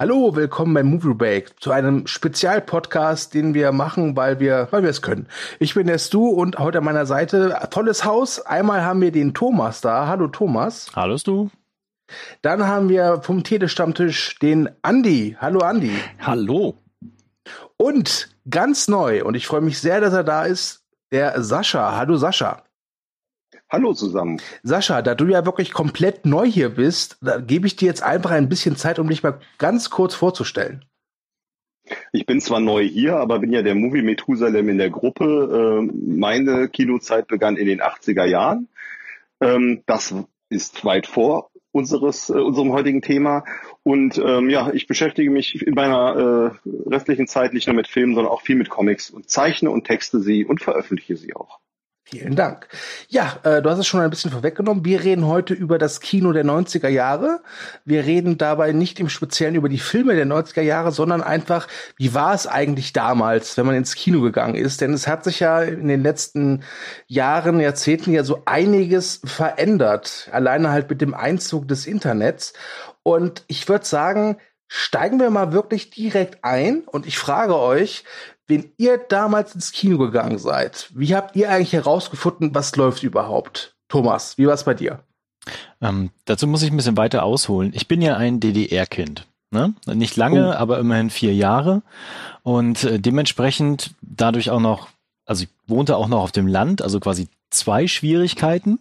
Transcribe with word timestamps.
Hallo, 0.00 0.34
willkommen 0.34 0.72
beim 0.72 0.86
Movie 0.86 1.12
Break 1.12 1.62
zu 1.62 1.72
einem 1.72 2.06
Spezialpodcast, 2.06 3.34
den 3.34 3.52
wir 3.52 3.70
machen, 3.70 4.16
weil 4.16 4.40
wir, 4.40 4.68
weil 4.70 4.82
wir 4.82 4.88
es 4.88 5.02
können. 5.02 5.26
Ich 5.58 5.74
bin 5.74 5.86
der 5.86 5.98
Stu 5.98 6.26
und 6.26 6.58
heute 6.58 6.78
an 6.78 6.84
meiner 6.84 7.04
Seite 7.04 7.68
tolles 7.70 8.02
Haus. 8.06 8.40
Einmal 8.40 8.82
haben 8.82 9.02
wir 9.02 9.12
den 9.12 9.34
Thomas 9.34 9.82
da. 9.82 10.06
Hallo 10.06 10.28
Thomas. 10.28 10.90
Hallo 10.96 11.18
Stu. 11.18 11.50
Dann 12.40 12.66
haben 12.66 12.88
wir 12.88 13.20
vom 13.20 13.44
Telestammtisch 13.44 14.38
den 14.38 14.70
Andi. 14.80 15.36
Hallo 15.38 15.60
Andi. 15.60 15.92
Hallo. 16.22 16.78
Und 17.76 18.30
ganz 18.48 18.88
neu 18.88 19.22
und 19.22 19.34
ich 19.34 19.46
freue 19.46 19.60
mich 19.60 19.80
sehr, 19.80 20.00
dass 20.00 20.14
er 20.14 20.24
da 20.24 20.46
ist, 20.46 20.82
der 21.12 21.42
Sascha. 21.42 21.94
Hallo 21.98 22.16
Sascha. 22.16 22.62
Hallo 23.70 23.92
zusammen. 23.92 24.40
Sascha, 24.64 25.00
da 25.00 25.14
du 25.14 25.26
ja 25.26 25.46
wirklich 25.46 25.72
komplett 25.72 26.26
neu 26.26 26.44
hier 26.44 26.70
bist, 26.70 27.18
da 27.22 27.38
gebe 27.38 27.68
ich 27.68 27.76
dir 27.76 27.86
jetzt 27.86 28.02
einfach 28.02 28.32
ein 28.32 28.48
bisschen 28.48 28.74
Zeit, 28.74 28.98
um 28.98 29.08
dich 29.08 29.22
mal 29.22 29.38
ganz 29.58 29.90
kurz 29.90 30.14
vorzustellen. 30.16 30.84
Ich 32.12 32.26
bin 32.26 32.40
zwar 32.40 32.58
neu 32.58 32.82
hier, 32.82 33.16
aber 33.16 33.38
bin 33.38 33.52
ja 33.52 33.62
der 33.62 33.76
Movie 33.76 34.02
Methusalem 34.02 34.68
in 34.68 34.78
der 34.78 34.90
Gruppe. 34.90 35.78
Ähm, 35.80 36.18
meine 36.18 36.68
Kinozeit 36.68 37.28
begann 37.28 37.56
in 37.56 37.66
den 37.66 37.80
80er 37.80 38.24
Jahren. 38.24 38.68
Ähm, 39.40 39.82
das 39.86 40.14
ist 40.48 40.84
weit 40.84 41.06
vor 41.06 41.50
unseres, 41.70 42.28
äh, 42.28 42.34
unserem 42.34 42.72
heutigen 42.72 43.02
Thema. 43.02 43.44
Und 43.84 44.18
ähm, 44.18 44.50
ja, 44.50 44.72
ich 44.72 44.88
beschäftige 44.88 45.30
mich 45.30 45.64
in 45.64 45.74
meiner 45.74 46.56
äh, 46.64 46.70
restlichen 46.88 47.28
Zeit 47.28 47.54
nicht 47.54 47.68
nur 47.68 47.76
mit 47.76 47.86
Filmen, 47.86 48.14
sondern 48.16 48.32
auch 48.32 48.42
viel 48.42 48.56
mit 48.56 48.68
Comics 48.68 49.10
und 49.10 49.30
zeichne 49.30 49.70
und 49.70 49.84
texte 49.84 50.18
sie 50.18 50.44
und 50.44 50.60
veröffentliche 50.60 51.16
sie 51.16 51.34
auch. 51.36 51.60
Vielen 52.10 52.34
Dank. 52.34 52.66
Ja, 53.08 53.38
äh, 53.44 53.62
du 53.62 53.70
hast 53.70 53.78
es 53.78 53.86
schon 53.86 54.00
ein 54.00 54.10
bisschen 54.10 54.32
vorweggenommen. 54.32 54.84
Wir 54.84 55.04
reden 55.04 55.28
heute 55.28 55.54
über 55.54 55.78
das 55.78 56.00
Kino 56.00 56.32
der 56.32 56.44
90er 56.44 56.88
Jahre. 56.88 57.40
Wir 57.84 58.04
reden 58.04 58.36
dabei 58.36 58.72
nicht 58.72 58.98
im 58.98 59.08
Speziellen 59.08 59.54
über 59.54 59.68
die 59.68 59.78
Filme 59.78 60.16
der 60.16 60.26
90er 60.26 60.62
Jahre, 60.62 60.90
sondern 60.90 61.22
einfach, 61.22 61.68
wie 61.96 62.12
war 62.12 62.34
es 62.34 62.48
eigentlich 62.48 62.92
damals, 62.92 63.56
wenn 63.56 63.66
man 63.66 63.76
ins 63.76 63.94
Kino 63.94 64.22
gegangen 64.22 64.56
ist? 64.56 64.80
Denn 64.80 64.92
es 64.92 65.06
hat 65.06 65.22
sich 65.22 65.38
ja 65.38 65.62
in 65.62 65.86
den 65.86 66.02
letzten 66.02 66.64
Jahren, 67.06 67.60
Jahrzehnten 67.60 68.12
ja 68.12 68.24
so 68.24 68.42
einiges 68.44 69.20
verändert. 69.24 70.28
Alleine 70.32 70.70
halt 70.70 70.90
mit 70.90 71.00
dem 71.00 71.14
Einzug 71.14 71.68
des 71.68 71.86
Internets. 71.86 72.54
Und 73.04 73.44
ich 73.46 73.68
würde 73.68 73.86
sagen, 73.86 74.36
steigen 74.66 75.20
wir 75.20 75.30
mal 75.30 75.52
wirklich 75.52 75.90
direkt 75.90 76.42
ein. 76.42 76.82
Und 76.86 77.06
ich 77.06 77.18
frage 77.18 77.56
euch, 77.56 78.02
wenn 78.50 78.72
ihr 78.76 78.98
damals 78.98 79.54
ins 79.54 79.72
Kino 79.72 79.96
gegangen 79.96 80.38
seid, 80.38 80.90
wie 80.92 81.14
habt 81.14 81.36
ihr 81.36 81.50
eigentlich 81.50 81.72
herausgefunden, 81.72 82.54
was 82.54 82.74
läuft 82.76 83.02
überhaupt? 83.02 83.76
Thomas, 83.88 84.36
wie 84.36 84.46
war 84.46 84.54
es 84.54 84.64
bei 84.64 84.74
dir? 84.74 85.00
Ähm, 85.80 86.10
dazu 86.26 86.46
muss 86.46 86.62
ich 86.62 86.70
ein 86.70 86.76
bisschen 86.76 86.96
weiter 86.96 87.22
ausholen. 87.22 87.72
Ich 87.74 87.88
bin 87.88 88.02
ja 88.02 88.16
ein 88.16 88.40
DDR-Kind. 88.40 89.26
Ne? 89.52 89.74
Nicht 89.86 90.16
lange, 90.16 90.50
oh. 90.50 90.52
aber 90.52 90.78
immerhin 90.78 91.10
vier 91.10 91.34
Jahre. 91.34 91.82
Und 92.42 92.84
äh, 92.84 92.98
dementsprechend 92.98 93.92
dadurch 94.02 94.50
auch 94.50 94.60
noch, 94.60 94.88
also 95.26 95.44
ich 95.44 95.48
wohnte 95.66 95.96
auch 95.96 96.08
noch 96.08 96.20
auf 96.20 96.32
dem 96.32 96.46
Land, 96.46 96.82
also 96.82 97.00
quasi 97.00 97.28
zwei 97.50 97.86
Schwierigkeiten. 97.86 98.78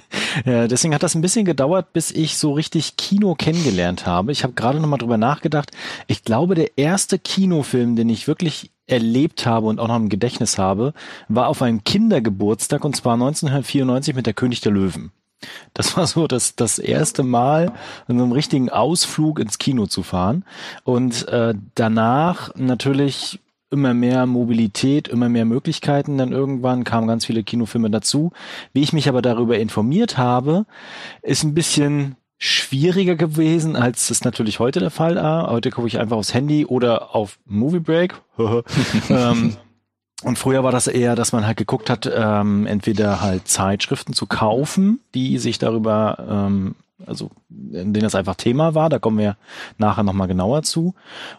deswegen 0.46 0.94
hat 0.94 1.02
das 1.02 1.14
ein 1.14 1.22
bisschen 1.22 1.44
gedauert, 1.44 1.92
bis 1.92 2.10
ich 2.10 2.38
so 2.38 2.52
richtig 2.52 2.96
Kino 2.96 3.34
kennengelernt 3.34 4.06
habe. 4.06 4.32
Ich 4.32 4.44
habe 4.44 4.54
gerade 4.54 4.80
noch 4.80 4.88
mal 4.88 4.98
drüber 4.98 5.18
nachgedacht. 5.18 5.72
Ich 6.06 6.24
glaube, 6.24 6.54
der 6.54 6.78
erste 6.78 7.18
Kinofilm, 7.18 7.96
den 7.96 8.08
ich 8.08 8.28
wirklich 8.28 8.70
erlebt 8.92 9.46
habe 9.46 9.66
und 9.66 9.80
auch 9.80 9.88
noch 9.88 9.96
im 9.96 10.08
Gedächtnis 10.08 10.58
habe, 10.58 10.92
war 11.28 11.48
auf 11.48 11.62
einem 11.62 11.82
Kindergeburtstag 11.84 12.84
und 12.84 12.94
zwar 12.94 13.14
1994 13.14 14.14
mit 14.14 14.26
der 14.26 14.34
König 14.34 14.60
der 14.60 14.72
Löwen. 14.72 15.10
Das 15.74 15.96
war 15.96 16.06
so 16.06 16.26
das, 16.26 16.54
das 16.54 16.78
erste 16.78 17.22
Mal, 17.22 17.72
in 18.06 18.20
einem 18.20 18.32
richtigen 18.32 18.70
Ausflug 18.70 19.40
ins 19.40 19.58
Kino 19.58 19.86
zu 19.86 20.02
fahren. 20.02 20.44
Und 20.84 21.26
äh, 21.28 21.54
danach 21.74 22.54
natürlich 22.54 23.40
immer 23.70 23.94
mehr 23.94 24.26
Mobilität, 24.26 25.08
immer 25.08 25.28
mehr 25.28 25.46
Möglichkeiten. 25.46 26.18
Dann 26.18 26.32
irgendwann 26.32 26.84
kamen 26.84 27.08
ganz 27.08 27.24
viele 27.24 27.42
Kinofilme 27.42 27.90
dazu. 27.90 28.32
Wie 28.72 28.82
ich 28.82 28.92
mich 28.92 29.08
aber 29.08 29.22
darüber 29.22 29.58
informiert 29.58 30.18
habe, 30.18 30.66
ist 31.22 31.42
ein 31.42 31.54
bisschen 31.54 32.16
schwieriger 32.42 33.14
gewesen, 33.14 33.76
als 33.76 34.10
es 34.10 34.24
natürlich 34.24 34.58
heute 34.58 34.80
der 34.80 34.90
Fall 34.90 35.14
war. 35.14 35.48
Heute 35.48 35.70
gucke 35.70 35.86
ich 35.86 36.00
einfach 36.00 36.16
aufs 36.16 36.34
Handy 36.34 36.66
oder 36.66 37.14
auf 37.14 37.38
Movie 37.46 37.78
Break. 37.78 38.20
ähm, 39.08 39.56
und 40.24 40.38
früher 40.40 40.64
war 40.64 40.72
das 40.72 40.88
eher, 40.88 41.14
dass 41.14 41.30
man 41.30 41.46
halt 41.46 41.56
geguckt 41.56 41.88
hat, 41.88 42.10
ähm, 42.12 42.66
entweder 42.66 43.20
halt 43.20 43.46
Zeitschriften 43.46 44.12
zu 44.12 44.26
kaufen, 44.26 44.98
die 45.14 45.38
sich 45.38 45.60
darüber, 45.60 46.16
ähm, 46.28 46.74
also 47.06 47.30
in 47.48 47.92
denen 47.92 48.02
das 48.02 48.16
einfach 48.16 48.34
Thema 48.34 48.74
war, 48.74 48.88
da 48.88 48.98
kommen 48.98 49.18
wir 49.18 49.36
nachher 49.78 50.02
nochmal 50.02 50.26
genauer 50.26 50.64
zu, 50.64 50.96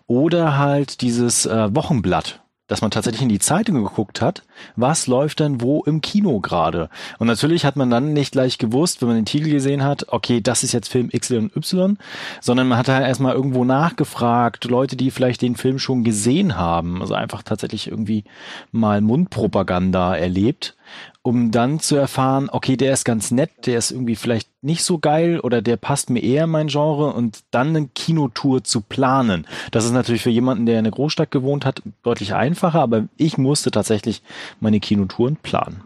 oder 0.08 0.58
halt 0.58 1.02
dieses 1.02 1.46
äh, 1.46 1.76
Wochenblatt, 1.76 2.43
dass 2.68 2.82
man 2.82 2.92
tatsächlich 2.92 3.22
in 3.22 3.30
die 3.30 3.40
Zeitung 3.40 3.84
geguckt 3.84 4.22
hat, 4.22 4.44
was 4.76 5.08
läuft 5.08 5.40
denn 5.42 5.62
wo 5.62 5.84
im 5.84 6.02
Kino 6.02 6.40
gerade. 6.40 6.90
Und 7.20 7.28
natürlich 7.28 7.66
hat 7.66 7.76
man 7.76 7.90
dann 7.90 8.14
nicht 8.14 8.32
gleich 8.32 8.58
gewusst, 8.58 9.02
wenn 9.02 9.10
man 9.10 9.18
den 9.18 9.26
Titel 9.26 9.50
gesehen 9.50 9.84
hat, 9.84 10.06
okay, 10.10 10.40
das 10.42 10.64
ist 10.64 10.72
jetzt 10.72 10.88
Film 10.88 11.10
X 11.12 11.32
und 11.32 11.56
Y, 11.56 11.98
sondern 12.42 12.68
man 12.68 12.78
hat 12.78 12.88
halt 12.88 13.06
erstmal 13.06 13.36
irgendwo 13.36 13.66
nachgefragt, 13.66 14.66
Leute, 14.66 14.96
die 14.96 15.12
vielleicht 15.12 15.42
den 15.42 15.56
Film 15.56 15.78
schon 15.78 16.04
gesehen 16.04 16.56
haben, 16.56 17.02
also 17.02 17.14
einfach 17.14 17.44
tatsächlich 17.44 17.88
irgendwie 17.88 18.24
mal 18.72 19.02
Mundpropaganda 19.02 20.16
erlebt 20.16 20.76
um 21.24 21.52
dann 21.52 21.80
zu 21.80 21.96
erfahren, 21.96 22.50
okay, 22.52 22.76
der 22.76 22.94
ist 22.94 23.06
ganz 23.06 23.32
nett, 23.32 23.50
der 23.66 23.78
ist 23.78 23.92
irgendwie 23.92 24.18
vielleicht 24.18 24.50
nicht 24.62 24.84
so 24.84 25.00
geil 25.00 25.40
oder 25.40 25.62
der 25.62 25.78
passt 25.78 26.10
mir 26.10 26.22
eher 26.22 26.44
in 26.44 26.50
mein 26.50 26.68
Genre 26.68 27.14
und 27.14 27.44
dann 27.52 27.70
eine 27.70 27.88
Kinotour 27.88 28.66
zu 28.66 28.82
planen. 28.82 29.48
Das 29.72 29.86
ist 29.86 29.92
natürlich 29.92 30.22
für 30.22 30.30
jemanden, 30.30 30.66
der 30.66 30.76
in 30.76 30.80
einer 30.80 30.92
Großstadt 30.92 31.32
gewohnt 31.32 31.66
hat, 31.66 31.82
deutlich 32.04 32.34
einfacher, 32.34 32.82
aber 32.82 33.08
ich 33.16 33.38
musste 33.38 33.72
tatsächlich 33.72 34.22
meine 34.60 34.82
Kinotouren 34.82 35.38
planen. 35.38 35.82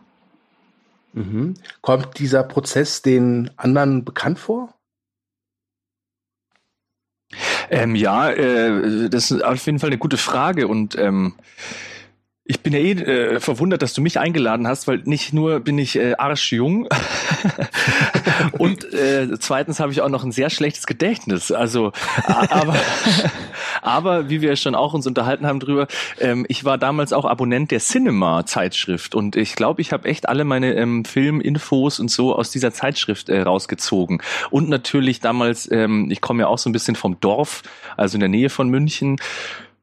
Mhm. 1.14 1.54
Kommt 1.82 2.18
dieser 2.18 2.42
Prozess 2.42 3.04
den 3.04 3.52
anderen 3.58 4.04
bekannt 4.04 4.40
vor? 4.40 4.74
Ähm, 7.70 7.96
ja, 7.96 8.32
äh, 8.32 9.10
das 9.10 9.30
ist 9.30 9.44
auf 9.44 9.66
jeden 9.66 9.80
Fall 9.80 9.90
eine 9.90 9.98
gute 10.00 10.18
Frage 10.18 10.68
und 10.68 10.98
ähm, 10.98 11.34
ich 12.50 12.62
bin 12.62 12.72
ja 12.72 12.80
eh 12.80 12.92
äh, 12.92 13.40
verwundert, 13.42 13.82
dass 13.82 13.94
du 13.94 14.02
mich 14.02 14.20
eingeladen 14.20 14.68
hast, 14.68 14.88
weil 14.88 15.02
nicht 15.04 15.34
nur 15.34 15.60
bin 15.60 15.78
ich 15.78 15.98
äh, 15.98 16.16
arschjung 16.18 16.88
und 18.58 18.86
äh, 18.94 19.28
zweitens 19.38 19.82
habe 19.82 19.92
ich 19.92 20.02
auch 20.02 20.08
noch 20.08 20.24
ein 20.24 20.32
sehr 20.32 20.50
schlechtes 20.50 20.88
Gedächtnis. 20.88 21.52
Also, 21.52 21.92
aber, 22.26 22.76
aber 23.82 24.30
wie 24.30 24.40
wir 24.40 24.56
schon 24.56 24.76
auch 24.76 24.94
uns 24.94 25.06
unterhalten 25.06 25.46
haben 25.46 25.60
drüber, 25.60 25.88
ähm, 26.22 26.46
ich 26.48 26.64
war 26.64 26.78
damals 26.78 27.12
auch 27.12 27.26
Abonnent 27.26 27.72
der 27.72 27.80
Cinema-Zeitschrift 27.80 29.14
und 29.14 29.36
ich 29.36 29.56
glaube, 29.56 29.82
ich 29.82 29.92
habe 29.92 30.08
echt 30.08 30.30
alle 30.30 30.46
meine 30.46 30.74
ähm, 30.76 31.04
Filminfos 31.04 32.00
und 32.00 32.10
so 32.10 32.34
aus 32.34 32.50
dieser 32.50 32.72
Zeitschrift 32.72 33.28
äh, 33.28 33.42
rausgezogen. 33.42 34.22
Und 34.52 34.70
natürlich 34.70 35.20
damals, 35.20 35.70
ähm, 35.70 36.10
ich 36.10 36.22
komme 36.22 36.44
ja 36.44 36.48
auch 36.48 36.60
so 36.60 36.70
ein 36.70 36.74
bisschen 36.74 36.96
vom 36.96 37.20
Dorf, 37.20 37.64
also 37.98 38.16
in 38.16 38.22
der 38.22 38.30
Nähe 38.30 38.50
von 38.50 38.70
München. 38.70 39.18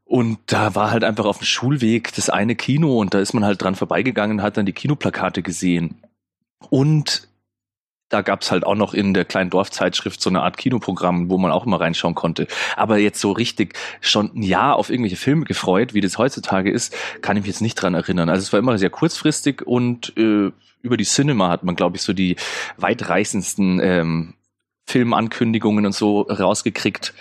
Und 0.04 0.38
da 0.46 0.74
war 0.74 0.90
halt 0.90 1.02
einfach 1.02 1.24
auf 1.24 1.38
dem 1.38 1.46
Schulweg 1.46 2.14
das 2.14 2.28
eine 2.28 2.54
Kino 2.56 3.00
und 3.00 3.14
da 3.14 3.20
ist 3.20 3.32
man 3.32 3.44
halt 3.44 3.62
dran 3.62 3.74
vorbeigegangen 3.74 4.42
hat 4.42 4.56
dann 4.56 4.66
die 4.66 4.72
Kinoplakate 4.72 5.42
gesehen. 5.42 5.96
Und 6.68 7.28
da 8.10 8.22
gab's 8.22 8.50
halt 8.50 8.64
auch 8.64 8.74
noch 8.74 8.94
in 8.94 9.14
der 9.14 9.24
kleinen 9.24 9.50
Dorfzeitschrift 9.50 10.20
so 10.20 10.30
eine 10.30 10.42
Art 10.42 10.56
Kinoprogramm, 10.56 11.30
wo 11.30 11.38
man 11.38 11.50
auch 11.50 11.66
immer 11.66 11.80
reinschauen 11.80 12.14
konnte. 12.14 12.46
Aber 12.76 12.98
jetzt 12.98 13.20
so 13.20 13.32
richtig 13.32 13.74
schon 14.00 14.30
ein 14.34 14.42
Jahr 14.42 14.76
auf 14.76 14.90
irgendwelche 14.90 15.16
Filme 15.16 15.46
gefreut, 15.46 15.94
wie 15.94 16.00
das 16.00 16.18
heutzutage 16.18 16.70
ist, 16.70 16.94
kann 17.22 17.36
ich 17.36 17.42
mich 17.42 17.48
jetzt 17.50 17.62
nicht 17.62 17.74
dran 17.74 17.94
erinnern. 17.94 18.28
Also 18.28 18.42
es 18.42 18.52
war 18.52 18.60
immer 18.60 18.78
sehr 18.78 18.90
kurzfristig 18.90 19.62
und 19.62 20.16
äh, 20.16 20.52
über 20.82 20.96
die 20.96 21.04
Cinema 21.04 21.48
hat 21.48 21.64
man, 21.64 21.76
glaube 21.76 21.96
ich, 21.96 22.02
so 22.02 22.12
die 22.12 22.36
weitreißendsten 22.76 23.80
ähm, 23.82 24.34
Filmankündigungen 24.86 25.86
und 25.86 25.94
so 25.94 26.20
rausgekriegt. 26.20 27.14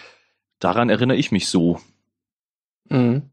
Daran 0.60 0.90
erinnere 0.90 1.18
ich 1.18 1.32
mich 1.32 1.48
so. 1.48 1.80
Mhm. 2.90 3.30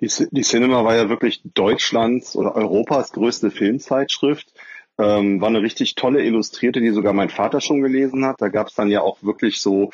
Die, 0.00 0.10
die 0.30 0.42
Cinema 0.42 0.84
war 0.84 0.96
ja 0.96 1.08
wirklich 1.08 1.42
Deutschlands 1.44 2.36
oder 2.36 2.54
Europas 2.54 3.12
größte 3.12 3.50
Filmzeitschrift. 3.50 4.52
Ähm, 4.98 5.40
war 5.40 5.48
eine 5.48 5.62
richtig 5.62 5.96
tolle 5.96 6.22
Illustrierte, 6.24 6.80
die 6.80 6.90
sogar 6.90 7.12
mein 7.12 7.30
Vater 7.30 7.60
schon 7.60 7.80
gelesen 7.80 8.24
hat. 8.24 8.40
Da 8.40 8.48
gab 8.48 8.68
es 8.68 8.74
dann 8.74 8.90
ja 8.90 9.00
auch 9.00 9.22
wirklich 9.22 9.60
so 9.60 9.90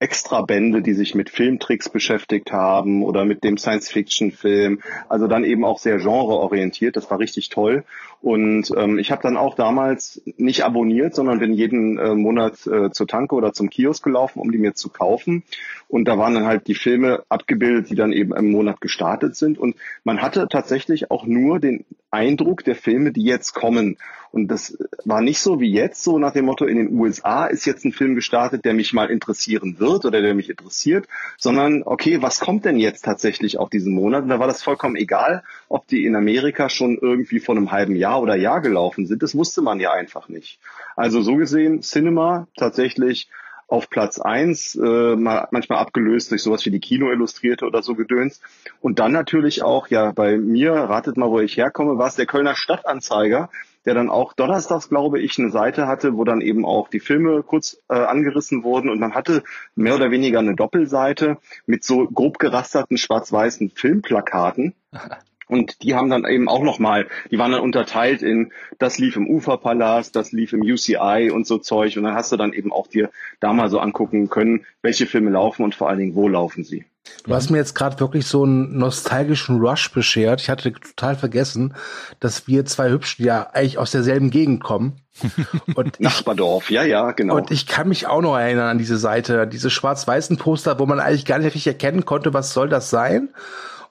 extra 0.00 0.42
Bände, 0.42 0.82
die 0.82 0.94
sich 0.94 1.14
mit 1.14 1.28
Filmtricks 1.28 1.88
beschäftigt 1.88 2.52
haben 2.52 3.02
oder 3.02 3.24
mit 3.24 3.42
dem 3.42 3.58
Science-Fiction-Film. 3.58 4.80
Also 5.08 5.26
dann 5.26 5.44
eben 5.44 5.64
auch 5.64 5.78
sehr 5.78 5.98
genreorientiert. 5.98 6.96
Das 6.96 7.10
war 7.10 7.18
richtig 7.18 7.48
toll. 7.48 7.84
Und 8.20 8.72
ähm, 8.76 8.98
ich 8.98 9.12
habe 9.12 9.22
dann 9.22 9.36
auch 9.36 9.54
damals 9.54 10.20
nicht 10.36 10.64
abonniert, 10.64 11.14
sondern 11.14 11.38
bin 11.38 11.52
jeden 11.52 11.98
äh, 11.98 12.14
Monat 12.14 12.66
äh, 12.66 12.90
zur 12.90 13.06
Tanke 13.06 13.34
oder 13.36 13.52
zum 13.52 13.70
Kiosk 13.70 14.02
gelaufen, 14.02 14.40
um 14.40 14.50
die 14.50 14.58
mir 14.58 14.74
zu 14.74 14.88
kaufen. 14.88 15.44
Und 15.86 16.06
da 16.06 16.18
waren 16.18 16.34
dann 16.34 16.46
halt 16.46 16.66
die 16.66 16.74
Filme 16.74 17.22
abgebildet, 17.28 17.90
die 17.90 17.94
dann 17.94 18.12
eben 18.12 18.34
im 18.34 18.50
Monat 18.50 18.80
gestartet 18.80 19.36
sind. 19.36 19.58
Und 19.58 19.76
man 20.02 20.20
hatte 20.20 20.48
tatsächlich 20.50 21.10
auch 21.10 21.26
nur 21.26 21.60
den 21.60 21.84
Eindruck 22.10 22.64
der 22.64 22.74
Filme, 22.74 23.12
die 23.12 23.24
jetzt 23.24 23.54
kommen. 23.54 23.98
Und 24.30 24.48
das 24.48 24.76
war 25.04 25.22
nicht 25.22 25.40
so 25.40 25.60
wie 25.60 25.72
jetzt, 25.72 26.02
so 26.02 26.18
nach 26.18 26.32
dem 26.32 26.44
Motto, 26.44 26.66
in 26.66 26.76
den 26.76 26.98
USA 26.98 27.46
ist 27.46 27.64
jetzt 27.64 27.84
ein 27.84 27.92
Film 27.92 28.14
gestartet, 28.14 28.64
der 28.64 28.74
mich 28.74 28.92
mal 28.92 29.10
interessieren 29.10 29.76
wird 29.78 30.04
oder 30.04 30.20
der 30.20 30.34
mich 30.34 30.50
interessiert, 30.50 31.06
sondern 31.38 31.82
okay, 31.84 32.20
was 32.20 32.40
kommt 32.40 32.64
denn 32.64 32.78
jetzt 32.78 33.04
tatsächlich 33.04 33.58
auf 33.58 33.70
diesen 33.70 33.94
Monat? 33.94 34.24
Und 34.24 34.28
da 34.28 34.38
war 34.38 34.46
das 34.46 34.62
vollkommen 34.62 34.96
egal, 34.96 35.44
ob 35.68 35.86
die 35.86 36.04
in 36.04 36.14
Amerika 36.14 36.68
schon 36.68 36.98
irgendwie 37.00 37.40
vor 37.40 37.56
einem 37.56 37.72
halben 37.72 37.96
Jahr 37.96 38.07
oder 38.16 38.36
Jahr 38.36 38.60
gelaufen 38.60 39.06
sind. 39.06 39.22
Das 39.22 39.34
wusste 39.34 39.62
man 39.62 39.80
ja 39.80 39.92
einfach 39.92 40.28
nicht. 40.28 40.60
Also 40.96 41.20
so 41.22 41.36
gesehen, 41.36 41.82
Cinema 41.82 42.48
tatsächlich 42.56 43.28
auf 43.68 43.90
Platz 43.90 44.18
eins, 44.18 44.74
äh, 44.74 45.14
manchmal 45.16 45.78
abgelöst 45.78 46.30
durch 46.30 46.42
sowas 46.42 46.64
wie 46.64 46.70
die 46.70 46.80
Kino 46.80 47.10
Illustrierte 47.10 47.66
oder 47.66 47.82
so 47.82 47.94
Gedöns. 47.94 48.40
Und 48.80 48.98
dann 48.98 49.12
natürlich 49.12 49.62
auch, 49.62 49.88
ja, 49.88 50.10
bei 50.12 50.38
mir, 50.38 50.72
ratet 50.72 51.18
mal, 51.18 51.30
wo 51.30 51.38
ich 51.40 51.58
herkomme, 51.58 51.98
war 51.98 52.08
es 52.08 52.16
der 52.16 52.24
Kölner 52.24 52.54
Stadtanzeiger, 52.54 53.50
der 53.84 53.94
dann 53.94 54.08
auch 54.08 54.32
donnerstags, 54.32 54.88
glaube 54.88 55.20
ich, 55.20 55.38
eine 55.38 55.50
Seite 55.50 55.86
hatte, 55.86 56.16
wo 56.16 56.24
dann 56.24 56.40
eben 56.40 56.64
auch 56.64 56.88
die 56.88 57.00
Filme 57.00 57.42
kurz 57.42 57.78
äh, 57.88 57.94
angerissen 57.94 58.64
wurden 58.64 58.88
und 58.88 59.00
man 59.00 59.14
hatte 59.14 59.42
mehr 59.76 59.94
oder 59.94 60.10
weniger 60.10 60.38
eine 60.38 60.56
Doppelseite 60.56 61.36
mit 61.66 61.84
so 61.84 62.06
grob 62.06 62.38
gerasterten 62.38 62.96
schwarz-weißen 62.96 63.70
Filmplakaten. 63.70 64.74
Und 65.48 65.82
die 65.82 65.94
haben 65.94 66.10
dann 66.10 66.24
eben 66.24 66.48
auch 66.48 66.62
nochmal, 66.62 67.06
die 67.30 67.38
waren 67.38 67.52
dann 67.52 67.60
unterteilt 67.60 68.22
in, 68.22 68.52
das 68.78 68.98
lief 68.98 69.16
im 69.16 69.28
Uferpalast, 69.28 70.14
das 70.14 70.32
lief 70.32 70.52
im 70.52 70.62
UCI 70.62 71.30
und 71.32 71.46
so 71.46 71.58
Zeug. 71.58 71.96
Und 71.96 72.04
dann 72.04 72.14
hast 72.14 72.32
du 72.32 72.36
dann 72.36 72.52
eben 72.52 72.72
auch 72.72 72.86
dir 72.86 73.10
da 73.40 73.52
mal 73.52 73.70
so 73.70 73.78
angucken 73.80 74.28
können, 74.28 74.66
welche 74.82 75.06
Filme 75.06 75.30
laufen 75.30 75.62
und 75.62 75.74
vor 75.74 75.88
allen 75.88 75.98
Dingen, 75.98 76.14
wo 76.14 76.28
laufen 76.28 76.64
sie. 76.64 76.84
Du 77.24 77.34
hast 77.34 77.50
mir 77.50 77.58
jetzt 77.58 77.74
gerade 77.74 77.98
wirklich 78.00 78.26
so 78.26 78.44
einen 78.44 78.78
nostalgischen 78.78 79.60
Rush 79.60 79.92
beschert. 79.92 80.40
Ich 80.40 80.50
hatte 80.50 80.72
total 80.72 81.16
vergessen, 81.16 81.74
dass 82.20 82.46
wir 82.46 82.64
zwei 82.64 82.90
Hübschen 82.90 83.24
ja 83.24 83.48
eigentlich 83.52 83.78
aus 83.78 83.90
derselben 83.90 84.30
Gegend 84.30 84.62
kommen. 84.62 85.00
Und 85.74 86.00
Nachbardorf, 86.00 86.70
ja, 86.70 86.84
ja, 86.84 87.10
genau. 87.12 87.36
Und 87.36 87.50
ich 87.50 87.66
kann 87.66 87.88
mich 87.88 88.06
auch 88.06 88.20
noch 88.20 88.36
erinnern 88.36 88.68
an 88.68 88.78
diese 88.78 88.98
Seite, 88.98 89.46
diese 89.46 89.68
schwarz-weißen 89.68 90.36
Poster, 90.36 90.78
wo 90.78 90.86
man 90.86 91.00
eigentlich 91.00 91.24
gar 91.24 91.38
nicht 91.38 91.46
richtig 91.46 91.66
erkennen 91.66 92.04
konnte, 92.04 92.32
was 92.34 92.52
soll 92.52 92.68
das 92.68 92.90
sein. 92.90 93.30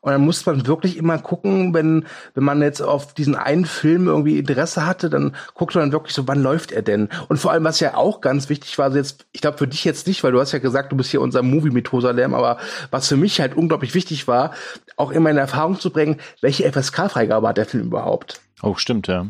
Und 0.08 0.14
dann 0.14 0.24
muss 0.24 0.46
man 0.46 0.66
wirklich 0.68 0.96
immer 0.96 1.18
gucken, 1.18 1.74
wenn, 1.74 2.06
wenn 2.34 2.44
man 2.46 2.62
jetzt 2.62 2.80
auf 2.80 3.14
diesen 3.14 3.36
einen 3.36 3.66
Film 3.66 4.08
irgendwie 4.08 4.40
Interesse 4.40 4.86
hatte, 4.86 5.10
dann 5.10 5.36
guckt 5.54 5.76
man 5.76 5.92
wirklich 5.92 6.14
so, 6.14 6.30
wann 6.30 6.42
läuft 6.42 6.72
er 6.72 6.82
denn? 6.82 7.10
Und 7.28 7.42
vor 7.42 7.52
allem, 7.52 7.66
was 7.66 7.82
ja 7.82 7.96
auch 7.96 8.22
ganz 8.22 8.48
wichtig 8.48 8.78
war, 8.78 8.86
also 8.86 9.00
jetzt, 9.00 9.26
ich 9.34 9.42
glaube 9.42 9.58
für 9.58 9.68
dich 9.68 9.84
jetzt 9.84 10.08
nicht, 10.08 10.24
weil 10.24 10.32
du 10.32 10.40
hast 10.40 10.54
ja 10.54 10.60
gesagt, 10.60 10.94
du 10.94 10.96
bist 10.96 11.12
hier 11.12 11.20
unser 11.20 11.42
Movie 11.42 11.72
Methosalem, 11.72 12.34
aber 12.36 12.58
was 12.90 13.10
für 13.10 13.18
mich 13.18 13.42
halt 13.42 13.58
unglaublich 13.58 13.96
wichtig 13.96 14.30
war, 14.30 14.54
auch 14.96 15.12
immer 15.12 15.30
in 15.30 15.36
Erfahrung 15.36 15.78
zu 15.78 15.92
bringen, 15.92 16.22
welche 16.40 16.72
FSK-Freigabe 16.72 17.46
hat 17.46 17.58
der 17.58 17.66
Film 17.66 17.88
überhaupt? 17.88 18.40
Oh, 18.62 18.76
stimmt, 18.76 19.10
ja. 19.10 19.28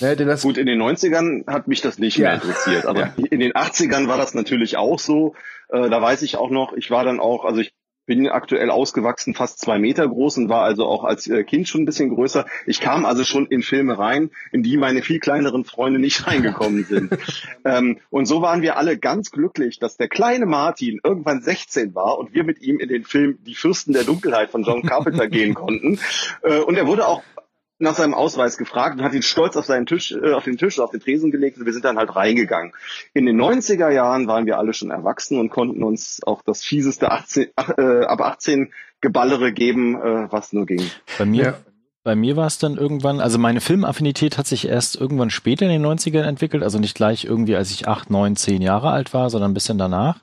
Ja, 0.00 0.14
Gut, 0.14 0.58
in 0.58 0.66
den 0.66 0.82
90ern 0.82 1.50
hat 1.50 1.68
mich 1.68 1.80
das 1.80 1.98
nicht 1.98 2.18
ja. 2.18 2.28
mehr 2.28 2.34
interessiert, 2.34 2.84
aber 2.84 3.00
ja. 3.00 3.14
in 3.30 3.40
den 3.40 3.52
80ern 3.52 4.08
war 4.08 4.18
das 4.18 4.34
natürlich 4.34 4.76
auch 4.76 4.98
so. 4.98 5.34
Äh, 5.70 5.88
da 5.88 6.02
weiß 6.02 6.20
ich 6.20 6.36
auch 6.36 6.50
noch, 6.50 6.74
ich 6.74 6.90
war 6.90 7.04
dann 7.04 7.18
auch, 7.18 7.46
also 7.46 7.62
ich 7.62 7.72
bin 8.10 8.28
aktuell 8.28 8.70
ausgewachsen, 8.70 9.34
fast 9.34 9.60
zwei 9.60 9.78
Meter 9.78 10.08
groß 10.08 10.38
und 10.38 10.48
war 10.48 10.62
also 10.62 10.84
auch 10.84 11.04
als 11.04 11.28
äh, 11.28 11.44
Kind 11.44 11.68
schon 11.68 11.82
ein 11.82 11.84
bisschen 11.84 12.08
größer. 12.08 12.44
Ich 12.66 12.80
kam 12.80 13.06
also 13.06 13.22
schon 13.22 13.46
in 13.46 13.62
Filme 13.62 13.96
rein, 14.00 14.32
in 14.50 14.64
die 14.64 14.76
meine 14.76 15.02
viel 15.02 15.20
kleineren 15.20 15.64
Freunde 15.64 16.00
nicht 16.00 16.26
reingekommen 16.26 16.84
sind. 16.84 17.16
ähm, 17.64 18.00
und 18.10 18.26
so 18.26 18.42
waren 18.42 18.62
wir 18.62 18.76
alle 18.78 18.98
ganz 18.98 19.30
glücklich, 19.30 19.78
dass 19.78 19.96
der 19.96 20.08
kleine 20.08 20.44
Martin 20.44 20.98
irgendwann 21.04 21.40
16 21.40 21.94
war 21.94 22.18
und 22.18 22.34
wir 22.34 22.42
mit 22.42 22.60
ihm 22.62 22.80
in 22.80 22.88
den 22.88 23.04
Film 23.04 23.38
Die 23.46 23.54
Fürsten 23.54 23.92
der 23.92 24.02
Dunkelheit 24.02 24.50
von 24.50 24.64
John 24.64 24.82
Carpenter 24.82 25.28
gehen 25.28 25.54
konnten. 25.54 26.00
Äh, 26.42 26.58
und 26.58 26.74
er 26.76 26.88
wurde 26.88 27.06
auch 27.06 27.22
nach 27.80 27.96
seinem 27.96 28.14
Ausweis 28.14 28.56
gefragt 28.56 28.98
und 28.98 29.04
hat 29.04 29.14
ihn 29.14 29.22
stolz 29.22 29.56
auf 29.56 29.64
seinen 29.64 29.86
Tisch, 29.86 30.12
äh, 30.12 30.32
auf 30.32 30.44
den 30.44 30.58
Tisch, 30.58 30.78
auf 30.78 30.90
den 30.90 31.00
Tresen 31.00 31.30
gelegt 31.30 31.58
und 31.58 31.66
wir 31.66 31.72
sind 31.72 31.84
dann 31.84 31.96
halt 31.96 32.14
reingegangen. 32.14 32.72
In 33.14 33.26
den 33.26 33.40
90er 33.40 33.90
Jahren 33.90 34.26
waren 34.26 34.46
wir 34.46 34.58
alle 34.58 34.74
schon 34.74 34.90
erwachsen 34.90 35.38
und 35.38 35.50
konnten 35.50 35.82
uns 35.82 36.20
auch 36.24 36.42
das 36.42 36.62
fieseste 36.62 37.10
18, 37.10 37.48
äh, 37.56 38.04
ab 38.04 38.20
18 38.20 38.72
Geballere 39.00 39.52
geben, 39.52 39.96
äh, 39.96 40.30
was 40.30 40.52
nur 40.52 40.66
ging. 40.66 40.82
Bei 41.18 41.24
mir, 41.24 41.42
ja. 41.42 41.58
Bei 42.02 42.16
mir 42.16 42.34
war 42.34 42.46
es 42.46 42.56
dann 42.56 42.78
irgendwann, 42.78 43.20
also 43.20 43.36
meine 43.36 43.60
Filmaffinität 43.60 44.38
hat 44.38 44.46
sich 44.46 44.66
erst 44.66 44.96
irgendwann 44.96 45.28
später 45.28 45.66
in 45.66 45.70
den 45.70 45.84
90ern 45.84 46.22
entwickelt, 46.22 46.62
also 46.62 46.78
nicht 46.78 46.94
gleich 46.94 47.26
irgendwie, 47.26 47.56
als 47.56 47.70
ich 47.72 47.88
acht, 47.88 48.08
neun, 48.08 48.36
zehn 48.36 48.62
Jahre 48.62 48.90
alt 48.90 49.12
war, 49.12 49.28
sondern 49.28 49.50
ein 49.50 49.54
bisschen 49.54 49.76
danach. 49.76 50.20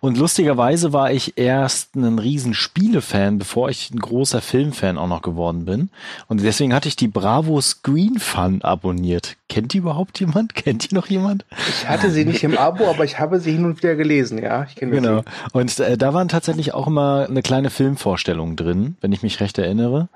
Und 0.00 0.18
lustigerweise 0.18 0.92
war 0.92 1.10
ich 1.10 1.38
erst 1.38 1.96
ein 1.96 2.18
riesen 2.18 2.52
Spielefan, 2.52 3.38
bevor 3.38 3.70
ich 3.70 3.90
ein 3.90 3.98
großer 3.98 4.42
Filmfan 4.42 4.98
auch 4.98 5.08
noch 5.08 5.22
geworden 5.22 5.64
bin. 5.64 5.88
Und 6.28 6.42
deswegen 6.42 6.74
hatte 6.74 6.88
ich 6.88 6.96
die 6.96 7.08
Bravo 7.08 7.62
Screen 7.62 8.18
Fun 8.18 8.60
abonniert. 8.60 9.36
Kennt 9.48 9.72
die 9.72 9.78
überhaupt 9.78 10.18
jemand? 10.18 10.54
Kennt 10.56 10.90
die 10.90 10.94
noch 10.94 11.06
jemand? 11.06 11.44
Ich 11.68 11.88
hatte 11.88 12.10
sie 12.10 12.24
nicht 12.24 12.42
im 12.42 12.58
Abo, 12.58 12.88
aber 12.88 13.04
ich 13.04 13.18
habe 13.18 13.38
sie 13.38 13.52
hin 13.52 13.64
und 13.64 13.78
wieder 13.78 13.94
gelesen, 13.94 14.38
ja. 14.38 14.64
Ich 14.64 14.74
kenne 14.74 14.92
Genau. 14.92 15.20
Sie. 15.20 15.26
Und 15.52 15.78
äh, 15.78 15.96
da 15.96 16.12
waren 16.14 16.28
tatsächlich 16.28 16.74
auch 16.74 16.86
immer 16.86 17.26
eine 17.28 17.42
kleine 17.42 17.70
Filmvorstellung 17.70 18.56
drin, 18.56 18.96
wenn 19.00 19.12
ich 19.12 19.22
mich 19.22 19.40
recht 19.40 19.58
erinnere. 19.58 20.08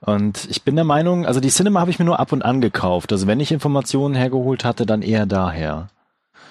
Und 0.00 0.46
ich 0.50 0.62
bin 0.62 0.76
der 0.76 0.84
Meinung, 0.84 1.26
also 1.26 1.40
die 1.40 1.48
Cinema 1.48 1.80
habe 1.80 1.90
ich 1.90 1.98
mir 1.98 2.04
nur 2.04 2.20
ab 2.20 2.32
und 2.32 2.42
an 2.44 2.60
gekauft. 2.60 3.12
Also 3.12 3.26
wenn 3.26 3.40
ich 3.40 3.50
Informationen 3.50 4.14
hergeholt 4.14 4.64
hatte, 4.64 4.86
dann 4.86 5.02
eher 5.02 5.26
daher. 5.26 5.88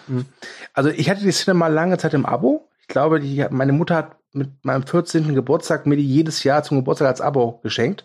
Hm. 0.07 0.25
Also 0.73 0.89
ich 0.89 1.09
hatte 1.09 1.21
die 1.21 1.31
Cinema 1.31 1.67
lange 1.67 1.97
Zeit 1.97 2.13
im 2.13 2.25
Abo. 2.25 2.67
Ich 2.81 2.87
glaube, 2.87 3.19
die, 3.19 3.45
meine 3.49 3.73
Mutter 3.73 3.95
hat 3.95 4.11
mit 4.35 4.49
meinem 4.63 4.85
14. 4.85 5.33
Geburtstag 5.33 5.85
mir 5.85 5.95
die 5.95 6.07
jedes 6.07 6.43
Jahr 6.43 6.63
zum 6.63 6.77
Geburtstag 6.77 7.07
als 7.07 7.21
Abo 7.21 7.59
geschenkt. 7.63 8.03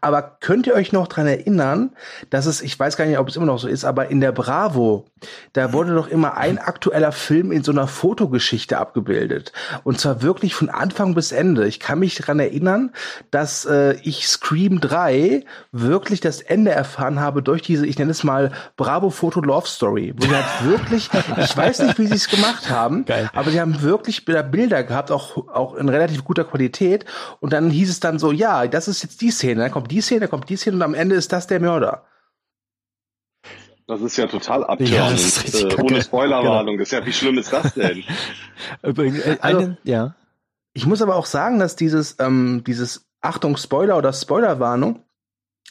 Aber 0.00 0.22
könnt 0.40 0.66
ihr 0.66 0.74
euch 0.74 0.92
noch 0.92 1.06
dran 1.06 1.26
erinnern, 1.26 1.90
dass 2.30 2.46
es, 2.46 2.62
ich 2.62 2.78
weiß 2.78 2.96
gar 2.96 3.06
nicht, 3.06 3.18
ob 3.18 3.28
es 3.28 3.36
immer 3.36 3.46
noch 3.46 3.58
so 3.58 3.68
ist, 3.68 3.84
aber 3.84 4.08
in 4.08 4.20
der 4.20 4.32
Bravo, 4.32 5.06
da 5.52 5.72
wurde 5.72 5.94
doch 5.94 6.08
immer 6.08 6.36
ein 6.36 6.58
aktueller 6.58 7.12
Film 7.12 7.52
in 7.52 7.62
so 7.62 7.72
einer 7.72 7.86
Fotogeschichte 7.86 8.78
abgebildet. 8.78 9.52
Und 9.84 10.00
zwar 10.00 10.22
wirklich 10.22 10.54
von 10.54 10.68
Anfang 10.68 11.14
bis 11.14 11.32
Ende. 11.32 11.66
Ich 11.66 11.80
kann 11.80 11.98
mich 11.98 12.16
dran 12.16 12.38
erinnern, 12.38 12.92
dass 13.30 13.64
äh, 13.64 13.96
ich 14.02 14.26
Scream 14.28 14.80
3 14.80 15.44
wirklich 15.72 16.20
das 16.20 16.40
Ende 16.40 16.70
erfahren 16.70 17.20
habe 17.20 17.42
durch 17.42 17.62
diese, 17.62 17.86
ich 17.86 17.98
nenne 17.98 18.10
es 18.10 18.24
mal 18.24 18.52
Bravo 18.76 19.10
Foto 19.10 19.40
Love 19.40 19.66
Story. 19.66 20.14
Wo 20.16 20.26
sie 20.26 20.34
halt 20.34 20.64
wirklich, 20.64 21.10
ich 21.38 21.56
weiß 21.56 21.80
nicht, 21.80 21.98
wie 21.98 22.06
sie 22.06 22.14
es 22.14 22.28
gemacht 22.28 22.70
haben, 22.70 23.04
Geil. 23.04 23.30
aber 23.34 23.50
sie 23.50 23.60
haben 23.60 23.82
wirklich 23.82 24.24
Bilder 24.24 24.84
gehabt, 24.84 25.10
auch, 25.10 25.48
auch 25.48 25.65
auch 25.66 25.74
in 25.74 25.88
relativ 25.88 26.24
guter 26.24 26.44
Qualität. 26.44 27.04
Und 27.40 27.52
dann 27.52 27.70
hieß 27.70 27.90
es 27.90 28.00
dann 28.00 28.18
so, 28.18 28.32
ja, 28.32 28.66
das 28.66 28.88
ist 28.88 29.02
jetzt 29.02 29.20
die 29.20 29.30
Szene, 29.30 29.60
dann 29.62 29.70
kommt 29.70 29.90
die 29.90 30.00
Szene, 30.00 30.20
dann 30.20 30.30
kommt 30.30 30.48
die 30.48 30.56
Szene 30.56 30.76
und 30.76 30.82
am 30.82 30.94
Ende 30.94 31.16
ist 31.16 31.32
das 31.32 31.46
der 31.46 31.60
Mörder. 31.60 32.04
Das 33.86 34.00
ist 34.00 34.16
ja 34.16 34.26
total 34.26 34.64
abtörend. 34.64 34.90
Ja, 34.90 35.68
äh, 35.68 35.80
ohne 35.80 36.02
Spoilerwarnung. 36.02 36.74
Genau. 36.74 36.82
Ist 36.82 36.90
ja, 36.90 37.06
wie 37.06 37.12
schlimm 37.12 37.38
ist 37.38 37.52
das 37.52 37.74
denn? 37.74 38.02
Übrigens, 38.82 39.20
äh, 39.20 39.38
also, 39.40 39.76
ja. 39.84 40.16
Ich 40.72 40.86
muss 40.86 41.02
aber 41.02 41.14
auch 41.14 41.26
sagen, 41.26 41.58
dass 41.58 41.76
dieses, 41.76 42.16
ähm, 42.18 42.64
dieses 42.66 43.06
Achtung 43.20 43.56
Spoiler 43.56 43.96
oder 43.96 44.12
Spoilerwarnung, 44.12 45.05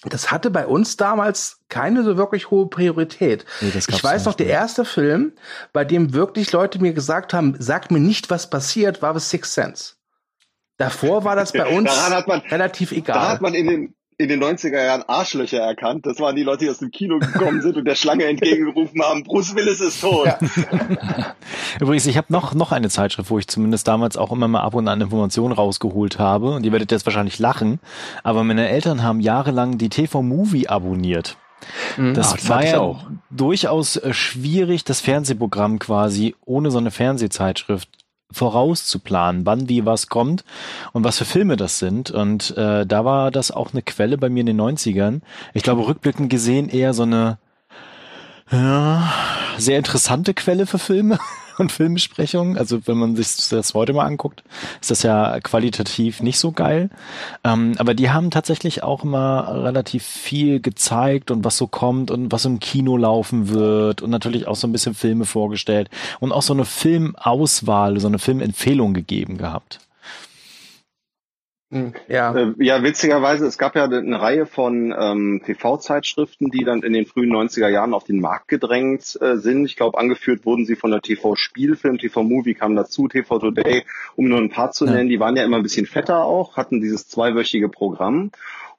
das 0.09 0.31
hatte 0.31 0.51
bei 0.51 0.67
uns 0.67 0.97
damals 0.97 1.59
keine 1.69 2.03
so 2.03 2.17
wirklich 2.17 2.51
hohe 2.51 2.67
Priorität. 2.67 3.45
Nee, 3.61 3.71
ich 3.75 4.03
weiß 4.03 4.25
noch, 4.25 4.35
der 4.35 4.47
erste 4.47 4.85
Film, 4.85 5.33
bei 5.73 5.85
dem 5.85 6.13
wirklich 6.13 6.51
Leute 6.51 6.79
mir 6.79 6.93
gesagt 6.93 7.33
haben, 7.33 7.55
sag 7.59 7.91
mir 7.91 7.99
nicht, 7.99 8.29
was 8.29 8.49
passiert, 8.49 9.01
war 9.01 9.17
The 9.17 9.25
Sixth 9.25 9.53
Sense. 9.53 9.93
Davor 10.77 11.23
war 11.23 11.35
das 11.35 11.51
bei 11.51 11.65
uns 11.77 11.91
man, 12.27 12.41
relativ 12.41 12.91
egal. 12.91 13.15
Da 13.15 13.29
hat 13.29 13.41
man 13.41 13.53
in 13.53 13.67
den, 13.67 13.94
in 14.17 14.29
den 14.29 14.41
90er 14.41 14.83
Jahren 14.83 15.03
Arschlöcher 15.07 15.59
erkannt. 15.59 16.05
Das 16.05 16.19
waren 16.19 16.35
die 16.35 16.43
Leute, 16.43 16.65
die 16.65 16.69
aus 16.69 16.77
dem 16.77 16.91
Kino 16.91 17.19
gekommen 17.19 17.61
sind 17.61 17.75
und 17.75 17.85
der 17.85 17.95
Schlange 17.95 18.25
entgegengerufen 18.29 19.01
haben, 19.01 19.23
Bruce 19.23 19.55
Willis 19.55 19.81
ist 19.81 20.01
tot. 20.01 20.25
Ja. 20.25 20.39
Übrigens, 21.79 22.05
ich 22.05 22.15
habe 22.15 22.31
noch, 22.31 22.53
noch 22.53 22.71
eine 22.71 22.89
Zeitschrift, 22.89 23.29
wo 23.29 23.39
ich 23.39 23.47
zumindest 23.47 23.87
damals 23.87 24.15
auch 24.15 24.31
immer 24.31 24.47
mal 24.47 24.61
ab 24.61 24.73
und 24.73 24.87
an 24.87 25.01
Informationen 25.01 25.53
rausgeholt 25.53 26.17
habe. 26.17 26.51
Und 26.51 26.65
ihr 26.65 26.71
werdet 26.71 26.91
jetzt 26.91 27.05
wahrscheinlich 27.05 27.39
lachen. 27.39 27.79
Aber 28.23 28.43
meine 28.43 28.69
Eltern 28.69 29.03
haben 29.03 29.19
jahrelang 29.19 29.77
die 29.77 29.89
TV-Movie 29.89 30.69
abonniert. 30.69 31.37
Mhm. 31.97 32.13
Das 32.13 32.33
Ach, 32.33 32.49
war 32.49 32.65
ja 32.65 32.79
auch. 32.79 33.07
durchaus 33.31 33.97
äh, 33.97 34.13
schwierig, 34.13 34.85
das 34.85 35.01
Fernsehprogramm 35.01 35.79
quasi 35.79 36.35
ohne 36.45 36.71
so 36.71 36.77
eine 36.77 36.91
Fernsehzeitschrift 36.91 37.89
vorauszuplanen, 38.31 39.45
wann 39.45 39.69
wie 39.69 39.85
was 39.85 40.07
kommt 40.07 40.43
und 40.93 41.03
was 41.03 41.17
für 41.17 41.25
Filme 41.25 41.57
das 41.57 41.79
sind. 41.79 42.11
Und 42.11 42.55
äh, 42.57 42.85
da 42.85 43.05
war 43.05 43.31
das 43.31 43.51
auch 43.51 43.73
eine 43.73 43.81
Quelle 43.81 44.17
bei 44.17 44.29
mir 44.29 44.41
in 44.41 44.47
den 44.47 44.61
90ern. 44.61 45.21
Ich 45.53 45.63
glaube, 45.63 45.87
rückblickend 45.87 46.29
gesehen 46.29 46.69
eher 46.69 46.93
so 46.93 47.03
eine 47.03 47.37
ja, 48.51 49.11
sehr 49.57 49.77
interessante 49.77 50.33
Quelle 50.33 50.65
für 50.65 50.79
Filme 50.79 51.17
und 51.59 51.71
Filmbesprechungen. 51.71 52.57
Also 52.57 52.85
wenn 52.87 52.97
man 52.97 53.15
sich 53.15 53.49
das 53.49 53.73
heute 53.73 53.93
mal 53.93 54.05
anguckt, 54.05 54.43
ist 54.81 54.91
das 54.91 55.03
ja 55.03 55.39
qualitativ 55.41 56.21
nicht 56.21 56.39
so 56.39 56.51
geil. 56.51 56.89
Ähm, 57.43 57.73
aber 57.77 57.93
die 57.93 58.09
haben 58.09 58.31
tatsächlich 58.31 58.83
auch 58.83 59.03
immer 59.03 59.63
relativ 59.63 60.03
viel 60.03 60.59
gezeigt 60.59 61.31
und 61.31 61.43
was 61.43 61.57
so 61.57 61.67
kommt 61.67 62.11
und 62.11 62.31
was 62.31 62.45
im 62.45 62.59
Kino 62.59 62.97
laufen 62.97 63.49
wird 63.49 64.01
und 64.01 64.09
natürlich 64.09 64.47
auch 64.47 64.55
so 64.55 64.67
ein 64.67 64.71
bisschen 64.71 64.95
Filme 64.95 65.25
vorgestellt 65.25 65.89
und 66.19 66.31
auch 66.31 66.41
so 66.41 66.53
eine 66.53 66.65
Filmauswahl, 66.65 67.99
so 67.99 68.07
eine 68.07 68.19
Filmempfehlung 68.19 68.93
gegeben 68.93 69.37
gehabt. 69.37 69.79
Hm, 71.71 71.93
ja. 72.07 72.35
Äh, 72.35 72.53
ja, 72.59 72.83
witzigerweise, 72.83 73.47
es 73.47 73.57
gab 73.57 73.75
ja 73.75 73.85
eine 73.85 74.21
Reihe 74.21 74.45
von 74.45 74.93
ähm, 74.97 75.41
TV-Zeitschriften, 75.43 76.51
die 76.51 76.63
dann 76.63 76.83
in 76.83 76.93
den 76.93 77.07
frühen 77.07 77.33
90er 77.33 77.69
Jahren 77.69 77.95
auf 77.95 78.03
den 78.03 78.21
Markt 78.21 78.47
gedrängt 78.47 79.17
äh, 79.19 79.37
sind. 79.37 79.65
Ich 79.65 79.75
glaube, 79.75 79.97
angeführt 79.97 80.45
wurden 80.45 80.65
sie 80.65 80.75
von 80.75 80.91
der 80.91 81.01
TV-Spielfilm, 81.01 81.97
TV-Movie 81.97 82.53
kam 82.53 82.75
dazu, 82.75 83.07
TV 83.07 83.39
Today, 83.39 83.83
um 84.15 84.29
nur 84.29 84.37
ein 84.37 84.51
paar 84.51 84.71
zu 84.71 84.85
nennen. 84.85 85.09
Die 85.09 85.19
waren 85.19 85.35
ja 85.35 85.43
immer 85.43 85.57
ein 85.57 85.63
bisschen 85.63 85.87
fetter 85.87 86.23
auch, 86.23 86.55
hatten 86.55 86.81
dieses 86.81 87.07
zweiwöchige 87.07 87.67
Programm. 87.67 88.31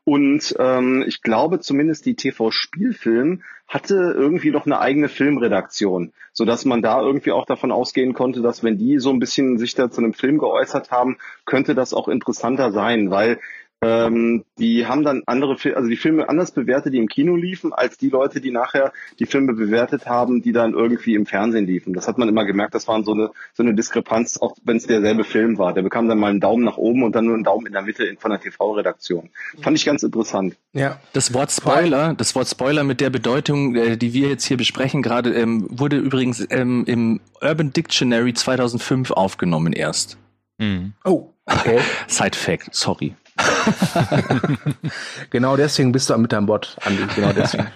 Und 0.08 0.54
ähm, 0.60 1.02
ich 1.04 1.20
glaube 1.20 1.58
zumindest 1.58 2.06
die 2.06 2.14
TV-Spielfilm 2.14 3.42
hatte 3.66 4.14
irgendwie 4.16 4.52
noch 4.52 4.64
eine 4.64 4.78
eigene 4.78 5.08
Filmredaktion, 5.08 6.12
so 6.32 6.44
dass 6.44 6.64
man 6.64 6.80
da 6.80 7.02
irgendwie 7.02 7.32
auch 7.32 7.44
davon 7.44 7.72
ausgehen 7.72 8.14
konnte, 8.14 8.40
dass 8.40 8.62
wenn 8.62 8.78
die 8.78 9.00
so 9.00 9.10
ein 9.10 9.18
bisschen 9.18 9.58
sich 9.58 9.74
da 9.74 9.90
zu 9.90 10.00
einem 10.00 10.12
Film 10.12 10.38
geäußert 10.38 10.92
haben, 10.92 11.18
könnte 11.44 11.74
das 11.74 11.92
auch 11.92 12.06
interessanter 12.06 12.70
sein, 12.70 13.10
weil 13.10 13.40
ähm, 13.86 14.44
die 14.58 14.86
haben 14.86 15.04
dann 15.04 15.22
andere, 15.26 15.56
Fil 15.56 15.74
also 15.74 15.88
die 15.88 15.96
Filme 15.96 16.28
anders 16.28 16.50
bewertet, 16.50 16.92
die 16.92 16.98
im 16.98 17.08
Kino 17.08 17.36
liefen, 17.36 17.72
als 17.72 17.98
die 17.98 18.08
Leute, 18.08 18.40
die 18.40 18.50
nachher 18.50 18.92
die 19.18 19.26
Filme 19.26 19.52
bewertet 19.52 20.06
haben, 20.06 20.42
die 20.42 20.52
dann 20.52 20.72
irgendwie 20.72 21.14
im 21.14 21.26
Fernsehen 21.26 21.66
liefen. 21.66 21.92
Das 21.92 22.08
hat 22.08 22.18
man 22.18 22.28
immer 22.28 22.44
gemerkt, 22.44 22.74
das 22.74 22.88
war 22.88 23.02
so 23.04 23.12
eine, 23.12 23.30
so 23.54 23.62
eine 23.62 23.74
Diskrepanz, 23.74 24.38
auch 24.38 24.56
wenn 24.64 24.78
es 24.78 24.86
derselbe 24.86 25.24
Film 25.24 25.58
war. 25.58 25.72
Der 25.72 25.82
bekam 25.82 26.08
dann 26.08 26.18
mal 26.18 26.30
einen 26.30 26.40
Daumen 26.40 26.64
nach 26.64 26.76
oben 26.76 27.02
und 27.02 27.14
dann 27.14 27.26
nur 27.26 27.34
einen 27.34 27.44
Daumen 27.44 27.66
in 27.66 27.72
der 27.72 27.82
Mitte 27.82 28.16
von 28.18 28.30
der 28.30 28.40
TV-Redaktion. 28.40 29.30
Fand 29.60 29.76
ich 29.76 29.84
ganz 29.84 30.02
interessant. 30.02 30.56
Ja. 30.72 31.00
Das 31.12 31.32
Wort 31.32 31.52
Spoiler, 31.52 32.14
das 32.14 32.34
Wort 32.34 32.48
Spoiler 32.48 32.82
mit 32.84 33.00
der 33.00 33.10
Bedeutung, 33.10 33.74
äh, 33.76 33.96
die 33.96 34.12
wir 34.12 34.28
jetzt 34.28 34.44
hier 34.44 34.56
besprechen 34.56 35.02
gerade, 35.02 35.32
ähm, 35.34 35.66
wurde 35.70 35.96
übrigens 35.96 36.46
ähm, 36.50 36.84
im 36.86 37.20
Urban 37.40 37.72
Dictionary 37.72 38.34
2005 38.34 39.12
aufgenommen 39.12 39.72
erst. 39.72 40.18
Mhm. 40.58 40.94
Oh, 41.04 41.30
okay. 41.46 41.80
Side 42.08 42.36
Fact, 42.36 42.74
sorry. 42.74 43.14
genau 45.30 45.56
deswegen 45.56 45.92
bist 45.92 46.10
du 46.10 46.16
mit 46.18 46.32
deinem 46.32 46.46
Bot, 46.46 46.76
Andi. 46.84 47.06
Genau 47.14 47.32
deswegen 47.32 47.68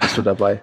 bist 0.00 0.16
du 0.16 0.22
dabei. 0.22 0.62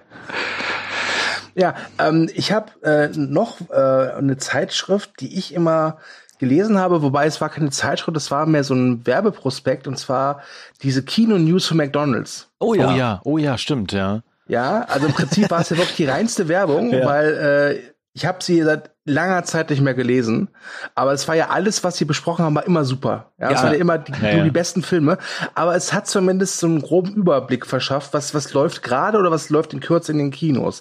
Ja, 1.54 1.74
ähm, 1.98 2.30
ich 2.34 2.52
habe 2.52 2.70
äh, 2.82 3.08
noch 3.16 3.60
äh, 3.70 3.74
eine 3.74 4.36
Zeitschrift, 4.36 5.12
die 5.20 5.36
ich 5.36 5.52
immer 5.52 5.98
gelesen 6.38 6.78
habe, 6.78 7.02
wobei 7.02 7.26
es 7.26 7.40
war 7.40 7.50
keine 7.50 7.70
Zeitschrift, 7.70 8.16
es 8.16 8.30
war 8.30 8.46
mehr 8.46 8.64
so 8.64 8.74
ein 8.74 9.06
Werbeprospekt 9.06 9.86
und 9.86 9.98
zwar 9.98 10.42
diese 10.82 11.02
Kino-News 11.02 11.66
für 11.66 11.74
McDonalds. 11.74 12.48
Oh 12.60 12.74
ja. 12.74 12.88
oh 12.88 12.96
ja, 12.96 13.20
oh 13.24 13.38
ja, 13.38 13.58
stimmt, 13.58 13.92
ja. 13.92 14.22
Ja, 14.48 14.82
also 14.88 15.06
im 15.06 15.12
Prinzip 15.12 15.50
war 15.50 15.60
es 15.60 15.70
ja 15.70 15.76
wirklich 15.76 15.96
die 15.96 16.06
reinste 16.06 16.48
Werbung, 16.48 16.90
ja. 16.92 17.04
weil 17.04 17.34
äh, 17.34 17.90
ich 18.14 18.26
habe 18.26 18.42
sie 18.42 18.62
seit 18.62 18.90
langer 19.10 19.44
Zeit 19.44 19.70
nicht 19.70 19.82
mehr 19.82 19.94
gelesen, 19.94 20.48
aber 20.94 21.12
es 21.12 21.28
war 21.28 21.34
ja 21.34 21.48
alles, 21.48 21.84
was 21.84 21.96
sie 21.96 22.04
besprochen 22.04 22.44
haben, 22.44 22.54
war 22.54 22.66
immer 22.66 22.84
super. 22.84 23.32
Ja, 23.38 23.50
ja. 23.50 23.56
es 23.56 23.62
waren 23.62 23.72
ja 23.72 23.78
immer 23.78 23.98
die, 23.98 24.12
ja, 24.12 24.42
die 24.42 24.50
besten 24.50 24.82
Filme, 24.82 25.18
aber 25.54 25.74
es 25.74 25.92
hat 25.92 26.06
zumindest 26.06 26.58
so 26.58 26.66
einen 26.66 26.82
groben 26.82 27.14
Überblick 27.14 27.66
verschafft, 27.66 28.14
was 28.14 28.34
was 28.34 28.52
läuft 28.52 28.82
gerade 28.82 29.18
oder 29.18 29.30
was 29.30 29.50
läuft 29.50 29.72
in 29.72 29.80
Kürze 29.80 30.12
in 30.12 30.18
den 30.18 30.30
Kinos. 30.30 30.80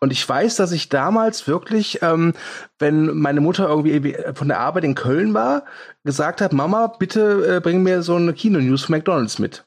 Und 0.00 0.12
ich 0.12 0.28
weiß, 0.28 0.56
dass 0.56 0.72
ich 0.72 0.88
damals 0.88 1.48
wirklich, 1.48 2.02
ähm, 2.02 2.32
wenn 2.78 3.18
meine 3.18 3.40
Mutter 3.40 3.68
irgendwie 3.68 4.16
von 4.34 4.48
der 4.48 4.60
Arbeit 4.60 4.84
in 4.84 4.94
Köln 4.94 5.34
war, 5.34 5.64
gesagt 6.04 6.40
hat, 6.40 6.52
Mama, 6.52 6.86
bitte 6.86 7.56
äh, 7.56 7.60
bring 7.60 7.82
mir 7.82 8.02
so 8.02 8.14
eine 8.14 8.32
Kino-News 8.32 8.84
von 8.84 8.96
McDonalds 8.96 9.38
mit. 9.38 9.66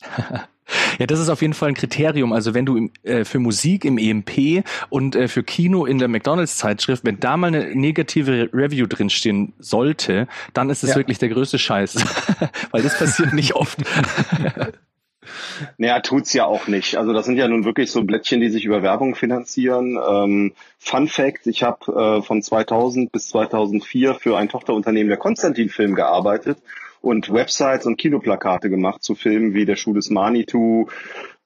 Ja, 0.98 1.06
das 1.06 1.18
ist 1.20 1.28
auf 1.28 1.42
jeden 1.42 1.54
Fall 1.54 1.68
ein 1.70 1.74
Kriterium. 1.74 2.32
Also 2.32 2.54
wenn 2.54 2.66
du 2.66 2.76
im, 2.76 2.90
äh, 3.02 3.24
für 3.24 3.38
Musik 3.38 3.84
im 3.84 3.98
EMP 3.98 4.64
und 4.88 5.16
äh, 5.16 5.28
für 5.28 5.42
Kino 5.42 5.84
in 5.84 5.98
der 5.98 6.08
McDonalds-Zeitschrift, 6.08 7.04
wenn 7.04 7.20
da 7.20 7.36
mal 7.36 7.48
eine 7.48 7.74
negative 7.74 8.50
Review 8.52 8.86
drinstehen 8.86 9.52
sollte, 9.58 10.28
dann 10.54 10.70
ist 10.70 10.82
es 10.82 10.90
ja. 10.90 10.96
wirklich 10.96 11.18
der 11.18 11.28
größte 11.28 11.58
Scheiß. 11.58 12.04
Weil 12.70 12.82
das 12.82 12.98
passiert 12.98 13.32
nicht 13.32 13.54
oft. 13.54 13.78
Naja, 15.78 16.00
tut's 16.00 16.32
ja 16.32 16.46
auch 16.46 16.66
nicht. 16.66 16.96
Also 16.96 17.12
das 17.12 17.26
sind 17.26 17.36
ja 17.36 17.46
nun 17.46 17.64
wirklich 17.64 17.90
so 17.90 18.02
Blättchen, 18.02 18.40
die 18.40 18.48
sich 18.48 18.64
über 18.64 18.82
Werbung 18.82 19.14
finanzieren. 19.14 19.98
Ähm, 20.08 20.52
Fun 20.78 21.08
Fact, 21.08 21.46
ich 21.46 21.62
habe 21.62 22.20
äh, 22.20 22.22
von 22.22 22.42
2000 22.42 23.12
bis 23.12 23.28
2004 23.28 24.14
für 24.14 24.36
ein 24.38 24.48
Tochterunternehmen 24.48 25.08
der 25.08 25.18
Konstantin 25.18 25.68
Film 25.68 25.94
gearbeitet 25.94 26.58
und 27.00 27.32
Websites 27.32 27.86
und 27.86 27.96
Kinoplakate 27.96 28.70
gemacht 28.70 29.02
zu 29.02 29.14
Filmen 29.14 29.54
wie 29.54 29.64
Der 29.64 29.76
Schuh 29.76 29.94
des 29.94 30.10
Manitou, 30.10 30.88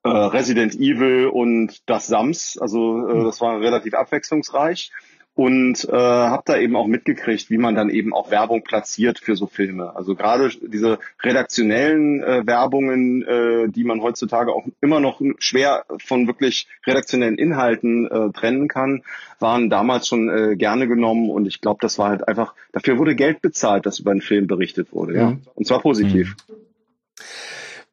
äh, 0.03 0.09
Resident 0.09 0.75
Evil 0.75 1.27
und 1.27 1.89
Das 1.89 2.07
Sams. 2.07 2.59
Also 2.61 3.07
äh, 3.09 3.25
das 3.25 3.41
war 3.41 3.61
relativ 3.61 3.95
abwechslungsreich 3.95 4.91
und 5.35 5.85
äh, 5.89 5.93
habe 5.93 6.43
da 6.47 6.57
eben 6.57 6.77
auch 6.77 6.87
mitgekriegt, 6.87 7.51
wie 7.51 7.59
man 7.59 7.75
dann 7.75 7.91
eben 7.91 8.15
auch 8.15 8.31
Werbung 8.31 8.63
platziert 8.63 9.19
für 9.19 9.35
so 9.35 9.47
Filme. 9.47 9.97
Also 9.97 10.15
gerade 10.15 10.49
diese 10.49 10.99
redaktionellen 11.23 12.23
äh, 12.23 12.47
Werbungen, 12.47 13.23
äh, 13.23 13.69
die 13.69 13.83
man 13.83 14.01
heutzutage 14.01 14.53
auch 14.53 14.65
immer 14.81 15.01
noch 15.01 15.21
schwer 15.39 15.85
von 15.99 16.29
wirklich 16.29 16.69
redaktionellen 16.87 17.37
Inhalten 17.37 18.07
äh, 18.07 18.31
trennen 18.33 18.69
kann, 18.69 19.03
waren 19.41 19.71
damals 19.71 20.07
schon 20.07 20.29
äh, 20.29 20.57
gerne 20.57 20.87
genommen 20.87 21.31
und 21.31 21.47
ich 21.47 21.61
glaube, 21.61 21.79
das 21.83 21.99
war 21.99 22.11
halt 22.11 22.29
einfach, 22.29 22.55
dafür 22.73 22.99
wurde 22.99 23.17
Geld 23.17 23.43
bezahlt, 23.43 23.87
dass 23.87 23.99
über 23.99 24.13
einen 24.13 24.21
Film 24.21 24.47
berichtet 24.47 24.93
wurde, 24.93 25.17
ja. 25.17 25.31
Mhm. 25.31 25.43
Und 25.55 25.67
zwar 25.67 25.81
positiv. 25.81 26.37
Mhm. 26.49 26.55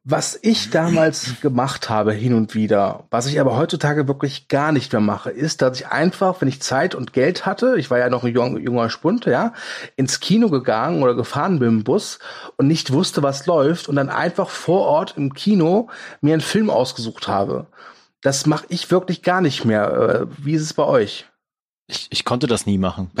Was 0.04 0.36
ich 0.42 0.70
damals 0.70 1.40
gemacht 1.42 1.88
habe, 1.88 2.12
hin 2.12 2.34
und 2.34 2.56
wieder, 2.56 3.04
was 3.10 3.26
ich 3.26 3.38
aber 3.38 3.56
heutzutage 3.56 4.08
wirklich 4.08 4.48
gar 4.48 4.72
nicht 4.72 4.90
mehr 4.92 5.00
mache, 5.00 5.30
ist, 5.30 5.62
dass 5.62 5.78
ich 5.78 5.86
einfach, 5.86 6.40
wenn 6.40 6.48
ich 6.48 6.60
Zeit 6.60 6.96
und 6.96 7.12
Geld 7.12 7.46
hatte, 7.46 7.76
ich 7.78 7.88
war 7.88 8.00
ja 8.00 8.10
noch 8.10 8.24
ein 8.24 8.34
junger, 8.34 8.90
Spund, 8.90 9.26
ja, 9.26 9.52
ins 9.94 10.18
Kino 10.18 10.48
gegangen 10.48 11.04
oder 11.04 11.14
gefahren 11.14 11.60
bin 11.60 11.68
im 11.68 11.84
Bus 11.84 12.18
und 12.56 12.66
nicht 12.66 12.92
wusste, 12.92 13.22
was 13.22 13.46
läuft 13.46 13.88
und 13.88 13.94
dann 13.94 14.08
einfach 14.08 14.48
vor 14.48 14.88
Ort 14.88 15.14
im 15.16 15.34
Kino 15.34 15.88
mir 16.20 16.32
einen 16.32 16.42
Film 16.42 16.68
ausgesucht 16.68 17.28
habe. 17.28 17.68
Das 18.22 18.44
mache 18.44 18.66
ich 18.70 18.90
wirklich 18.90 19.22
gar 19.22 19.40
nicht 19.40 19.64
mehr. 19.64 19.92
Äh, 19.92 20.26
wie 20.44 20.54
ist 20.54 20.62
es 20.62 20.74
bei 20.74 20.84
euch? 20.84 21.26
Ich, 21.86 22.08
ich 22.10 22.24
konnte 22.24 22.48
das 22.48 22.66
nie 22.66 22.78
machen. 22.78 23.12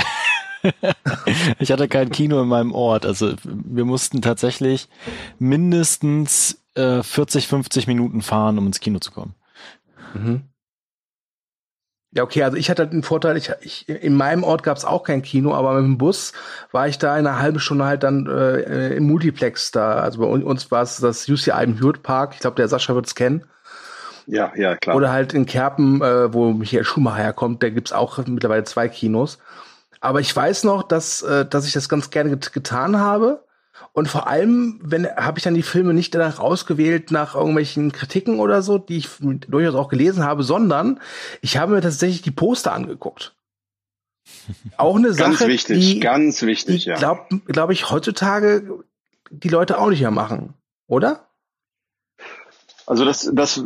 ich 1.60 1.70
hatte 1.70 1.86
kein 1.86 2.10
Kino 2.10 2.42
in 2.42 2.48
meinem 2.48 2.72
Ort. 2.72 3.06
Also 3.06 3.34
wir 3.44 3.84
mussten 3.84 4.20
tatsächlich 4.20 4.88
mindestens 5.38 6.61
äh, 6.74 7.02
40, 7.02 7.48
50 7.48 7.86
Minuten 7.86 8.22
fahren, 8.22 8.58
um 8.58 8.66
ins 8.66 8.80
Kino 8.80 8.98
zu 8.98 9.12
kommen. 9.12 9.34
Mhm. 10.14 10.42
Ja, 12.14 12.24
okay, 12.24 12.42
also 12.42 12.58
ich 12.58 12.68
hatte 12.68 12.86
den 12.86 13.02
Vorteil, 13.02 13.38
ich, 13.38 13.50
ich 13.62 13.88
in 13.88 14.14
meinem 14.14 14.44
Ort 14.44 14.62
gab 14.62 14.76
es 14.76 14.84
auch 14.84 15.02
kein 15.02 15.22
Kino, 15.22 15.54
aber 15.54 15.74
mit 15.74 15.84
dem 15.84 15.96
Bus 15.96 16.34
war 16.70 16.86
ich 16.86 16.98
da 16.98 17.18
in 17.18 17.26
einer 17.26 17.38
halben 17.38 17.58
Stunde 17.58 17.86
halt 17.86 18.02
dann 18.02 18.26
äh, 18.26 18.94
im 18.96 19.06
Multiplex 19.06 19.70
da. 19.70 19.94
Also 19.94 20.20
bei 20.20 20.26
uns 20.26 20.70
war 20.70 20.82
es 20.82 20.98
das 20.98 21.26
UCI 21.26 21.64
im 21.64 21.78
Hewitt 21.78 22.02
Park. 22.02 22.32
Ich 22.34 22.40
glaube, 22.40 22.56
der 22.56 22.68
Sascha 22.68 22.94
wird 22.94 23.06
es 23.06 23.14
kennen. 23.14 23.44
Ja, 24.26 24.52
ja, 24.54 24.76
klar. 24.76 24.96
Oder 24.96 25.10
halt 25.10 25.32
in 25.32 25.46
Kerpen, 25.46 26.02
äh, 26.02 26.32
wo 26.34 26.52
Michael 26.52 26.84
Schumacher 26.84 27.16
herkommt, 27.16 27.62
da 27.62 27.70
gibt's 27.70 27.92
auch 27.92 28.18
mittlerweile 28.26 28.64
zwei 28.64 28.88
Kinos. 28.88 29.38
Aber 30.00 30.20
ich 30.20 30.34
weiß 30.34 30.64
noch, 30.64 30.82
dass, 30.82 31.22
äh, 31.22 31.46
dass 31.46 31.66
ich 31.66 31.72
das 31.72 31.88
ganz 31.88 32.10
gerne 32.10 32.30
get 32.30 32.52
getan 32.52 32.98
habe. 32.98 33.44
Und 33.92 34.08
vor 34.08 34.26
allem, 34.26 34.80
wenn 34.82 35.06
habe 35.06 35.38
ich 35.38 35.44
dann 35.44 35.54
die 35.54 35.62
Filme 35.62 35.94
nicht 35.94 36.14
danach 36.14 36.38
ausgewählt 36.38 37.10
nach 37.10 37.34
irgendwelchen 37.34 37.92
Kritiken 37.92 38.38
oder 38.38 38.62
so, 38.62 38.78
die 38.78 38.98
ich 38.98 39.08
durchaus 39.20 39.74
auch 39.74 39.88
gelesen 39.88 40.24
habe, 40.24 40.42
sondern 40.42 41.00
ich 41.40 41.56
habe 41.56 41.72
mir 41.72 41.80
tatsächlich 41.80 42.22
die 42.22 42.30
Poster 42.30 42.72
angeguckt. 42.72 43.34
Auch 44.76 44.96
eine 44.96 45.12
Sache, 45.12 45.30
ganz 45.30 45.46
wichtig, 45.46 45.94
die, 45.94 46.00
ganz 46.00 46.42
wichtig, 46.42 46.84
die, 46.84 46.90
ja. 46.90 46.96
Glaube 46.96 47.40
glaub 47.46 47.70
ich 47.70 47.90
heutzutage 47.90 48.84
die 49.30 49.48
Leute 49.48 49.78
auch 49.78 49.88
nicht 49.88 50.00
mehr 50.00 50.10
machen, 50.10 50.54
oder? 50.86 51.26
Also 52.86 53.04
das, 53.04 53.30
das 53.32 53.62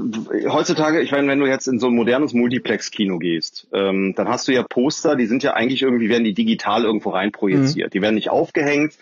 heutzutage, 0.47 1.01
ich 1.01 1.11
meine, 1.11 1.27
wenn 1.29 1.41
du 1.41 1.47
jetzt 1.47 1.67
in 1.67 1.79
so 1.81 1.89
ein 1.89 1.95
modernes 1.95 2.35
Multiplex-Kino 2.35 3.19
gehst, 3.19 3.67
ähm, 3.73 4.15
dann 4.15 4.29
hast 4.29 4.47
du 4.47 4.53
ja 4.53 4.63
Poster, 4.63 5.17
die 5.17 5.27
sind 5.27 5.43
ja 5.43 5.55
eigentlich 5.55 5.83
irgendwie, 5.83 6.09
werden 6.09 6.25
die 6.25 6.35
digital 6.35 6.85
irgendwo 6.85 7.11
reinprojiziert. 7.11 7.89
Mhm. 7.89 7.91
Die 7.91 8.03
werden 8.03 8.15
nicht 8.15 8.31
aufgehängt. 8.31 8.95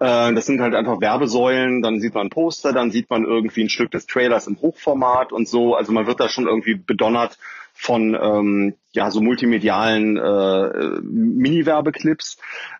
Äh, 0.00 0.32
das 0.32 0.46
sind 0.46 0.60
halt 0.60 0.74
einfach 0.74 1.00
Werbesäulen, 1.00 1.82
dann 1.82 2.00
sieht 2.00 2.14
man 2.14 2.30
Poster, 2.30 2.72
dann 2.72 2.90
sieht 2.90 3.10
man 3.10 3.24
irgendwie 3.24 3.62
ein 3.62 3.68
Stück 3.68 3.90
des 3.90 4.06
Trailers 4.06 4.46
im 4.46 4.60
Hochformat 4.60 5.32
und 5.32 5.46
so. 5.46 5.74
Also 5.76 5.92
man 5.92 6.06
wird 6.06 6.20
da 6.20 6.28
schon 6.28 6.46
irgendwie 6.46 6.74
bedonnert 6.74 7.38
von 7.74 8.18
ähm, 8.20 8.74
ja 8.92 9.10
so 9.10 9.20
multimedialen 9.20 10.16
äh, 10.16 11.00
Mini-Werbeclips. 11.02 12.38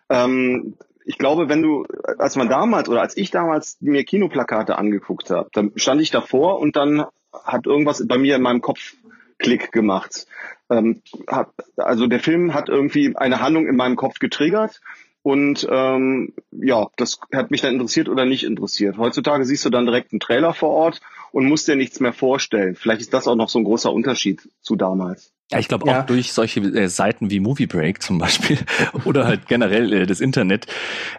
Ähm, 0.09 0.73
ich 1.05 1.17
glaube, 1.17 1.47
wenn 1.49 1.61
du, 1.61 1.85
als 2.17 2.35
man 2.35 2.49
damals 2.49 2.89
oder 2.89 3.01
als 3.01 3.17
ich 3.17 3.31
damals 3.31 3.77
mir 3.81 4.03
Kinoplakate 4.03 4.77
angeguckt 4.77 5.29
habe, 5.29 5.49
dann 5.53 5.71
stand 5.75 6.01
ich 6.01 6.11
davor 6.11 6.59
und 6.59 6.75
dann 6.75 7.05
hat 7.43 7.65
irgendwas 7.65 8.05
bei 8.07 8.17
mir 8.17 8.35
in 8.35 8.41
meinem 8.41 8.61
Kopf 8.61 8.93
Klick 9.37 9.71
gemacht. 9.71 10.27
Ähm, 10.69 11.01
hat, 11.27 11.49
also 11.77 12.07
der 12.07 12.19
Film 12.19 12.53
hat 12.53 12.69
irgendwie 12.69 13.15
eine 13.15 13.41
Handlung 13.41 13.67
in 13.67 13.75
meinem 13.75 13.95
Kopf 13.95 14.19
getriggert 14.19 14.81
und 15.23 15.67
ähm, 15.69 16.33
ja, 16.51 16.87
das 16.97 17.19
hat 17.33 17.51
mich 17.51 17.61
dann 17.61 17.73
interessiert 17.73 18.09
oder 18.09 18.25
nicht 18.25 18.43
interessiert. 18.43 18.97
Heutzutage 18.97 19.45
siehst 19.45 19.65
du 19.65 19.69
dann 19.69 19.85
direkt 19.85 20.11
einen 20.11 20.19
Trailer 20.19 20.53
vor 20.53 20.69
Ort 20.69 21.01
und 21.31 21.47
musst 21.47 21.67
dir 21.67 21.75
nichts 21.75 21.99
mehr 21.99 22.13
vorstellen. 22.13 22.75
Vielleicht 22.75 23.01
ist 23.01 23.13
das 23.13 23.27
auch 23.27 23.35
noch 23.35 23.49
so 23.49 23.59
ein 23.59 23.63
großer 23.63 23.91
Unterschied 23.91 24.49
zu 24.61 24.75
damals. 24.75 25.31
Ja, 25.51 25.59
ich 25.59 25.67
glaube 25.67 25.87
ja. 25.87 26.01
auch 26.01 26.05
durch 26.05 26.33
solche 26.33 26.61
äh, 26.61 26.87
Seiten 26.87 27.29
wie 27.29 27.39
Movie 27.39 27.67
Break 27.67 28.01
zum 28.01 28.17
Beispiel 28.17 28.57
oder 29.05 29.25
halt 29.25 29.47
generell 29.47 29.93
äh, 29.93 30.05
das 30.07 30.21
Internet. 30.21 30.65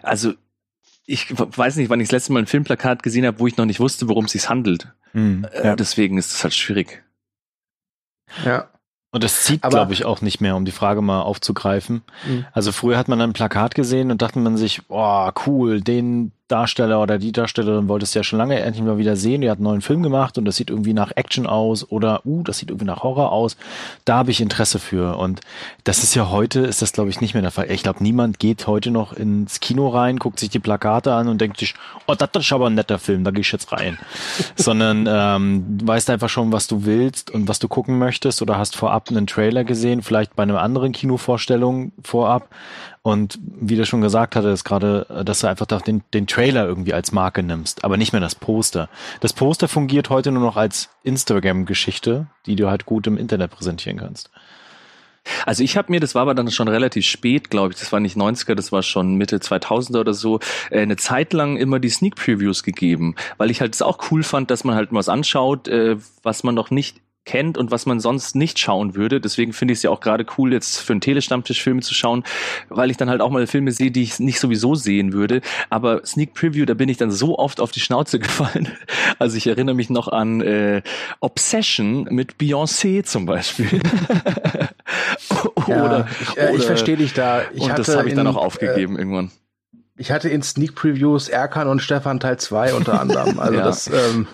Also 0.01 0.33
ich 1.05 1.27
weiß 1.31 1.75
nicht, 1.77 1.89
wann 1.89 1.99
ich 1.99 2.07
das 2.07 2.13
letzte 2.13 2.33
Mal 2.33 2.39
ein 2.39 2.47
Filmplakat 2.47 3.03
gesehen 3.03 3.25
habe, 3.25 3.39
wo 3.39 3.47
ich 3.47 3.57
noch 3.57 3.65
nicht 3.65 3.79
wusste, 3.79 4.07
worum 4.09 4.25
es 4.25 4.31
sich 4.31 4.49
handelt. 4.49 4.87
Mhm, 5.13 5.45
ja. 5.63 5.75
Deswegen 5.75 6.17
ist 6.17 6.33
es 6.33 6.43
halt 6.43 6.53
schwierig. 6.53 7.03
Ja. 8.45 8.69
Und 9.13 9.23
das 9.23 9.43
zieht, 9.43 9.61
glaube 9.61 9.93
ich, 9.93 10.05
auch 10.05 10.21
nicht 10.21 10.41
mehr, 10.41 10.55
um 10.55 10.65
die 10.65 10.71
Frage 10.71 11.03
mal 11.03 11.21
aufzugreifen. 11.21 12.01
Mhm. 12.27 12.45
Also 12.51 12.71
früher 12.71 12.97
hat 12.97 13.07
man 13.07 13.21
ein 13.21 13.31
Plakat 13.31 13.75
gesehen 13.75 14.09
und 14.09 14.23
dachte 14.23 14.39
man 14.39 14.57
sich, 14.57 14.81
oh, 14.89 15.29
cool, 15.45 15.81
den 15.81 16.31
Darsteller 16.53 17.01
oder 17.01 17.17
die 17.17 17.31
Darstellerin 17.31 17.87
wolltest 17.87 18.13
du 18.13 18.19
ja 18.19 18.23
schon 18.23 18.37
lange 18.37 18.59
endlich 18.59 18.85
mal 18.85 18.99
wieder 18.99 19.15
sehen. 19.15 19.41
Die 19.41 19.49
hat 19.49 19.57
einen 19.57 19.63
neuen 19.63 19.81
Film 19.81 20.03
gemacht 20.03 20.37
und 20.37 20.45
das 20.45 20.55
sieht 20.55 20.69
irgendwie 20.69 20.93
nach 20.93 21.11
Action 21.15 21.47
aus 21.47 21.89
oder, 21.89 22.23
uh, 22.25 22.43
das 22.43 22.59
sieht 22.59 22.69
irgendwie 22.69 22.85
nach 22.85 23.01
Horror 23.01 23.31
aus. 23.31 23.57
Da 24.05 24.17
habe 24.17 24.29
ich 24.29 24.39
Interesse 24.39 24.77
für. 24.77 25.17
Und 25.17 25.41
das 25.83 26.03
ist 26.03 26.13
ja 26.13 26.29
heute, 26.29 26.59
ist 26.59 26.83
das 26.83 26.93
glaube 26.93 27.09
ich 27.09 27.21
nicht 27.21 27.33
mehr 27.33 27.41
der 27.41 27.49
Fall. 27.49 27.71
Ich 27.71 27.81
glaube, 27.81 28.03
niemand 28.03 28.37
geht 28.37 28.67
heute 28.67 28.91
noch 28.91 29.13
ins 29.13 29.61
Kino 29.61 29.87
rein, 29.87 30.19
guckt 30.19 30.39
sich 30.39 30.49
die 30.49 30.59
Plakate 30.59 31.11
an 31.11 31.27
und 31.27 31.41
denkt 31.41 31.57
sich, 31.57 31.73
oh, 32.05 32.13
das 32.13 32.29
ist 32.35 32.53
aber 32.53 32.67
ein 32.67 32.75
netter 32.75 32.99
Film, 32.99 33.23
da 33.23 33.31
gehe 33.31 33.41
ich 33.41 33.51
jetzt 33.51 33.71
rein. 33.71 33.97
Sondern 34.55 35.07
ähm, 35.09 35.77
du 35.79 35.87
weißt 35.87 36.11
einfach 36.11 36.29
schon, 36.29 36.51
was 36.51 36.67
du 36.67 36.85
willst 36.85 37.31
und 37.31 37.47
was 37.47 37.57
du 37.57 37.67
gucken 37.67 37.97
möchtest 37.97 38.43
oder 38.43 38.59
hast 38.59 38.75
vorab 38.75 39.09
einen 39.09 39.25
Trailer 39.25 39.63
gesehen, 39.63 40.03
vielleicht 40.03 40.35
bei 40.35 40.43
einer 40.43 40.61
anderen 40.61 40.91
Kinovorstellung 40.91 41.93
vorab 42.03 42.49
und 43.03 43.37
wie 43.43 43.75
du 43.75 43.85
schon 43.85 44.01
gesagt 44.01 44.35
hattest, 44.35 44.63
gerade, 44.63 45.23
dass 45.25 45.41
du 45.41 45.47
einfach 45.47 45.67
den, 45.81 46.03
den 46.13 46.25
Trailer 46.25 46.65
irgendwie 46.65 46.93
als 46.93 47.11
Marke 47.11 47.43
nimmst, 47.43 47.83
aber 47.83 47.97
nicht 47.97 48.13
mehr 48.13 48.21
das 48.21 48.33
Poster. 48.33 48.89
Das 49.19 49.33
Poster 49.33 49.67
fungiert 49.67 50.09
heute 50.09 50.31
nur 50.31 50.41
noch 50.41 50.55
als 50.55 50.89
Instagram-Geschichte, 51.03 52.27
die 52.45 52.55
du 52.55 52.69
halt 52.69 52.85
gut 52.85 53.05
im 53.05 53.17
Internet 53.17 53.51
präsentieren 53.51 53.97
kannst. 53.97 54.31
Also 55.45 55.63
ich 55.63 55.77
habe 55.77 55.91
mir, 55.91 55.99
das 55.99 56.15
war 56.15 56.23
aber 56.23 56.33
dann 56.33 56.51
schon 56.51 56.67
relativ 56.67 57.05
spät, 57.05 57.49
glaube 57.49 57.73
ich, 57.73 57.79
das 57.79 57.91
war 57.91 57.99
nicht 57.99 58.17
90er, 58.17 58.55
das 58.55 58.71
war 58.71 58.83
schon 58.83 59.15
Mitte 59.15 59.37
2000er 59.37 59.99
oder 59.99 60.13
so, 60.13 60.39
äh, 60.69 60.81
eine 60.81 60.97
Zeit 60.97 61.33
lang 61.33 61.57
immer 61.57 61.79
die 61.79 61.89
Sneak 61.89 62.15
Previews 62.15 62.63
gegeben, 62.63 63.15
weil 63.37 63.51
ich 63.51 63.61
halt 63.61 63.73
es 63.73 63.81
auch 63.81 64.11
cool 64.11 64.23
fand, 64.23 64.51
dass 64.51 64.63
man 64.63 64.75
halt 64.75 64.89
was 64.91 65.09
anschaut, 65.09 65.67
äh, 65.67 65.97
was 66.23 66.43
man 66.43 66.55
noch 66.55 66.71
nicht 66.71 66.97
kennt 67.25 67.57
und 67.57 67.71
was 67.71 67.85
man 67.85 67.99
sonst 67.99 68.35
nicht 68.35 68.59
schauen 68.59 68.95
würde. 68.95 69.21
Deswegen 69.21 69.53
finde 69.53 69.73
ich 69.73 69.79
es 69.79 69.83
ja 69.83 69.89
auch 69.89 69.99
gerade 69.99 70.25
cool, 70.37 70.53
jetzt 70.53 70.79
für 70.79 70.93
einen 70.93 71.01
Telestammtisch 71.01 71.61
Filme 71.61 71.81
zu 71.81 71.93
schauen, 71.93 72.23
weil 72.69 72.91
ich 72.91 72.97
dann 72.97 73.09
halt 73.09 73.21
auch 73.21 73.29
mal 73.29 73.47
Filme 73.47 73.71
sehe, 73.71 73.91
die 73.91 74.03
ich 74.03 74.19
nicht 74.19 74.39
sowieso 74.39 74.75
sehen 74.75 75.13
würde. 75.13 75.41
Aber 75.69 76.05
Sneak 76.05 76.33
Preview, 76.33 76.65
da 76.65 76.73
bin 76.73 76.89
ich 76.89 76.97
dann 76.97 77.11
so 77.11 77.37
oft 77.37 77.61
auf 77.61 77.71
die 77.71 77.79
Schnauze 77.79 78.19
gefallen. 78.23 78.69
Also 79.19 79.37
ich 79.37 79.47
erinnere 79.47 79.75
mich 79.75 79.89
noch 79.89 80.07
an 80.07 80.41
äh, 80.41 80.81
Obsession 81.19 82.03
mit 82.11 82.35
Beyoncé 82.35 83.03
zum 83.03 83.25
Beispiel. 83.25 83.69
oder, 85.65 85.67
ja, 85.67 86.07
ich, 86.21 86.37
äh, 86.37 86.55
ich 86.55 86.65
verstehe 86.65 86.97
dich 86.97 87.13
da. 87.13 87.43
Ich 87.53 87.61
und 87.61 87.77
das 87.77 87.95
habe 87.95 88.09
ich 88.09 88.15
dann 88.15 88.27
auch 88.27 88.35
aufgegeben 88.35 88.95
äh, 88.95 88.99
irgendwann. 88.99 89.31
Ich 89.95 90.11
hatte 90.11 90.27
in 90.27 90.41
Sneak 90.41 90.75
Previews 90.75 91.29
Erkan 91.29 91.67
und 91.67 91.79
Stefan 91.79 92.19
Teil 92.19 92.37
2 92.37 92.73
unter 92.73 92.99
anderem. 92.99 93.39
Also 93.39 93.53
ja. 93.57 93.63
das 93.63 93.87
ähm, 93.87 94.27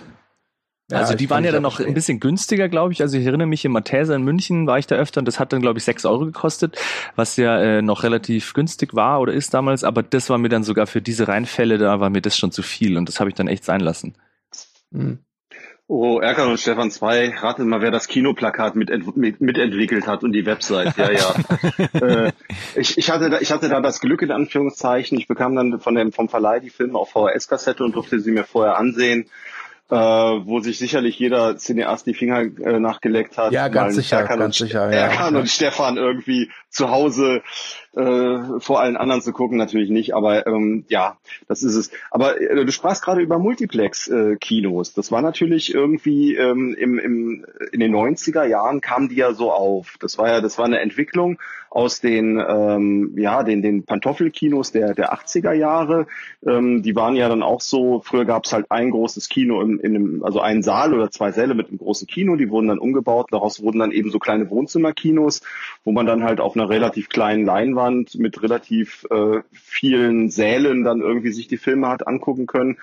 ja, 0.92 0.98
also 0.98 1.14
die 1.14 1.30
waren 1.30 1.44
ja 1.44 1.52
dann 1.52 1.62
noch 1.62 1.80
ein 1.80 1.94
bisschen 1.94 2.20
günstiger, 2.20 2.68
glaube 2.68 2.94
ich. 2.94 3.02
Also 3.02 3.18
ich 3.18 3.26
erinnere 3.26 3.48
mich, 3.48 3.64
in 3.64 3.72
Mathäser 3.72 4.16
in 4.16 4.24
München 4.24 4.66
war 4.66 4.80
ich 4.80 4.88
da 4.88 4.96
öfter 4.96 5.20
und 5.20 5.26
das 5.26 5.40
hat 5.40 5.54
dann, 5.54 5.62
glaube 5.62 5.78
ich, 5.78 5.86
sechs 5.86 6.04
Euro 6.04 6.26
gekostet, 6.26 6.78
was 7.16 7.38
ja 7.38 7.60
äh, 7.62 7.82
noch 7.84 8.04
relativ 8.04 8.54
günstig 8.54 8.96
war 8.96 9.22
oder 9.22 9.34
ist 9.34 9.54
damals. 9.54 9.84
Aber 9.84 10.02
das 10.02 10.32
war 10.32 10.40
mir 10.40 10.50
dann 10.50 10.64
sogar 10.64 10.88
für 10.88 11.02
diese 11.02 11.28
Reinfälle, 11.28 11.78
da 11.78 12.00
war 12.00 12.10
mir 12.10 12.22
das 12.22 12.38
schon 12.38 12.52
zu 12.52 12.64
viel 12.64 12.98
und 12.98 13.08
das 13.08 13.20
habe 13.20 13.30
ich 13.30 13.36
dann 13.36 13.48
echt 13.48 13.66
sein 13.66 13.82
lassen. 13.82 14.16
Hm. 14.92 15.20
Oh, 15.92 16.20
Erkan 16.20 16.50
und 16.50 16.60
Stefan 16.60 16.92
2, 16.92 17.38
ratet 17.40 17.66
mal, 17.66 17.82
wer 17.82 17.90
das 17.90 18.08
Kinoplakat 18.08 18.76
mit, 18.76 18.92
mit, 19.18 19.42
mitentwickelt 19.42 20.06
hat 20.06 20.24
und 20.24 20.34
die 20.34 20.46
Website. 20.46 20.96
Ja, 20.98 21.12
ja. 21.12 21.36
äh, 22.28 22.32
ich, 22.76 23.00
ich, 23.00 23.10
hatte 23.10 23.32
da, 23.32 23.40
ich 23.40 23.52
hatte 23.52 23.70
da 23.70 23.82
das 23.82 24.00
Glück 24.00 24.22
in 24.22 24.30
Anführungszeichen. 24.32 25.18
Ich 25.18 25.28
bekam 25.28 25.56
dann 25.56 25.80
von 25.80 25.96
dem, 25.96 26.12
vom 26.12 26.30
Verleih 26.30 26.60
die 26.60 26.70
Filme 26.70 26.98
auf 26.98 27.10
VHS-Kassette 27.10 27.84
und 27.84 27.96
durfte 27.96 28.20
sie 28.20 28.32
mir 28.32 28.44
vorher 28.44 28.78
ansehen 28.78 29.32
äh, 29.90 29.96
wo 29.96 30.60
sich 30.60 30.78
sicherlich 30.78 31.18
jeder 31.18 31.58
Cineast 31.58 32.06
die 32.06 32.14
Finger 32.14 32.42
äh, 32.42 32.80
nachgeleckt 32.80 33.38
hat. 33.38 33.52
Ja, 33.52 33.68
ganz 33.70 33.96
sicher, 33.96 34.20
Erkan 34.20 34.40
ganz 34.40 34.58
sicher. 34.58 34.92
Ja. 34.92 35.08
Erkan 35.08 35.36
und 35.36 35.50
Stefan 35.50 35.98
irgendwie 35.98 36.52
zu 36.70 36.90
Hause 36.90 37.42
äh, 37.96 38.60
vor 38.60 38.80
allen 38.80 38.98
anderen 38.98 39.22
zu 39.22 39.34
gucken, 39.34 39.58
natürlich 39.58 39.90
nicht, 39.90 40.14
aber 40.14 40.46
ähm, 40.48 40.86
ja, 40.88 41.18
das 41.48 41.64
ist 41.64 41.76
es. 41.76 41.92
Aber 42.12 42.40
äh, 42.40 42.66
du 42.66 42.72
sprachst 42.72 43.04
gerade 43.04 43.22
über 43.22 43.40
Multiplex-Kinos. 43.40 44.90
Äh, 44.90 44.94
das 44.96 45.12
war 45.12 45.22
natürlich 45.22 45.74
irgendwie 45.74 46.36
ähm, 46.36 46.76
im, 46.78 47.00
im, 47.00 47.46
in 47.72 47.80
den 47.80 47.96
90er 47.96 48.46
Jahren 48.46 48.82
kamen 48.82 49.10
die 49.10 49.16
ja 49.16 49.34
so 49.34 49.52
auf. 49.52 49.98
Das 50.00 50.18
war 50.18 50.28
ja, 50.28 50.42
das 50.42 50.58
war 50.58 50.66
eine 50.66 50.80
Entwicklung 50.80 51.40
aus 51.70 52.02
den, 52.02 52.44
ähm, 52.48 53.14
ja, 53.16 53.44
den, 53.44 53.62
den 53.62 53.84
Pantoffelkinos 53.84 54.72
der, 54.72 54.94
der 54.96 55.14
80er 55.14 55.54
Jahre. 55.54 56.08
Ähm, 56.46 56.82
die 56.82 56.96
waren 56.96 57.16
ja 57.16 57.30
dann 57.30 57.44
auch 57.44 57.62
so, 57.62 58.02
früher 58.04 58.26
gab 58.26 58.46
es 58.46 58.54
halt 58.54 58.72
ein 58.72 58.90
großes 58.90 59.30
Kino 59.30 59.62
in, 59.62 59.80
in 59.80 59.96
einem, 59.96 60.24
also 60.24 60.40
einen 60.40 60.64
Saal 60.64 60.94
oder 60.94 61.12
zwei 61.12 61.32
Säle 61.32 61.54
mit 61.54 61.70
einem 61.70 61.78
großen 61.78 62.08
Kino, 62.08 62.36
die 62.36 62.50
wurden 62.50 62.68
dann 62.68 62.80
umgebaut. 62.80 63.28
Daraus 63.32 63.62
wurden 63.62 63.80
dann 63.80 63.92
eben 63.92 64.10
so 64.10 64.20
kleine 64.20 64.50
Wohnzimmerkinos, 64.50 65.42
wo 65.84 65.92
man 65.92 66.06
dann 66.06 66.24
halt 66.24 66.40
auf 66.40 66.56
einer 66.60 66.70
relativ 66.70 67.10
kleinen 67.10 67.46
Leinwand 67.46 68.16
mit 68.20 68.42
relativ 68.44 69.06
äh, 69.10 69.42
vielen 69.52 70.30
Sälen 70.30 70.84
dann 70.84 71.02
irgendwie 71.02 71.32
sich 71.32 71.48
die 71.48 71.58
Filme 71.58 71.88
hat 71.88 72.08
angucken 72.08 72.48
können. 72.48 72.78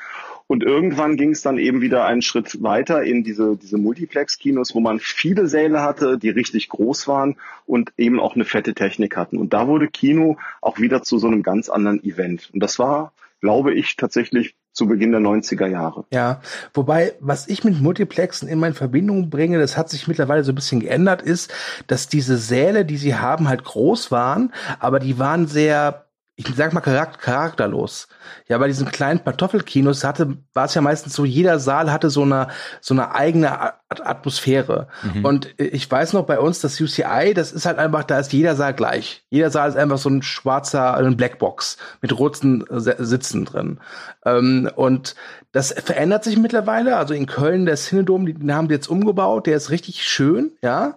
Und 0.49 0.63
irgendwann 0.63 1.17
ging 1.17 1.31
es 1.31 1.43
dann 1.43 1.59
eben 1.59 1.81
wieder 1.81 2.05
einen 2.05 2.23
Schritt 2.23 2.63
weiter 2.63 3.03
in 3.03 3.25
diese, 3.25 3.57
diese 3.57 3.79
Multiplex-Kinos, 3.79 4.75
wo 4.75 4.81
man 4.81 5.01
viele 5.01 5.49
Säle 5.49 5.83
hatte, 5.83 6.19
die 6.19 6.31
richtig 6.31 6.69
groß 6.69 7.09
waren 7.09 7.37
und 7.67 7.93
eben 7.97 8.21
auch 8.21 8.37
eine 8.37 8.45
fette 8.45 8.75
Technik 8.75 9.17
hatten. 9.17 9.39
Und 9.39 9.53
da 9.53 9.67
wurde 9.67 9.89
Kino 9.89 10.37
auch 10.61 10.79
wieder 10.79 11.03
zu 11.03 11.19
so 11.19 11.27
einem 11.27 11.43
ganz 11.43 11.69
anderen 11.69 12.03
Event. 12.05 12.51
Und 12.53 12.63
das 12.63 12.79
war, 12.79 13.13
glaube 13.41 13.75
ich, 13.75 13.97
tatsächlich 13.97 14.55
zu 14.77 14.87
Beginn 14.87 15.11
der 15.11 15.23
90er 15.23 15.67
Jahre. 15.67 16.05
Ja, 16.13 16.43
wobei, 16.75 17.15
was 17.19 17.49
ich 17.49 17.65
mit 17.65 17.81
Multiplexen 17.81 18.47
immer 18.47 18.67
in 18.67 18.75
Verbindung 18.75 19.31
bringe, 19.31 19.59
das 19.59 19.79
hat 19.79 19.89
sich 19.89 20.07
mittlerweile 20.07 20.45
so 20.45 20.53
ein 20.53 20.55
bisschen 20.55 20.81
geändert, 20.81 21.23
ist, 21.23 21.51
dass 21.87 22.09
diese 22.09 22.37
Säle, 22.37 22.85
die 22.85 22.99
sie 22.99 23.15
haben, 23.15 23.49
halt 23.49 23.65
groß 23.65 24.11
waren, 24.11 24.53
aber 24.79 25.01
die 25.01 25.19
waren 25.19 25.47
sehr 25.47 26.06
ich 26.39 26.47
sag 26.55 26.75
mal 26.75 26.81
charakterlos. 26.83 28.09
Ja, 28.47 28.59
bei 28.59 28.67
diesen 28.67 28.91
kleinen 28.91 29.21
Pantoffelkinos 29.21 30.05
hatte, 30.05 30.37
war 30.53 30.67
es 30.67 30.75
ja 30.75 30.83
meistens 30.83 31.15
so, 31.15 31.25
jeder 31.25 31.59
Saal 31.59 31.91
hatte 31.91 32.11
so 32.11 32.23
eine, 32.23 32.49
so 32.83 32.93
eine 32.93 33.15
eigene 33.15 33.73
Atmosphäre. 33.89 34.89
Mhm. 35.03 35.25
Und 35.25 35.55
ich 35.59 35.91
weiß 35.91 36.13
noch 36.13 36.27
bei 36.27 36.39
uns, 36.39 36.61
das 36.61 36.79
UCI, 36.79 37.33
das 37.35 37.53
ist 37.53 37.65
halt 37.65 37.79
einfach, 37.79 38.05
da 38.05 38.19
ist 38.19 38.35
jeder 38.35 38.55
Saal 38.55 38.75
gleich. 38.75 39.25
Jeder 39.31 39.51
Saal 39.51 39.71
ist 39.71 39.77
einfach 39.77 39.97
so 39.97 40.11
ein 40.11 40.23
schwarzer, 40.23 40.95
ein 40.95 41.17
Blackbox 41.17 41.79
mit 42.03 42.19
roten 42.19 42.65
Sitzen 42.69 43.47
drin. 43.47 43.81
Ähm, 44.27 44.71
und 44.75 45.15
das 45.53 45.73
verändert 45.73 46.23
sich 46.23 46.37
mittlerweile. 46.37 46.99
Also 46.99 47.15
in 47.15 47.25
Köln, 47.25 47.65
der 47.65 47.77
Cinedom, 47.77 48.27
den 48.27 48.55
haben 48.55 48.69
die 48.69 48.75
jetzt 48.75 48.89
umgebaut, 48.89 49.47
der 49.47 49.57
ist 49.57 49.71
richtig 49.71 50.05
schön, 50.05 50.53
ja. 50.61 50.97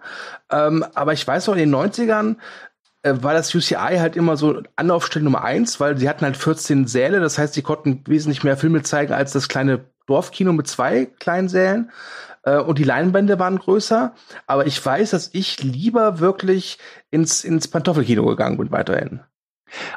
Ähm, 0.52 0.84
aber 0.96 1.14
ich 1.14 1.26
weiß 1.26 1.48
noch, 1.48 1.56
in 1.56 1.72
den 1.72 1.76
90ern, 1.76 2.32
äh, 2.32 2.38
war 3.04 3.34
das 3.34 3.54
UCI 3.56 3.98
halt 3.98 4.16
immer 4.16 4.36
so 4.36 4.62
Anlaufstelle 4.76 5.24
Nummer 5.24 5.44
eins, 5.44 5.80
weil 5.80 5.98
sie 5.98 6.10
hatten 6.10 6.26
halt 6.26 6.38
14 6.38 6.88
Säle, 6.88 7.20
das 7.20 7.38
heißt, 7.38 7.54
sie 7.54 7.62
konnten 7.62 8.04
wesentlich 8.08 8.44
mehr 8.44 8.58
Filme 8.58 8.84
zeigen 8.84 9.14
als 9.14 9.32
das 9.32 9.48
kleine 9.48 9.86
Dorfkino 10.06 10.52
mit 10.54 10.68
zwei 10.68 11.06
kleinen 11.06 11.50
Sälen. 11.50 11.92
Äh, 12.44 12.58
und 12.58 12.78
die 12.78 12.84
Leinwände 12.84 13.40
waren 13.40 13.60
größer. 13.60 14.14
Aber 14.48 14.68
ich 14.68 14.84
weiß, 14.84 15.12
dass 15.12 15.30
ich 15.34 15.62
lieber 15.64 16.20
wirklich 16.20 16.78
ins, 17.12 17.44
ins 17.44 17.68
Pantoffelkino 17.68 18.26
gegangen 18.26 18.58
bin 18.58 18.72
weiterhin. 18.72 19.22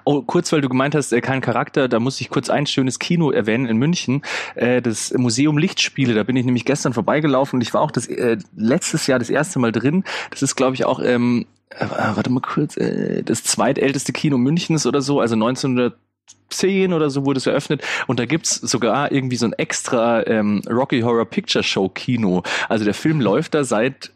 Oh, 0.04 0.22
kurz, 0.22 0.52
weil 0.52 0.60
du 0.60 0.68
gemeint 0.68 0.94
hast, 0.94 1.12
äh, 1.12 1.22
kein 1.22 1.40
Charakter, 1.40 1.88
da 1.88 1.98
muss 1.98 2.20
ich 2.20 2.28
kurz 2.28 2.50
ein 2.50 2.66
schönes 2.66 2.98
Kino 2.98 3.30
erwähnen 3.30 3.66
in 3.66 3.78
München, 3.78 4.22
äh, 4.54 4.82
das 4.82 5.14
Museum 5.14 5.56
Lichtspiele, 5.56 6.12
da 6.14 6.24
bin 6.24 6.36
ich 6.36 6.44
nämlich 6.44 6.66
gestern 6.66 6.92
vorbeigelaufen 6.92 7.56
und 7.56 7.62
ich 7.62 7.72
war 7.72 7.80
auch 7.80 7.90
das 7.90 8.06
äh, 8.06 8.36
letztes 8.54 9.06
Jahr 9.06 9.18
das 9.18 9.30
erste 9.30 9.58
Mal 9.58 9.72
drin. 9.72 10.04
Das 10.30 10.42
ist, 10.42 10.56
glaube 10.56 10.74
ich, 10.74 10.84
auch 10.84 11.00
ähm, 11.02 11.46
äh, 11.78 12.16
warte 12.16 12.30
mal 12.30 12.40
kurz, 12.40 12.76
äh, 12.76 13.22
das 13.22 13.44
zweitälteste 13.44 14.12
Kino 14.12 14.38
Münchens 14.38 14.86
oder 14.86 15.02
so, 15.02 15.20
also 15.20 15.34
1910 15.34 16.92
oder 16.92 17.10
so 17.10 17.24
wurde 17.24 17.38
es 17.38 17.46
eröffnet 17.46 17.82
und 18.06 18.18
da 18.18 18.26
gibt's 18.26 18.56
sogar 18.56 19.12
irgendwie 19.12 19.36
so 19.36 19.46
ein 19.46 19.52
extra 19.54 20.26
ähm, 20.26 20.62
Rocky 20.68 21.00
Horror 21.00 21.26
Picture 21.26 21.64
Show 21.64 21.88
Kino. 21.88 22.42
Also 22.68 22.84
der 22.84 22.94
Film 22.94 23.20
läuft 23.20 23.54
da 23.54 23.64
seit 23.64 24.12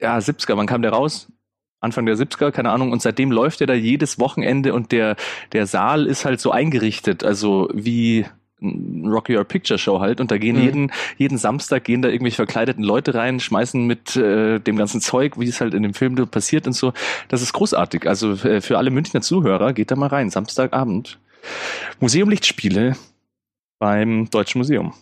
ja 0.00 0.16
70er, 0.18 0.56
wann 0.56 0.66
kam 0.66 0.82
der 0.82 0.92
raus? 0.92 1.28
Anfang 1.80 2.06
der 2.06 2.16
70er, 2.16 2.50
keine 2.50 2.70
Ahnung, 2.70 2.90
und 2.90 3.02
seitdem 3.02 3.30
läuft 3.30 3.60
er 3.60 3.68
da 3.68 3.74
jedes 3.74 4.18
Wochenende 4.18 4.74
und 4.74 4.90
der 4.90 5.14
der 5.52 5.66
Saal 5.66 6.06
ist 6.06 6.24
halt 6.24 6.40
so 6.40 6.50
eingerichtet, 6.50 7.22
also 7.22 7.68
wie 7.72 8.26
Rocky 8.60 9.34
Horror 9.34 9.44
Picture 9.44 9.78
Show 9.78 10.00
halt 10.00 10.20
und 10.20 10.30
da 10.30 10.38
gehen 10.38 10.56
mhm. 10.56 10.62
jeden 10.62 10.92
jeden 11.16 11.38
Samstag 11.38 11.84
gehen 11.84 12.02
da 12.02 12.08
irgendwelche 12.08 12.36
verkleideten 12.36 12.82
Leute 12.82 13.14
rein, 13.14 13.40
schmeißen 13.40 13.86
mit 13.86 14.16
äh, 14.16 14.58
dem 14.58 14.76
ganzen 14.76 15.00
Zeug, 15.00 15.38
wie 15.38 15.48
es 15.48 15.60
halt 15.60 15.74
in 15.74 15.82
dem 15.82 15.94
Film 15.94 16.14
passiert 16.28 16.66
und 16.66 16.72
so. 16.72 16.92
Das 17.28 17.42
ist 17.42 17.52
großartig. 17.52 18.08
Also 18.08 18.32
äh, 18.32 18.60
für 18.60 18.78
alle 18.78 18.90
Münchner 18.90 19.20
Zuhörer 19.20 19.72
geht 19.72 19.90
da 19.90 19.96
mal 19.96 20.08
rein, 20.08 20.30
Samstagabend. 20.30 21.18
Museum 22.00 22.28
Lichtspiele 22.28 22.96
beim 23.78 24.28
Deutschen 24.30 24.58
Museum. 24.58 24.92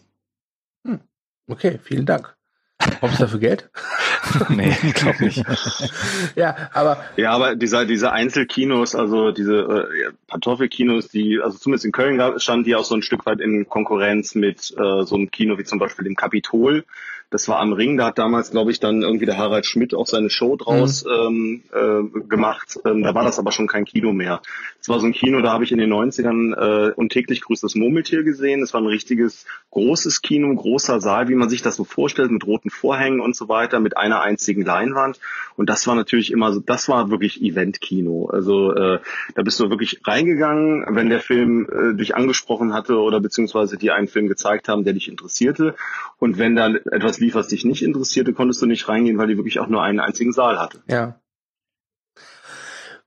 Hm. 0.87 1.01
Okay, 1.49 1.79
vielen 1.83 2.07
Dank. 2.07 2.36
Brauchst 2.79 3.19
du 3.19 3.25
dafür 3.25 3.41
Geld? 3.41 3.71
nee, 4.51 4.77
ich 4.83 4.95
glaube 4.95 5.25
nicht. 5.25 5.43
ja, 6.37 6.57
aber. 6.73 7.03
Ja, 7.17 7.33
aber 7.33 7.57
diese, 7.57 7.87
diese 7.87 8.13
Einzelkinos, 8.13 8.95
also 8.95 9.33
diese 9.33 9.57
äh, 9.57 10.13
Pantoffelkinos, 10.27 11.09
die, 11.09 11.41
also 11.43 11.59
zumindest 11.59 11.87
in 11.87 11.93
Köln 11.93 12.21
standen 12.39 12.65
die 12.65 12.75
auch 12.75 12.85
so 12.85 12.95
ein 12.95 13.03
Stück 13.03 13.27
weit 13.27 13.41
in 13.41 13.69
Konkurrenz 13.69 14.35
mit 14.35 14.73
äh, 14.73 15.05
so 15.05 15.15
einem 15.15 15.31
Kino 15.31 15.59
wie 15.59 15.65
zum 15.65 15.79
Beispiel 15.79 16.05
dem 16.05 16.17
Kapitol. 16.17 16.85
Das 17.31 17.49
war 17.49 17.59
am 17.59 17.73
Ring, 17.73 17.97
da 17.97 18.07
hat 18.07 18.19
damals, 18.19 18.51
glaube 18.51 18.71
ich, 18.71 18.79
dann 18.79 19.03
irgendwie 19.03 19.27
der 19.27 19.37
Harald 19.37 19.67
Schmidt 19.67 19.95
auch 19.95 20.07
seine 20.07 20.31
Show 20.31 20.57
draus 20.57 21.05
mhm. 21.05 21.63
ähm, 21.73 22.13
äh, 22.15 22.21
gemacht. 22.29 22.79
Ähm, 22.85 23.03
da 23.03 23.15
war 23.15 23.25
das 23.25 23.39
aber 23.39 23.53
schon 23.53 23.67
kein 23.67 23.85
Kino 23.85 24.13
mehr. 24.13 24.41
Es 24.81 24.89
war 24.89 25.01
so 25.01 25.07
ein 25.07 25.13
Kino, 25.13 25.41
da 25.41 25.53
habe 25.53 25.65
ich 25.65 25.73
in 25.73 25.79
den 25.79 25.93
90ern 25.93 26.55
äh, 26.55 26.93
und 26.93 27.11
täglich 27.11 27.41
grüßt 27.41 27.65
das 27.65 27.75
Murmeltier 27.75 28.23
gesehen. 28.23 28.63
Es 28.63 28.73
war 28.73 28.81
ein 28.81 28.87
richtiges 28.87 29.45
großes 29.71 30.23
Kino, 30.23 30.55
großer 30.55 31.01
Saal, 31.01 31.29
wie 31.29 31.35
man 31.35 31.49
sich 31.49 31.63
das 31.63 31.75
so 31.75 31.83
vorstellt, 31.83 32.31
mit 32.31 32.47
roten 32.47 32.71
Vorhängen 32.71 33.21
und 33.21 33.35
so 33.35 33.49
weiter, 33.49 33.81
mit 33.81 33.97
einer 33.97 34.21
einzigen 34.21 34.63
Leinwand. 34.63 35.19
Und 35.57 35.69
das 35.69 35.87
war 35.87 35.97
natürlich 35.97 36.31
immer 36.31 36.53
so, 36.53 36.61
das 36.61 36.89
war 36.89 37.11
wirklich 37.11 37.43
Event-Kino. 37.43 38.27
Also 38.27 38.73
äh, 38.75 39.01
da 39.35 39.43
bist 39.43 39.59
du 39.59 39.71
wirklich 39.71 40.03
reingegangen, 40.05 40.85
wenn 40.91 41.09
der 41.09 41.21
Film 41.21 41.67
äh, 41.69 41.97
dich 41.97 42.15
angesprochen 42.15 42.73
hatte 42.73 42.99
oder 42.99 43.21
beziehungsweise 43.21 43.77
die 43.77 43.91
einen 43.91 44.07
Film 44.07 44.29
gezeigt 44.29 44.69
haben, 44.69 44.85
der 44.85 44.93
dich 44.93 45.09
interessierte. 45.09 45.75
Und 46.19 46.39
wenn 46.39 46.55
dann 46.55 46.77
etwas 46.77 47.16
lief, 47.19 47.35
was 47.35 47.49
dich 47.49 47.65
nicht 47.65 47.83
interessierte, 47.83 48.33
konntest 48.33 48.63
du 48.63 48.67
nicht 48.67 48.89
reingehen, 48.89 49.19
weil 49.19 49.29
die 49.29 49.37
wirklich 49.37 49.59
auch 49.59 49.69
nur 49.69 49.83
einen 49.83 50.01
einzigen 50.01 50.33
Saal 50.33 50.59
hatte. 50.59 50.83
Ja. 50.89 51.21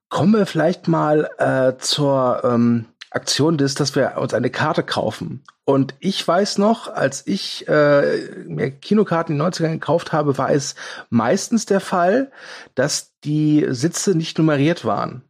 Kommen 0.09 0.33
wir 0.33 0.45
vielleicht 0.45 0.87
mal 0.87 1.29
äh, 1.37 1.77
zur 1.77 2.41
ähm, 2.43 2.85
Aktion 3.11 3.57
des, 3.57 3.75
dass 3.75 3.95
wir 3.95 4.17
uns 4.17 4.33
eine 4.33 4.49
Karte 4.49 4.83
kaufen. 4.83 5.43
Und 5.65 5.93
ich 5.99 6.27
weiß 6.27 6.57
noch, 6.57 6.87
als 6.87 7.25
ich 7.27 7.67
äh, 7.67 8.43
mir 8.47 8.71
Kinokarten 8.71 9.35
in 9.35 9.39
den 9.39 9.51
90ern 9.51 9.73
gekauft 9.73 10.11
habe, 10.11 10.37
war 10.37 10.51
es 10.51 10.75
meistens 11.09 11.65
der 11.65 11.79
Fall, 11.79 12.31
dass 12.75 13.19
die 13.23 13.65
Sitze 13.69 14.15
nicht 14.15 14.37
nummeriert 14.37 14.85
waren. 14.85 15.28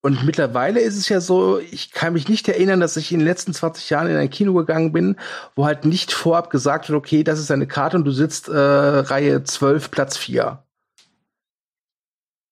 Und 0.00 0.24
mittlerweile 0.24 0.80
ist 0.80 0.96
es 0.96 1.08
ja 1.08 1.20
so, 1.20 1.58
ich 1.58 1.90
kann 1.90 2.12
mich 2.12 2.28
nicht 2.28 2.46
erinnern, 2.48 2.78
dass 2.78 2.96
ich 2.96 3.10
in 3.10 3.18
den 3.18 3.26
letzten 3.26 3.52
20 3.52 3.90
Jahren 3.90 4.08
in 4.08 4.16
ein 4.16 4.30
Kino 4.30 4.54
gegangen 4.54 4.92
bin, 4.92 5.16
wo 5.56 5.66
halt 5.66 5.84
nicht 5.84 6.12
vorab 6.12 6.50
gesagt 6.50 6.88
wird, 6.88 6.96
okay, 6.96 7.24
das 7.24 7.40
ist 7.40 7.50
eine 7.50 7.66
Karte 7.66 7.96
und 7.96 8.04
du 8.04 8.12
sitzt 8.12 8.48
äh, 8.48 8.52
Reihe 8.56 9.42
12, 9.42 9.90
Platz 9.90 10.16
4. 10.16 10.62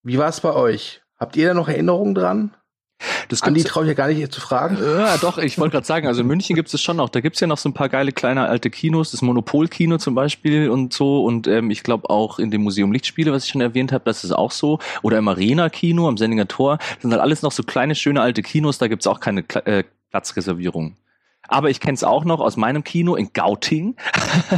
Wie 0.03 0.19
war 0.19 0.29
es 0.29 0.41
bei 0.41 0.53
euch? 0.53 1.03
Habt 1.19 1.37
ihr 1.37 1.49
da 1.49 1.55
noch 1.55 1.69
Erinnerungen 1.69 2.15
dran? 2.15 2.55
Das 3.29 3.43
Andi 3.43 3.65
traue 3.65 3.85
ich 3.85 3.89
ja 3.89 3.95
gar 3.95 4.09
nicht 4.09 4.33
zu 4.33 4.41
fragen. 4.41 4.79
Ja, 4.81 5.17
doch, 5.19 5.39
ich 5.39 5.59
wollte 5.59 5.73
gerade 5.73 5.87
sagen, 5.87 6.07
also 6.07 6.21
in 6.21 6.27
München 6.27 6.57
gibt 6.57 6.73
es 6.73 6.81
schon 6.81 6.97
noch. 6.97 7.09
Da 7.09 7.21
gibt's 7.21 7.41
ja 7.41 7.47
noch 7.47 7.59
so 7.59 7.69
ein 7.69 7.75
paar 7.75 7.89
geile 7.89 8.13
kleine 8.13 8.49
alte 8.49 8.71
Kinos, 8.71 9.11
das 9.11 9.23
Monopol-Kino 9.23 9.99
zum 9.99 10.15
Beispiel 10.15 10.71
und 10.71 10.93
so. 10.93 11.25
Und 11.25 11.47
ähm, 11.47 11.71
ich 11.71 11.83
glaube 11.83 12.11
auch 12.11 12.39
in 12.39 12.51
dem 12.51 12.63
Museum 12.63 12.93
Lichtspiele, 12.93 13.33
was 13.33 13.45
ich 13.45 13.51
schon 13.51 13.61
erwähnt 13.61 13.93
habe, 13.93 14.05
das 14.05 14.25
ist 14.25 14.33
auch 14.33 14.51
so. 14.51 14.79
Oder 15.03 15.19
im 15.19 15.29
Arena-Kino 15.29 16.09
am 16.09 16.17
Sendinger 16.17 16.49
Tor. 16.49 16.79
Das 16.79 17.03
sind 17.03 17.11
halt 17.13 17.23
alles 17.23 17.43
noch 17.43 17.53
so 17.53 17.63
kleine, 17.63 17.95
schöne 17.95 18.21
alte 18.21 18.43
Kinos, 18.43 18.79
da 18.79 18.89
gibt's 18.89 19.07
auch 19.07 19.21
keine 19.21 19.45
äh, 19.65 19.85
Platzreservierung. 20.11 20.97
Aber 21.49 21.71
ich 21.71 21.81
kenne 21.81 21.95
es 21.95 22.05
auch 22.05 22.25
noch 22.25 22.41
aus 22.41 22.57
meinem 22.57 22.85
Kino 22.85 23.15
in 23.15 23.33
Gauting. 23.33 23.97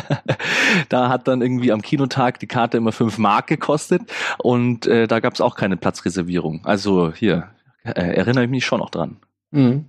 da 0.88 1.09
hat 1.09 1.28
dann 1.28 1.42
irgendwie 1.42 1.72
am 1.72 1.83
Kinotag 1.83 2.40
die 2.40 2.46
Karte 2.46 2.78
immer 2.78 2.92
fünf 2.92 3.18
Mark 3.18 3.46
gekostet 3.46 4.02
und 4.38 4.87
äh, 4.87 5.07
da 5.07 5.20
gab 5.20 5.35
es 5.35 5.40
auch 5.40 5.54
keine 5.54 5.76
Platzreservierung. 5.76 6.64
Also 6.64 7.12
hier, 7.12 7.50
erinnere 7.96 8.44
ich 8.44 8.51
mich 8.51 8.66
schon 8.66 8.81
noch 8.81 8.90
dran. 8.90 9.16
Mhm. 9.51 9.87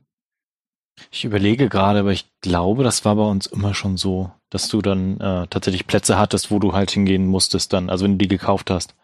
Ich 1.12 1.24
überlege 1.24 1.70
gerade, 1.70 2.00
aber 2.00 2.12
ich 2.12 2.30
glaube, 2.42 2.84
das 2.84 3.06
war 3.06 3.16
bei 3.16 3.24
uns 3.24 3.46
immer 3.46 3.74
schon 3.74 3.98
so, 3.98 4.32
dass 4.50 4.68
du 4.68 4.82
dann 4.82 5.20
äh, 5.20 5.48
tatsächlich 5.50 5.88
Plätze 5.88 6.18
hattest, 6.18 6.52
wo 6.52 6.60
du 6.60 6.74
halt 6.74 6.92
hingehen 6.92 7.26
musstest 7.26 7.72
dann, 7.74 7.90
also 7.90 8.04
wenn 8.04 8.14
du 8.14 8.18
die 8.18 8.28
gekauft 8.28 8.70
hast. 8.70 8.96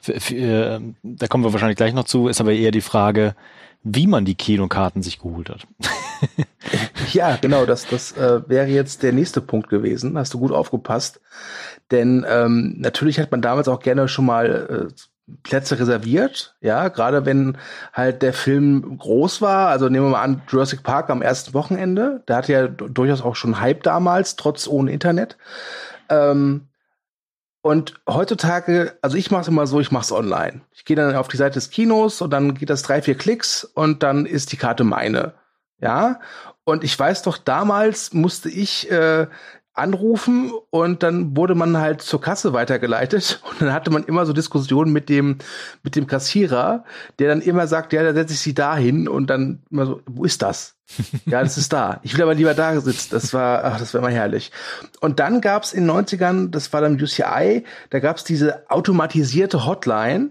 Für, 0.00 0.20
für, 0.20 0.36
äh, 0.36 0.80
da 1.02 1.26
kommen 1.28 1.44
wir 1.44 1.52
wahrscheinlich 1.52 1.76
gleich 1.76 1.94
noch 1.94 2.04
zu, 2.04 2.28
ist 2.28 2.40
aber 2.40 2.52
eher 2.52 2.70
die 2.70 2.80
Frage, 2.80 3.34
wie 3.82 4.06
man 4.06 4.24
die 4.24 4.34
Kinokarten 4.34 5.02
sich 5.02 5.20
geholt 5.20 5.48
hat. 5.48 5.66
ja, 7.12 7.36
genau, 7.36 7.66
das, 7.66 7.86
das 7.86 8.12
äh, 8.12 8.48
wäre 8.48 8.66
jetzt 8.66 9.02
der 9.04 9.12
nächste 9.12 9.40
Punkt 9.40 9.68
gewesen. 9.68 10.18
Hast 10.18 10.34
du 10.34 10.40
gut 10.40 10.52
aufgepasst. 10.52 11.20
Denn 11.92 12.26
ähm, 12.28 12.74
natürlich 12.78 13.20
hat 13.20 13.30
man 13.30 13.42
damals 13.42 13.68
auch 13.68 13.78
gerne 13.80 14.08
schon 14.08 14.26
mal 14.26 14.88
äh, 14.90 14.94
Plätze 15.42 15.78
reserviert, 15.78 16.54
ja, 16.60 16.88
gerade 16.88 17.26
wenn 17.26 17.58
halt 17.92 18.22
der 18.22 18.32
Film 18.32 18.96
groß 18.98 19.42
war, 19.42 19.68
also 19.68 19.88
nehmen 19.88 20.06
wir 20.06 20.10
mal 20.10 20.22
an, 20.22 20.42
Jurassic 20.48 20.84
Park 20.84 21.10
am 21.10 21.20
ersten 21.20 21.52
Wochenende, 21.52 22.22
der 22.28 22.36
hatte 22.36 22.52
ja 22.52 22.68
durchaus 22.68 23.22
auch 23.22 23.34
schon 23.34 23.60
Hype 23.60 23.82
damals, 23.82 24.36
trotz 24.36 24.68
ohne 24.68 24.92
Internet. 24.92 25.36
Ähm, 26.08 26.68
und 27.60 27.94
heutzutage, 28.08 28.96
also 29.02 29.16
ich 29.16 29.32
mache 29.32 29.42
es 29.42 29.48
immer 29.48 29.66
so, 29.66 29.80
ich 29.80 29.90
mache 29.90 30.04
es 30.04 30.12
online. 30.12 30.60
Ich 30.70 30.84
gehe 30.84 30.94
dann 30.94 31.16
auf 31.16 31.26
die 31.26 31.36
Seite 31.36 31.54
des 31.54 31.70
Kinos 31.70 32.22
und 32.22 32.30
dann 32.30 32.54
geht 32.54 32.70
das 32.70 32.82
drei, 32.82 33.02
vier 33.02 33.16
Klicks 33.16 33.64
und 33.64 34.04
dann 34.04 34.26
ist 34.26 34.52
die 34.52 34.56
Karte 34.56 34.84
meine. 34.84 35.34
Ja, 35.80 36.20
und 36.62 36.84
ich 36.84 36.98
weiß 36.98 37.22
doch, 37.22 37.38
damals 37.38 38.12
musste 38.12 38.48
ich 38.48 38.90
äh, 38.90 39.26
anrufen 39.76 40.52
und 40.70 41.02
dann 41.02 41.36
wurde 41.36 41.54
man 41.54 41.76
halt 41.78 42.02
zur 42.02 42.20
Kasse 42.20 42.52
weitergeleitet 42.52 43.40
und 43.50 43.62
dann 43.62 43.72
hatte 43.72 43.90
man 43.90 44.04
immer 44.04 44.26
so 44.26 44.32
Diskussionen 44.32 44.92
mit 44.92 45.08
dem 45.08 45.38
mit 45.82 45.96
dem 45.96 46.06
Kassierer, 46.06 46.84
der 47.18 47.28
dann 47.28 47.40
immer 47.40 47.66
sagt, 47.66 47.92
ja, 47.92 48.02
da 48.02 48.14
setze 48.14 48.34
ich 48.34 48.40
sie 48.40 48.54
da 48.54 48.76
hin 48.76 49.08
und 49.08 49.28
dann 49.28 49.62
immer 49.70 49.86
so, 49.86 50.00
wo 50.06 50.24
ist 50.24 50.42
das? 50.42 50.76
ja, 51.26 51.42
das 51.42 51.58
ist 51.58 51.72
da. 51.72 52.00
Ich 52.02 52.14
will 52.14 52.22
aber 52.22 52.34
lieber 52.34 52.54
da 52.54 52.80
sitzen. 52.80 53.08
Das 53.10 53.34
war, 53.34 53.64
ach, 53.64 53.78
das 53.80 53.92
war 53.92 54.00
immer 54.00 54.10
herrlich. 54.10 54.52
Und 55.00 55.18
dann 55.18 55.40
gab's 55.40 55.72
in 55.72 55.86
den 55.86 55.96
90ern, 55.96 56.50
das 56.50 56.72
war 56.72 56.80
dann 56.80 57.00
UCI, 57.00 57.64
da 57.90 57.98
gab's 57.98 58.22
diese 58.22 58.70
automatisierte 58.70 59.66
Hotline, 59.66 60.30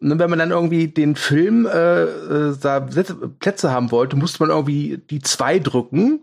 und 0.00 0.18
wenn 0.18 0.30
man 0.30 0.38
dann 0.38 0.52
irgendwie 0.52 0.88
den 0.88 1.16
Film 1.16 1.66
äh, 1.66 2.02
äh, 2.02 2.56
da 2.60 2.80
Plätze 2.80 3.70
haben 3.70 3.90
wollte, 3.90 4.16
musste 4.16 4.42
man 4.42 4.50
irgendwie 4.50 4.98
die 4.98 5.20
zwei 5.20 5.58
drücken 5.58 6.20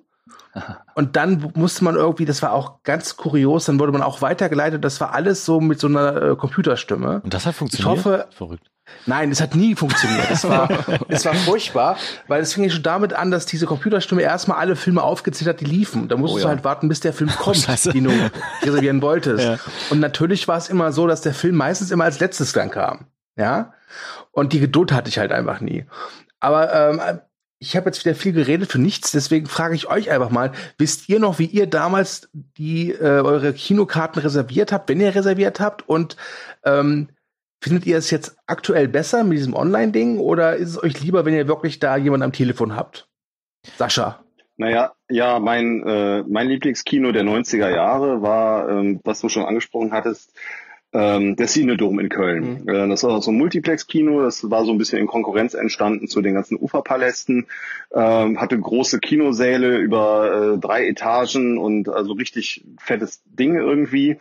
und 0.96 1.16
dann 1.16 1.52
musste 1.56 1.84
man 1.84 1.96
irgendwie, 1.96 2.26
das 2.26 2.42
war 2.42 2.54
auch 2.54 2.84
ganz 2.84 3.18
kurios, 3.18 3.66
dann 3.66 3.80
wurde 3.80 3.92
man 3.92 4.02
auch 4.02 4.22
weitergeleitet. 4.22 4.84
Das 4.84 5.02
war 5.02 5.14
alles 5.14 5.46
so 5.46 5.60
mit 5.60 5.80
so 5.80 5.88
einer 5.88 6.22
äh, 6.22 6.36
Computerstimme. 6.36 7.22
Und 7.24 7.34
das 7.34 7.46
hat 7.46 7.56
funktioniert? 7.56 8.00
Ich 8.00 8.06
hoffe, 8.06 8.28
verrückt. 8.32 8.72
Nein, 9.08 9.32
es 9.32 9.42
hat 9.42 9.56
nie 9.56 9.76
funktioniert. 9.76 10.30
Es 10.30 10.48
war, 10.48 10.70
es 11.10 11.26
war 11.26 11.34
furchtbar, 11.34 11.98
weil 12.28 12.42
es 12.42 12.54
fing 12.54 12.64
ja 12.64 12.70
schon 12.70 12.84
damit 12.84 13.14
an, 13.14 13.32
dass 13.32 13.46
diese 13.46 13.66
Computerstimme 13.66 14.22
erstmal 14.22 14.58
alle 14.58 14.76
Filme 14.76 15.02
aufgezählt 15.02 15.50
hat, 15.50 15.60
die 15.60 15.66
liefen. 15.66 16.08
Da 16.08 16.18
musstest 16.18 16.46
oh, 16.46 16.48
ja. 16.48 16.54
du 16.54 16.56
halt 16.58 16.64
warten, 16.64 16.88
bis 16.88 17.00
der 17.00 17.14
Film 17.14 17.32
oh, 17.34 17.44
kommt, 17.44 17.68
oh, 17.68 17.92
den 17.92 18.04
du 18.06 18.32
reservieren 18.62 19.02
wolltest. 19.02 19.44
Ja. 19.44 19.58
Und 19.90 20.00
natürlich 20.00 20.48
war 20.48 20.58
es 20.58 20.70
immer 20.70 20.92
so, 20.92 21.08
dass 21.08 21.22
der 21.22 21.34
Film 21.34 21.56
meistens 21.56 21.92
immer 21.92 22.04
als 22.04 22.20
letztes 22.20 22.54
dann 22.54 22.70
kam. 22.70 23.08
Ja. 23.38 23.74
Und 24.32 24.54
die 24.54 24.60
Geduld 24.60 24.92
hatte 24.92 25.10
ich 25.10 25.18
halt 25.18 25.32
einfach 25.32 25.60
nie. 25.62 25.86
Aber 26.40 26.74
ähm, 26.74 27.20
ich 27.66 27.76
habe 27.76 27.88
jetzt 27.88 28.06
wieder 28.06 28.16
viel 28.16 28.34
geredet 28.34 28.72
für 28.72 28.80
nichts, 28.80 29.12
deswegen 29.12 29.48
frage 29.48 29.76
ich 29.76 29.88
euch 29.88 30.12
einfach 30.12 30.30
mal, 30.30 30.52
wisst 30.78 31.10
ihr 31.10 31.20
noch, 31.20 31.40
wie 31.40 31.46
ihr 31.46 31.66
damals 31.66 32.30
die 32.34 32.92
äh, 32.92 33.22
eure 33.22 33.54
Kinokarten 33.54 34.22
reserviert 34.22 34.72
habt, 34.72 34.88
wenn 34.88 35.02
ihr 35.02 35.16
reserviert 35.16 35.60
habt 35.60 35.88
und 35.90 36.16
ähm, 36.64 37.10
findet 37.62 37.88
ihr 37.88 37.98
es 37.98 38.12
jetzt 38.12 38.38
aktuell 38.46 38.88
besser 38.88 39.24
mit 39.24 39.40
diesem 39.40 39.56
Online-Ding 39.56 40.20
oder 40.20 40.56
ist 40.56 40.70
es 40.70 40.84
euch 40.84 41.02
lieber, 41.02 41.26
wenn 41.26 41.34
ihr 41.34 41.48
wirklich 41.48 41.80
da 41.80 41.98
jemanden 41.98 42.26
am 42.26 42.34
Telefon 42.34 42.76
habt? 42.76 43.08
Sascha. 43.78 44.24
Naja, 44.58 44.94
ja, 45.10 45.40
mein, 45.40 45.84
äh, 45.86 46.24
mein 46.28 46.48
Lieblingskino 46.48 47.12
der 47.12 47.24
90er 47.24 47.70
Jahre 47.70 48.22
war, 48.22 48.70
ähm, 48.70 49.02
was 49.04 49.20
du 49.20 49.28
schon 49.28 49.44
angesprochen 49.46 49.92
hattest, 49.92 50.34
ähm, 50.96 51.36
der 51.36 51.48
Cinedom 51.48 52.00
in 52.00 52.10
Köln. 52.10 52.64
Mhm. 52.64 52.70
Äh, 52.70 52.88
das 52.88 53.04
war 53.04 53.22
so 53.22 53.32
ein 53.32 53.38
Multiplex-Kino, 53.38 54.22
das 54.22 54.50
war 54.50 54.64
so 54.64 54.72
ein 54.72 54.78
bisschen 54.78 55.00
in 55.00 55.08
Konkurrenz 55.08 55.54
entstanden 55.54 56.08
zu 56.08 56.22
den 56.22 56.34
ganzen 56.34 56.58
Uferpalästen, 56.58 57.48
ähm, 57.94 58.40
hatte 58.40 58.58
große 58.58 59.00
Kinosäle 59.00 59.78
über 59.78 60.54
äh, 60.56 60.58
drei 60.58 60.88
Etagen 60.88 61.58
und 61.58 61.90
also 61.90 62.14
richtig 62.14 62.64
fettes 62.80 63.22
Ding 63.26 63.56
irgendwie. 63.56 64.18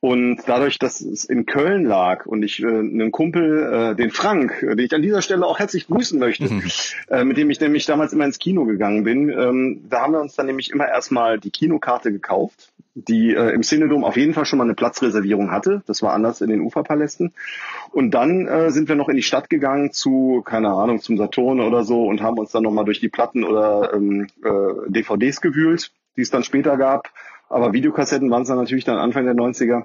Und 0.00 0.42
dadurch, 0.46 0.78
dass 0.78 1.00
es 1.00 1.24
in 1.24 1.46
Köln 1.46 1.84
lag 1.84 2.26
und 2.26 2.42
ich 2.42 2.62
äh, 2.62 2.66
einen 2.66 3.10
Kumpel, 3.12 3.92
äh, 3.92 3.96
den 3.96 4.10
Frank, 4.10 4.60
den 4.60 4.78
ich 4.78 4.94
an 4.94 5.02
dieser 5.02 5.22
Stelle 5.22 5.46
auch 5.46 5.58
herzlich 5.58 5.86
grüßen 5.86 6.18
möchte, 6.18 6.52
mhm. 6.52 6.62
äh, 7.08 7.24
mit 7.24 7.36
dem 7.38 7.50
ich 7.50 7.60
nämlich 7.60 7.86
damals 7.86 8.12
immer 8.12 8.26
ins 8.26 8.38
Kino 8.38 8.64
gegangen 8.66 9.04
bin, 9.04 9.30
ähm, 9.30 9.84
da 9.88 10.02
haben 10.02 10.12
wir 10.12 10.20
uns 10.20 10.34
dann 10.34 10.46
nämlich 10.46 10.70
immer 10.70 10.86
erstmal 10.86 11.40
die 11.40 11.50
Kinokarte 11.50 12.12
gekauft 12.12 12.72
die 12.96 13.34
äh, 13.34 13.50
im 13.50 13.62
Cinedom 13.62 14.04
auf 14.04 14.16
jeden 14.16 14.32
Fall 14.32 14.46
schon 14.46 14.56
mal 14.56 14.64
eine 14.64 14.74
Platzreservierung 14.74 15.50
hatte. 15.50 15.82
Das 15.86 16.02
war 16.02 16.14
anders 16.14 16.40
in 16.40 16.48
den 16.48 16.62
Uferpalästen. 16.62 17.34
Und 17.92 18.12
dann 18.12 18.46
äh, 18.46 18.70
sind 18.70 18.88
wir 18.88 18.96
noch 18.96 19.10
in 19.10 19.16
die 19.16 19.22
Stadt 19.22 19.50
gegangen 19.50 19.92
zu, 19.92 20.42
keine 20.44 20.70
Ahnung, 20.70 21.00
zum 21.00 21.18
Saturn 21.18 21.60
oder 21.60 21.84
so 21.84 22.06
und 22.06 22.22
haben 22.22 22.38
uns 22.38 22.52
dann 22.52 22.62
nochmal 22.62 22.86
durch 22.86 23.00
die 23.00 23.10
Platten 23.10 23.44
oder 23.44 23.92
ähm, 23.92 24.28
äh, 24.42 24.90
DVDs 24.90 25.42
gewühlt, 25.42 25.92
die 26.16 26.22
es 26.22 26.30
dann 26.30 26.42
später 26.42 26.78
gab. 26.78 27.10
Aber 27.48 27.72
Videokassetten 27.72 28.30
waren 28.30 28.42
es 28.42 28.48
dann 28.48 28.58
natürlich 28.58 28.84
dann 28.84 28.98
Anfang 28.98 29.24
der 29.24 29.34
90er 29.34 29.84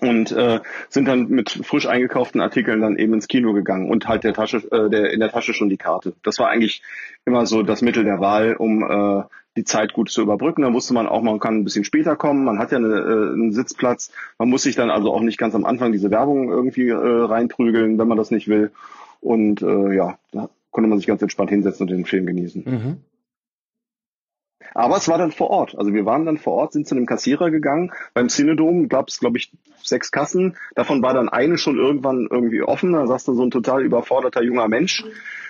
und 0.00 0.30
äh, 0.32 0.60
sind 0.88 1.08
dann 1.08 1.28
mit 1.28 1.50
frisch 1.50 1.86
eingekauften 1.86 2.40
Artikeln 2.40 2.80
dann 2.80 2.96
eben 2.96 3.14
ins 3.14 3.28
Kino 3.28 3.52
gegangen 3.52 3.90
und 3.90 4.08
halt 4.08 4.24
der 4.24 4.34
Tasche, 4.34 4.58
äh, 4.70 4.90
der 4.90 5.12
in 5.12 5.20
der 5.20 5.30
Tasche 5.30 5.54
schon 5.54 5.68
die 5.68 5.78
Karte. 5.78 6.14
Das 6.22 6.38
war 6.38 6.48
eigentlich 6.48 6.82
immer 7.24 7.46
so 7.46 7.62
das 7.62 7.82
Mittel 7.82 8.04
der 8.04 8.20
Wahl, 8.20 8.56
um 8.56 8.82
äh, 8.82 9.22
die 9.56 9.64
Zeit 9.64 9.94
gut 9.94 10.10
zu 10.10 10.20
überbrücken. 10.20 10.62
Dann 10.62 10.74
wusste 10.74 10.92
man 10.92 11.06
auch, 11.06 11.22
man 11.22 11.40
kann 11.40 11.56
ein 11.56 11.64
bisschen 11.64 11.84
später 11.84 12.14
kommen, 12.14 12.44
man 12.44 12.58
hat 12.58 12.72
ja 12.72 12.78
eine, 12.78 12.88
äh, 12.88 13.32
einen 13.32 13.52
Sitzplatz. 13.52 14.12
Man 14.38 14.50
muss 14.50 14.64
sich 14.64 14.76
dann 14.76 14.90
also 14.90 15.12
auch 15.12 15.22
nicht 15.22 15.38
ganz 15.38 15.54
am 15.54 15.64
Anfang 15.64 15.92
diese 15.92 16.10
Werbung 16.10 16.50
irgendwie 16.50 16.88
äh, 16.88 16.94
reinprügeln, 16.94 17.98
wenn 17.98 18.08
man 18.08 18.18
das 18.18 18.30
nicht 18.30 18.48
will. 18.48 18.72
Und 19.20 19.62
äh, 19.62 19.94
ja, 19.94 20.18
da 20.32 20.50
konnte 20.70 20.90
man 20.90 20.98
sich 20.98 21.06
ganz 21.06 21.22
entspannt 21.22 21.50
hinsetzen 21.50 21.84
und 21.84 21.90
den 21.90 22.04
Film 22.04 22.26
genießen. 22.26 22.64
Mhm. 22.66 22.96
Aber 24.76 24.98
es 24.98 25.08
war 25.08 25.16
dann 25.16 25.32
vor 25.32 25.48
Ort. 25.48 25.74
Also 25.78 25.94
wir 25.94 26.04
waren 26.04 26.26
dann 26.26 26.36
vor 26.36 26.52
Ort, 26.52 26.74
sind 26.74 26.86
zu 26.86 26.94
einem 26.94 27.06
Kassierer 27.06 27.50
gegangen. 27.50 27.92
Beim 28.12 28.28
Cinedom 28.28 28.90
gab 28.90 29.08
es, 29.08 29.18
glaube 29.18 29.38
ich, 29.38 29.50
sechs 29.82 30.10
Kassen. 30.10 30.56
Davon 30.74 31.02
war 31.02 31.14
dann 31.14 31.30
eine 31.30 31.56
schon 31.56 31.78
irgendwann 31.78 32.28
irgendwie 32.30 32.60
offen. 32.60 32.92
Da 32.92 33.06
saß 33.06 33.24
dann 33.24 33.36
so 33.36 33.42
ein 33.42 33.50
total 33.50 33.82
überforderter 33.82 34.42
junger 34.42 34.68
Mensch. 34.68 35.02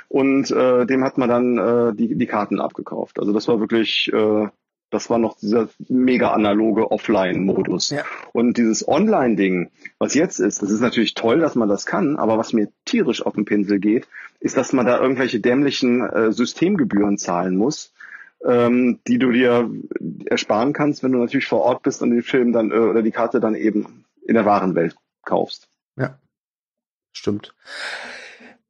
Und 0.08 0.52
äh, 0.52 0.86
dem 0.86 1.02
hat 1.02 1.18
man 1.18 1.28
dann 1.28 1.58
äh, 1.58 1.94
die, 1.96 2.14
die 2.14 2.26
Karten 2.26 2.60
abgekauft. 2.60 3.18
Also 3.18 3.32
das 3.32 3.48
war 3.48 3.58
wirklich, 3.58 4.12
äh, 4.12 4.46
das 4.90 5.10
war 5.10 5.18
noch 5.18 5.36
dieser 5.36 5.70
mega 5.88 6.30
analoge 6.30 6.92
Offline-Modus. 6.92 7.90
Ja. 7.90 8.04
Und 8.32 8.58
dieses 8.58 8.86
Online-Ding, 8.86 9.70
was 9.98 10.14
jetzt 10.14 10.38
ist, 10.38 10.62
das 10.62 10.70
ist 10.70 10.80
natürlich 10.80 11.14
toll, 11.14 11.40
dass 11.40 11.56
man 11.56 11.68
das 11.68 11.84
kann, 11.84 12.14
aber 12.14 12.38
was 12.38 12.52
mir 12.52 12.68
tierisch 12.84 13.26
auf 13.26 13.34
den 13.34 13.44
Pinsel 13.44 13.80
geht, 13.80 14.06
ist, 14.38 14.56
dass 14.56 14.72
man 14.72 14.86
da 14.86 15.00
irgendwelche 15.00 15.40
dämlichen 15.40 16.08
äh, 16.08 16.30
Systemgebühren 16.30 17.18
zahlen 17.18 17.56
muss 17.56 17.92
ähm, 18.46 19.00
die 19.06 19.18
du 19.18 19.32
dir 19.32 19.70
ersparen 20.26 20.72
kannst, 20.72 21.02
wenn 21.02 21.12
du 21.12 21.18
natürlich 21.18 21.46
vor 21.46 21.62
Ort 21.62 21.82
bist 21.82 22.02
und 22.02 22.10
den 22.10 22.22
Film 22.22 22.52
dann 22.52 22.70
äh, 22.70 22.74
oder 22.74 23.02
die 23.02 23.10
Karte 23.10 23.40
dann 23.40 23.54
eben 23.54 24.04
in 24.26 24.34
der 24.34 24.44
wahren 24.44 24.74
Welt 24.74 24.96
kaufst. 25.24 25.68
Ja, 25.96 26.18
stimmt. 27.12 27.54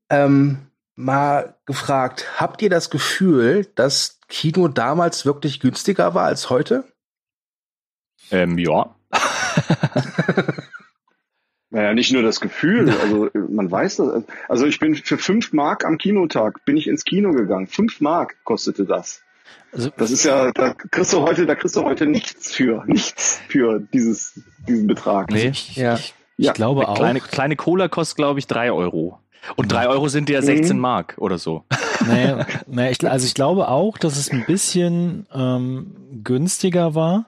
Ähm, 0.09 0.59
mal 0.95 1.57
gefragt, 1.67 2.41
habt 2.41 2.63
ihr 2.63 2.71
das 2.71 2.91
Gefühl, 2.91 3.67
dass 3.75 4.21
Kino 4.29 4.69
damals 4.69 5.27
wirklich 5.27 5.61
günstiger 5.61 6.15
war 6.15 6.25
als 6.25 6.51
heute? 6.51 6.85
Ähm, 8.31 8.59
ja. 8.59 8.95
Naja, 11.71 11.93
nicht 11.95 12.13
nur 12.13 12.23
das 12.23 12.41
Gefühl, 12.41 12.89
also 12.89 13.29
man 13.51 13.71
weiß 13.71 13.97
das. 13.97 14.25
Also 14.49 14.67
ich 14.67 14.79
bin 14.79 14.95
für 14.95 15.19
fünf 15.19 15.53
Mark 15.53 15.85
am 15.85 15.99
Kinotag 15.99 16.65
bin 16.65 16.77
ich 16.77 16.87
ins 16.87 17.05
Kino 17.05 17.33
gegangen. 17.33 17.67
Fünf 17.67 18.01
Mark 18.01 18.37
kostete 18.45 18.87
das. 18.87 19.23
Also, 19.73 19.91
das 19.97 20.11
ist 20.11 20.25
ja, 20.25 20.53
da 20.53 20.75
kriegst 20.75 21.13
du 21.13 21.23
heute, 21.23 21.47
da 21.47 21.55
kriegst 21.55 21.77
du 21.77 21.85
heute 21.85 22.07
nichts 22.07 22.53
für, 22.53 22.85
nichts 22.87 23.41
für 23.49 23.81
dieses, 23.93 24.41
diesen 24.67 24.87
Betrag. 24.87 25.31
Nee, 25.31 25.49
ich, 25.49 25.77
ja. 25.77 25.95
ich, 25.95 26.15
ich 26.37 26.47
ja. 26.47 26.53
glaube 26.53 26.89
auch. 26.89 26.97
Kleine, 26.97 27.21
kleine 27.21 27.57
Cola 27.57 27.89
kostet, 27.89 28.17
glaube 28.17 28.39
ich, 28.39 28.47
drei 28.47 28.73
Euro. 28.73 29.21
Und 29.55 29.71
drei 29.71 29.89
Euro 29.89 30.09
sind 30.09 30.29
ja 30.29 30.43
16 30.43 30.77
mhm. 30.77 30.83
Mark 30.83 31.15
oder 31.19 31.39
so. 31.39 31.65
Naja, 32.07 32.47
naja 32.67 32.91
ich, 32.91 33.11
also 33.11 33.27
ich 33.27 33.35
glaube 33.35 33.69
auch, 33.69 33.97
dass 33.97 34.17
es 34.17 34.31
ein 34.31 34.45
bisschen 34.45 35.27
ähm, 35.35 35.97
günstiger 36.23 36.95
war. 36.95 37.27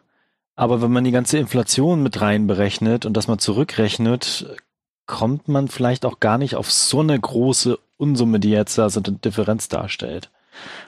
Aber 0.55 0.83
wenn 0.83 0.93
man 0.93 1.05
die 1.05 1.11
ganze 1.11 1.39
Inflation 1.39 2.03
mit 2.03 2.21
rein 2.21 2.47
berechnet 2.47 3.07
und 3.07 3.17
das 3.17 3.29
mal 3.29 3.39
zurückrechnet, 3.39 4.59
kommt 5.07 5.49
man 5.49 5.69
vielleicht 5.69 6.05
auch 6.05 6.21
gar 6.21 6.37
nicht 6.37 6.55
auf 6.55 6.71
so 6.71 7.01
eine 7.01 7.19
große 7.19 7.79
Unsumme, 7.97 8.41
die 8.41 8.51
jetzt 8.51 8.77
da 8.77 8.91
so 8.91 9.01
eine 9.03 9.17
Differenz 9.19 9.69
darstellt. 9.69 10.31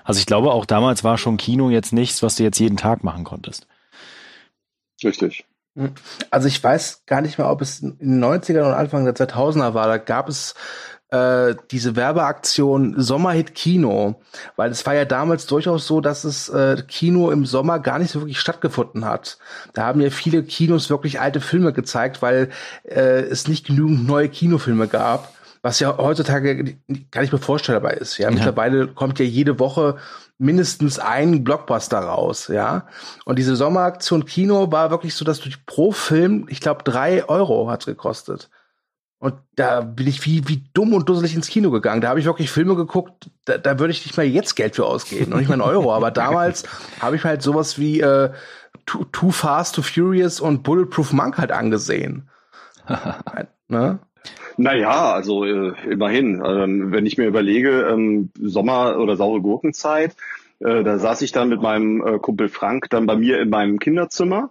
Also 0.04 0.18
ich 0.18 0.26
glaube, 0.26 0.52
auch 0.52 0.66
damals 0.66 1.04
war 1.04 1.18
schon 1.18 1.36
Kino 1.36 1.70
jetzt 1.70 1.92
nichts, 1.92 2.22
was 2.22 2.36
du 2.36 2.42
jetzt 2.42 2.58
jeden 2.58 2.76
Tag 2.76 3.04
machen 3.04 3.24
konntest. 3.24 3.66
Richtig. 5.02 5.44
Also 6.30 6.48
ich 6.48 6.62
weiß 6.62 7.04
gar 7.06 7.20
nicht 7.20 7.38
mehr, 7.38 7.48
ob 7.48 7.62
es 7.62 7.80
in 7.80 7.96
den 7.98 8.24
90ern 8.24 8.66
und 8.66 8.74
Anfang 8.74 9.04
der 9.04 9.14
2000er 9.14 9.74
war. 9.74 9.86
Da 9.86 9.98
gab 9.98 10.28
es 10.28 10.54
äh, 11.10 11.54
diese 11.70 11.96
Werbeaktion 11.96 12.94
Sommerhit 13.00 13.54
Kino, 13.54 14.20
weil 14.56 14.70
es 14.70 14.84
war 14.86 14.94
ja 14.94 15.04
damals 15.04 15.46
durchaus 15.46 15.86
so, 15.86 16.00
dass 16.00 16.24
es 16.24 16.48
äh, 16.48 16.82
Kino 16.86 17.30
im 17.30 17.46
Sommer 17.46 17.78
gar 17.78 17.98
nicht 17.98 18.10
so 18.10 18.20
wirklich 18.20 18.40
stattgefunden 18.40 19.04
hat. 19.04 19.38
Da 19.72 19.86
haben 19.86 20.00
ja 20.00 20.10
viele 20.10 20.42
Kinos 20.42 20.90
wirklich 20.90 21.20
alte 21.20 21.40
Filme 21.40 21.72
gezeigt, 21.72 22.22
weil 22.22 22.50
äh, 22.84 23.22
es 23.22 23.48
nicht 23.48 23.66
genügend 23.66 24.06
neue 24.06 24.28
Kinofilme 24.28 24.88
gab 24.88 25.32
was 25.62 25.80
ja 25.80 25.96
heutzutage 25.98 26.76
gar 27.10 27.20
nicht 27.20 27.32
mehr 27.32 27.40
vorstellbar 27.40 27.94
ist. 27.94 28.18
Ja, 28.18 28.28
ja. 28.28 28.34
mittlerweile 28.34 28.88
kommt 28.88 29.18
ja 29.18 29.24
jede 29.24 29.58
Woche 29.58 29.96
mindestens 30.38 30.98
ein 30.98 31.44
Blockbuster 31.44 31.98
raus, 31.98 32.48
ja. 32.48 32.86
Und 33.26 33.38
diese 33.38 33.56
Sommeraktion 33.56 34.24
Kino 34.24 34.72
war 34.72 34.90
wirklich 34.90 35.14
so, 35.14 35.24
dass 35.24 35.40
du 35.40 35.50
pro 35.66 35.92
Film, 35.92 36.46
ich 36.48 36.60
glaube, 36.60 36.82
drei 36.82 37.28
Euro 37.28 37.70
hat's 37.70 37.84
gekostet. 37.84 38.48
Und 39.18 39.34
da 39.54 39.82
bin 39.82 40.06
ich 40.06 40.24
wie, 40.24 40.48
wie 40.48 40.64
dumm 40.72 40.94
und 40.94 41.06
dusselig 41.06 41.34
ins 41.34 41.48
Kino 41.48 41.70
gegangen. 41.70 42.00
Da 42.00 42.08
habe 42.08 42.20
ich 42.20 42.24
wirklich 42.24 42.50
Filme 42.50 42.74
geguckt, 42.74 43.30
da, 43.44 43.58
da 43.58 43.78
würde 43.78 43.90
ich 43.90 44.06
nicht 44.06 44.16
mal 44.16 44.24
jetzt 44.24 44.56
Geld 44.56 44.76
für 44.76 44.86
ausgeben, 44.86 45.34
und 45.34 45.40
nicht 45.40 45.48
mal 45.48 45.54
einen 45.54 45.62
Euro. 45.62 45.92
Aber 45.92 46.10
damals 46.10 46.64
habe 47.00 47.16
ich 47.16 47.24
halt 47.24 47.42
sowas 47.42 47.78
wie 47.78 48.00
äh, 48.00 48.30
Too, 48.86 49.04
Too 49.12 49.30
Fast, 49.30 49.74
Too 49.74 49.82
Furious 49.82 50.40
und 50.40 50.62
Bulletproof 50.62 51.12
Monk 51.12 51.36
halt 51.36 51.52
angesehen. 51.52 52.30
ne? 53.68 53.98
Naja, 54.56 55.12
also 55.12 55.44
äh, 55.44 55.72
immerhin. 55.88 56.42
Ähm, 56.44 56.92
wenn 56.92 57.06
ich 57.06 57.16
mir 57.18 57.26
überlege, 57.26 57.88
ähm, 57.90 58.30
Sommer- 58.38 58.98
oder 58.98 59.16
saure 59.16 59.40
Gurkenzeit, 59.40 60.14
äh, 60.60 60.82
da 60.84 60.98
saß 60.98 61.22
ich 61.22 61.32
dann 61.32 61.48
mit 61.48 61.62
meinem 61.62 62.06
äh, 62.06 62.18
Kumpel 62.18 62.48
Frank 62.48 62.90
dann 62.90 63.06
bei 63.06 63.16
mir 63.16 63.40
in 63.40 63.50
meinem 63.50 63.78
Kinderzimmer. 63.78 64.50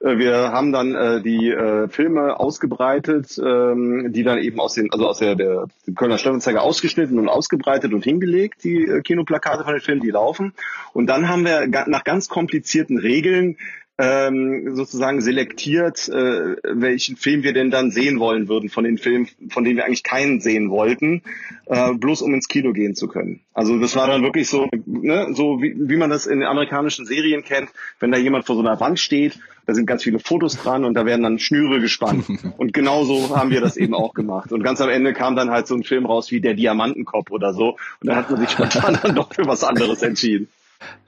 Äh, 0.00 0.18
wir 0.18 0.52
haben 0.52 0.72
dann 0.72 0.94
äh, 0.94 1.22
die 1.22 1.50
äh, 1.50 1.88
Filme 1.88 2.38
ausgebreitet, 2.38 3.40
ähm, 3.44 4.12
die 4.12 4.22
dann 4.22 4.38
eben 4.38 4.60
aus 4.60 4.74
den, 4.74 4.92
also 4.92 5.08
aus 5.08 5.18
der, 5.18 5.34
der 5.34 5.66
Kölner 5.94 6.18
Stadtanzeiger 6.18 6.62
ausgeschnitten 6.62 7.18
und 7.18 7.28
ausgebreitet 7.28 7.92
und 7.92 8.04
hingelegt, 8.04 8.64
die 8.64 8.84
äh, 8.84 9.02
Kinoplakate 9.02 9.64
von 9.64 9.74
den 9.74 9.82
Filmen, 9.82 10.00
die 10.00 10.10
laufen. 10.10 10.54
Und 10.92 11.06
dann 11.06 11.28
haben 11.28 11.44
wir 11.44 11.66
nach 11.86 12.04
ganz 12.04 12.28
komplizierten 12.28 12.98
Regeln 12.98 13.56
ähm, 14.00 14.74
sozusagen 14.74 15.20
selektiert, 15.20 16.08
äh, 16.08 16.56
welchen 16.62 17.16
Film 17.16 17.42
wir 17.42 17.52
denn 17.52 17.70
dann 17.70 17.90
sehen 17.90 18.18
wollen 18.18 18.48
würden 18.48 18.70
von 18.70 18.84
den 18.84 18.96
Filmen, 18.96 19.28
von 19.50 19.62
denen 19.62 19.76
wir 19.76 19.84
eigentlich 19.84 20.02
keinen 20.02 20.40
sehen 20.40 20.70
wollten, 20.70 21.22
äh, 21.66 21.92
bloß 21.92 22.22
um 22.22 22.32
ins 22.32 22.48
Kino 22.48 22.72
gehen 22.72 22.94
zu 22.94 23.08
können. 23.08 23.40
Also 23.52 23.78
das 23.78 23.96
war 23.96 24.06
dann 24.06 24.22
wirklich 24.22 24.48
so, 24.48 24.68
ne, 24.86 25.28
so 25.34 25.60
wie, 25.60 25.74
wie 25.76 25.96
man 25.96 26.08
das 26.08 26.26
in 26.26 26.42
amerikanischen 26.42 27.04
Serien 27.04 27.42
kennt, 27.42 27.68
wenn 27.98 28.10
da 28.10 28.16
jemand 28.16 28.46
vor 28.46 28.56
so 28.56 28.62
einer 28.62 28.80
Wand 28.80 28.98
steht, 28.98 29.38
da 29.66 29.74
sind 29.74 29.84
ganz 29.84 30.02
viele 30.02 30.18
Fotos 30.18 30.56
dran 30.56 30.86
und 30.86 30.94
da 30.94 31.04
werden 31.04 31.22
dann 31.22 31.38
Schnüre 31.38 31.80
gespannt. 31.80 32.24
Und 32.56 32.72
genauso 32.72 33.36
haben 33.36 33.50
wir 33.50 33.60
das 33.60 33.76
eben 33.76 33.94
auch 33.94 34.14
gemacht. 34.14 34.50
Und 34.50 34.64
ganz 34.64 34.80
am 34.80 34.88
Ende 34.88 35.12
kam 35.12 35.36
dann 35.36 35.50
halt 35.50 35.66
so 35.66 35.74
ein 35.74 35.84
Film 35.84 36.06
raus 36.06 36.30
wie 36.30 36.40
Der 36.40 36.54
Diamantenkopf 36.54 37.30
oder 37.30 37.54
so. 37.54 37.76
Und 38.00 38.08
dann 38.08 38.16
hat 38.16 38.30
man 38.30 38.40
sich 38.40 38.50
spontan 38.50 38.98
dann 39.00 39.14
doch 39.14 39.32
für 39.32 39.46
was 39.46 39.62
anderes 39.62 40.02
entschieden. 40.02 40.48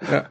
Ja. 0.09 0.29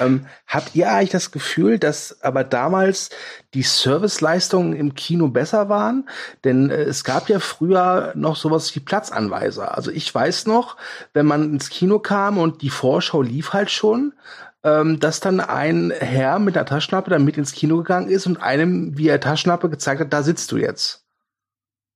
Ähm, 0.00 0.26
habt 0.46 0.74
ihr 0.74 0.90
eigentlich 0.90 1.10
das 1.10 1.30
Gefühl, 1.30 1.78
dass 1.78 2.22
aber 2.22 2.44
damals 2.44 3.10
die 3.54 3.62
Serviceleistungen 3.62 4.74
im 4.74 4.94
Kino 4.94 5.28
besser 5.28 5.68
waren? 5.68 6.08
Denn 6.44 6.70
äh, 6.70 6.82
es 6.82 7.04
gab 7.04 7.28
ja 7.28 7.38
früher 7.38 8.12
noch 8.14 8.36
sowas 8.36 8.74
wie 8.74 8.80
Platzanweiser. 8.80 9.76
Also 9.76 9.90
ich 9.90 10.14
weiß 10.14 10.46
noch, 10.46 10.76
wenn 11.12 11.26
man 11.26 11.52
ins 11.52 11.70
Kino 11.70 11.98
kam 11.98 12.38
und 12.38 12.62
die 12.62 12.70
Vorschau 12.70 13.22
lief 13.22 13.52
halt 13.52 13.70
schon, 13.70 14.14
ähm, 14.62 15.00
dass 15.00 15.20
dann 15.20 15.40
ein 15.40 15.90
Herr 15.90 16.38
mit 16.38 16.56
einer 16.56 16.66
Taschenlampe 16.66 17.10
dann 17.10 17.24
mit 17.24 17.38
ins 17.38 17.52
Kino 17.52 17.78
gegangen 17.78 18.08
ist 18.08 18.26
und 18.26 18.42
einem 18.42 18.94
er 18.98 19.20
Taschenlampe 19.20 19.70
gezeigt 19.70 20.00
hat, 20.00 20.12
da 20.12 20.22
sitzt 20.22 20.52
du 20.52 20.56
jetzt. 20.56 21.04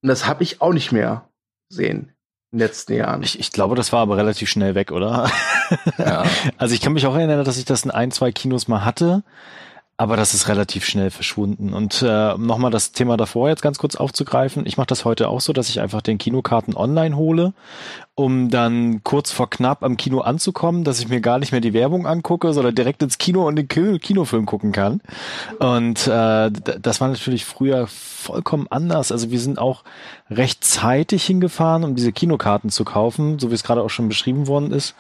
Und 0.02 0.08
das 0.08 0.26
habe 0.26 0.42
ich 0.42 0.60
auch 0.60 0.72
nicht 0.72 0.92
mehr 0.92 1.28
sehen 1.68 2.13
den 2.54 2.60
letzten 2.60 2.94
Jahren. 2.94 3.22
Ich, 3.22 3.38
ich 3.38 3.52
glaube, 3.52 3.74
das 3.74 3.92
war 3.92 4.00
aber 4.00 4.16
relativ 4.16 4.48
schnell 4.48 4.74
weg, 4.74 4.92
oder? 4.92 5.30
Ja. 5.98 6.24
also 6.58 6.74
ich 6.74 6.80
kann 6.80 6.92
mich 6.92 7.06
auch 7.06 7.14
erinnern, 7.14 7.44
dass 7.44 7.58
ich 7.58 7.64
das 7.64 7.84
in 7.84 7.90
ein, 7.90 8.10
zwei 8.10 8.32
Kinos 8.32 8.68
mal 8.68 8.84
hatte. 8.84 9.22
Aber 9.96 10.16
das 10.16 10.34
ist 10.34 10.48
relativ 10.48 10.84
schnell 10.84 11.10
verschwunden. 11.12 11.72
Und 11.72 12.02
äh, 12.02 12.32
um 12.32 12.46
nochmal 12.46 12.72
das 12.72 12.90
Thema 12.90 13.16
davor 13.16 13.48
jetzt 13.48 13.62
ganz 13.62 13.78
kurz 13.78 13.94
aufzugreifen. 13.94 14.66
Ich 14.66 14.76
mache 14.76 14.88
das 14.88 15.04
heute 15.04 15.28
auch 15.28 15.40
so, 15.40 15.52
dass 15.52 15.68
ich 15.68 15.80
einfach 15.80 16.02
den 16.02 16.18
Kinokarten 16.18 16.74
online 16.74 17.16
hole, 17.16 17.52
um 18.16 18.50
dann 18.50 19.04
kurz 19.04 19.30
vor 19.30 19.48
knapp 19.48 19.84
am 19.84 19.96
Kino 19.96 20.20
anzukommen, 20.20 20.82
dass 20.82 20.98
ich 20.98 21.08
mir 21.08 21.20
gar 21.20 21.38
nicht 21.38 21.52
mehr 21.52 21.60
die 21.60 21.74
Werbung 21.74 22.08
angucke, 22.08 22.52
sondern 22.52 22.74
direkt 22.74 23.04
ins 23.04 23.18
Kino 23.18 23.46
und 23.46 23.54
den 23.54 23.68
Kinofilm 23.68 24.46
gucken 24.46 24.72
kann. 24.72 25.00
Und 25.60 26.08
äh, 26.08 26.50
das 26.50 27.00
war 27.00 27.06
natürlich 27.06 27.44
früher 27.44 27.86
vollkommen 27.86 28.66
anders. 28.70 29.12
Also 29.12 29.30
wir 29.30 29.38
sind 29.38 29.60
auch 29.60 29.84
recht 30.28 30.64
zeitig 30.64 31.24
hingefahren, 31.24 31.84
um 31.84 31.94
diese 31.94 32.10
Kinokarten 32.10 32.70
zu 32.70 32.84
kaufen, 32.84 33.38
so 33.38 33.50
wie 33.50 33.54
es 33.54 33.62
gerade 33.62 33.82
auch 33.82 33.90
schon 33.90 34.08
beschrieben 34.08 34.48
worden 34.48 34.72
ist. 34.72 34.96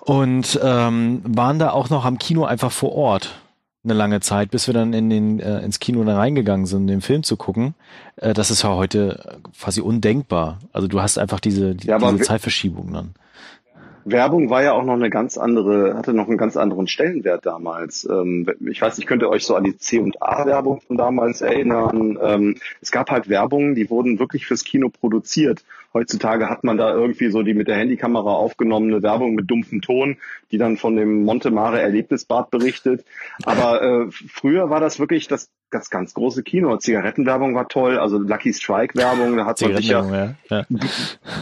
Und 0.00 0.58
ähm, 0.62 1.20
waren 1.26 1.58
da 1.58 1.72
auch 1.72 1.90
noch 1.90 2.06
am 2.06 2.18
Kino 2.18 2.46
einfach 2.46 2.72
vor 2.72 2.92
Ort 2.92 3.39
eine 3.82 3.94
lange 3.94 4.20
Zeit, 4.20 4.50
bis 4.50 4.66
wir 4.66 4.74
dann 4.74 4.92
in 4.92 5.08
den, 5.08 5.40
äh, 5.40 5.60
ins 5.60 5.80
Kino 5.80 6.04
da 6.04 6.16
reingegangen 6.16 6.66
sind, 6.66 6.86
den 6.86 7.00
Film 7.00 7.22
zu 7.22 7.36
gucken. 7.36 7.74
Äh, 8.16 8.34
das 8.34 8.50
ist 8.50 8.62
ja 8.62 8.74
heute 8.74 9.40
quasi 9.58 9.80
undenkbar. 9.80 10.58
Also 10.72 10.86
du 10.86 11.00
hast 11.00 11.18
einfach 11.18 11.40
diese, 11.40 11.74
die, 11.74 11.86
ja, 11.86 11.98
diese 11.98 12.18
Zeitverschiebung 12.18 12.92
dann. 12.92 13.14
Werbung 14.04 14.48
war 14.48 14.62
ja 14.62 14.72
auch 14.72 14.84
noch 14.84 14.94
eine 14.94 15.10
ganz 15.10 15.36
andere, 15.36 15.94
hatte 15.94 16.14
noch 16.14 16.26
einen 16.26 16.38
ganz 16.38 16.56
anderen 16.56 16.86
Stellenwert 16.88 17.44
damals. 17.44 18.08
Ähm, 18.10 18.46
ich 18.68 18.80
weiß, 18.80 18.98
ich 18.98 19.06
könnte 19.06 19.28
euch 19.28 19.44
so 19.44 19.54
an 19.54 19.64
die 19.64 19.76
C 19.76 19.98
und 19.98 20.22
A 20.22 20.46
Werbung 20.46 20.80
von 20.80 20.96
damals 20.96 21.40
erinnern. 21.40 22.18
Ähm, 22.22 22.56
es 22.80 22.90
gab 22.90 23.10
halt 23.10 23.28
Werbungen, 23.28 23.74
die 23.74 23.88
wurden 23.90 24.18
wirklich 24.18 24.46
fürs 24.46 24.64
Kino 24.64 24.88
produziert 24.88 25.64
Heutzutage 25.92 26.48
hat 26.48 26.62
man 26.62 26.76
da 26.76 26.94
irgendwie 26.94 27.30
so 27.30 27.42
die 27.42 27.54
mit 27.54 27.66
der 27.66 27.76
Handykamera 27.76 28.30
aufgenommene 28.30 29.02
Werbung 29.02 29.34
mit 29.34 29.50
dumpfem 29.50 29.82
Ton, 29.82 30.18
die 30.50 30.58
dann 30.58 30.76
von 30.76 30.96
dem 30.96 31.24
Monte 31.24 31.50
Mare 31.50 31.80
Erlebnisbad 31.80 32.50
berichtet. 32.50 33.04
Aber 33.44 33.82
äh, 33.82 34.10
früher 34.10 34.70
war 34.70 34.80
das 34.80 34.98
wirklich 34.98 35.28
das 35.28 35.50
das 35.70 35.90
ganz 35.90 36.14
große 36.14 36.42
Kino. 36.42 36.76
Zigarettenwerbung 36.76 37.54
war 37.54 37.68
toll, 37.68 37.98
also 37.98 38.18
Lucky 38.18 38.52
Strike 38.52 38.96
Werbung, 38.96 39.36
da 39.36 39.46
hat 39.46 39.60
man 39.60 39.76
sich 39.76 39.88
ja, 39.88 40.04
ja. 40.04 40.34
ja. 40.50 40.64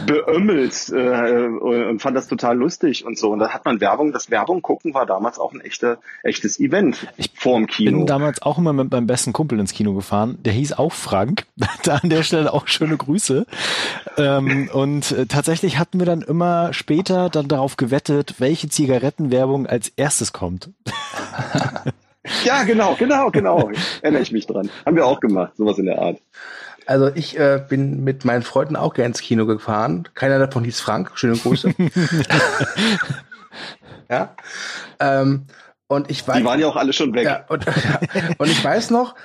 beömmelt 0.05 0.89
äh, 0.89 1.47
und 1.47 1.99
fand 1.99 2.15
das 2.15 2.27
total 2.27 2.57
lustig 2.57 3.05
und 3.05 3.17
so. 3.17 3.31
Und 3.31 3.39
da 3.39 3.49
hat 3.49 3.65
man 3.65 3.81
Werbung, 3.81 4.11
das 4.11 4.29
Werbung 4.29 4.61
gucken 4.61 4.93
war 4.93 5.05
damals 5.05 5.39
auch 5.39 5.53
ein 5.53 5.61
echter, 5.61 5.97
echtes 6.23 6.59
Event 6.59 7.07
ich 7.17 7.31
vorm 7.33 7.67
Kino. 7.67 7.89
Ich 7.89 7.97
bin 7.97 8.05
damals 8.05 8.41
auch 8.41 8.57
immer 8.57 8.73
mit 8.73 8.91
meinem 8.91 9.07
besten 9.07 9.33
Kumpel 9.33 9.59
ins 9.59 9.73
Kino 9.73 9.93
gefahren. 9.93 10.37
Der 10.43 10.53
hieß 10.53 10.73
auch 10.73 10.93
Frank. 10.93 11.45
da 11.83 11.95
an 11.95 12.09
der 12.09 12.23
Stelle 12.23 12.53
auch 12.53 12.67
schöne 12.67 12.97
Grüße. 12.97 13.45
Ähm, 14.17 14.69
und 14.71 15.11
äh, 15.11 15.25
tatsächlich 15.25 15.79
hatten 15.79 15.99
wir 15.99 16.05
dann 16.05 16.21
immer 16.21 16.73
später 16.73 17.29
dann 17.29 17.47
darauf 17.47 17.77
gewettet, 17.77 18.35
welche 18.39 18.69
Zigarettenwerbung 18.99 19.65
als 19.65 19.89
erstes 19.95 20.33
kommt. 20.33 20.71
Ja, 22.43 22.63
genau, 22.63 22.95
genau, 22.95 23.31
genau. 23.31 23.71
Erinnere 24.01 24.21
ich 24.21 24.31
mich 24.31 24.45
dran. 24.45 24.69
Haben 24.85 24.97
wir 24.97 25.05
auch 25.05 25.19
gemacht, 25.19 25.53
sowas 25.55 25.79
in 25.79 25.85
der 25.85 25.99
Art. 25.99 26.17
Also 26.85 27.07
ich 27.07 27.39
äh, 27.39 27.63
bin 27.67 28.03
mit 28.03 28.23
meinen 28.23 28.43
Freunden 28.43 28.75
auch 28.75 28.93
gerne 28.93 29.07
ins 29.07 29.21
Kino 29.21 29.45
gefahren. 29.45 30.07
Keiner 30.13 30.37
davon 30.37 30.63
hieß 30.63 30.79
Frank. 30.79 31.11
Schöne 31.15 31.37
Grüße. 31.37 31.73
ja. 34.11 34.35
Ähm, 34.99 35.47
und 35.87 36.11
ich 36.11 36.27
weiß. 36.27 36.37
Die 36.37 36.45
waren 36.45 36.59
ja 36.59 36.67
auch 36.67 36.75
alle 36.75 36.93
schon 36.93 37.15
weg. 37.15 37.23
Ja, 37.23 37.45
und, 37.47 37.65
ja, 37.65 37.99
und 38.37 38.51
ich 38.51 38.63
weiß 38.63 38.91
noch, 38.91 39.15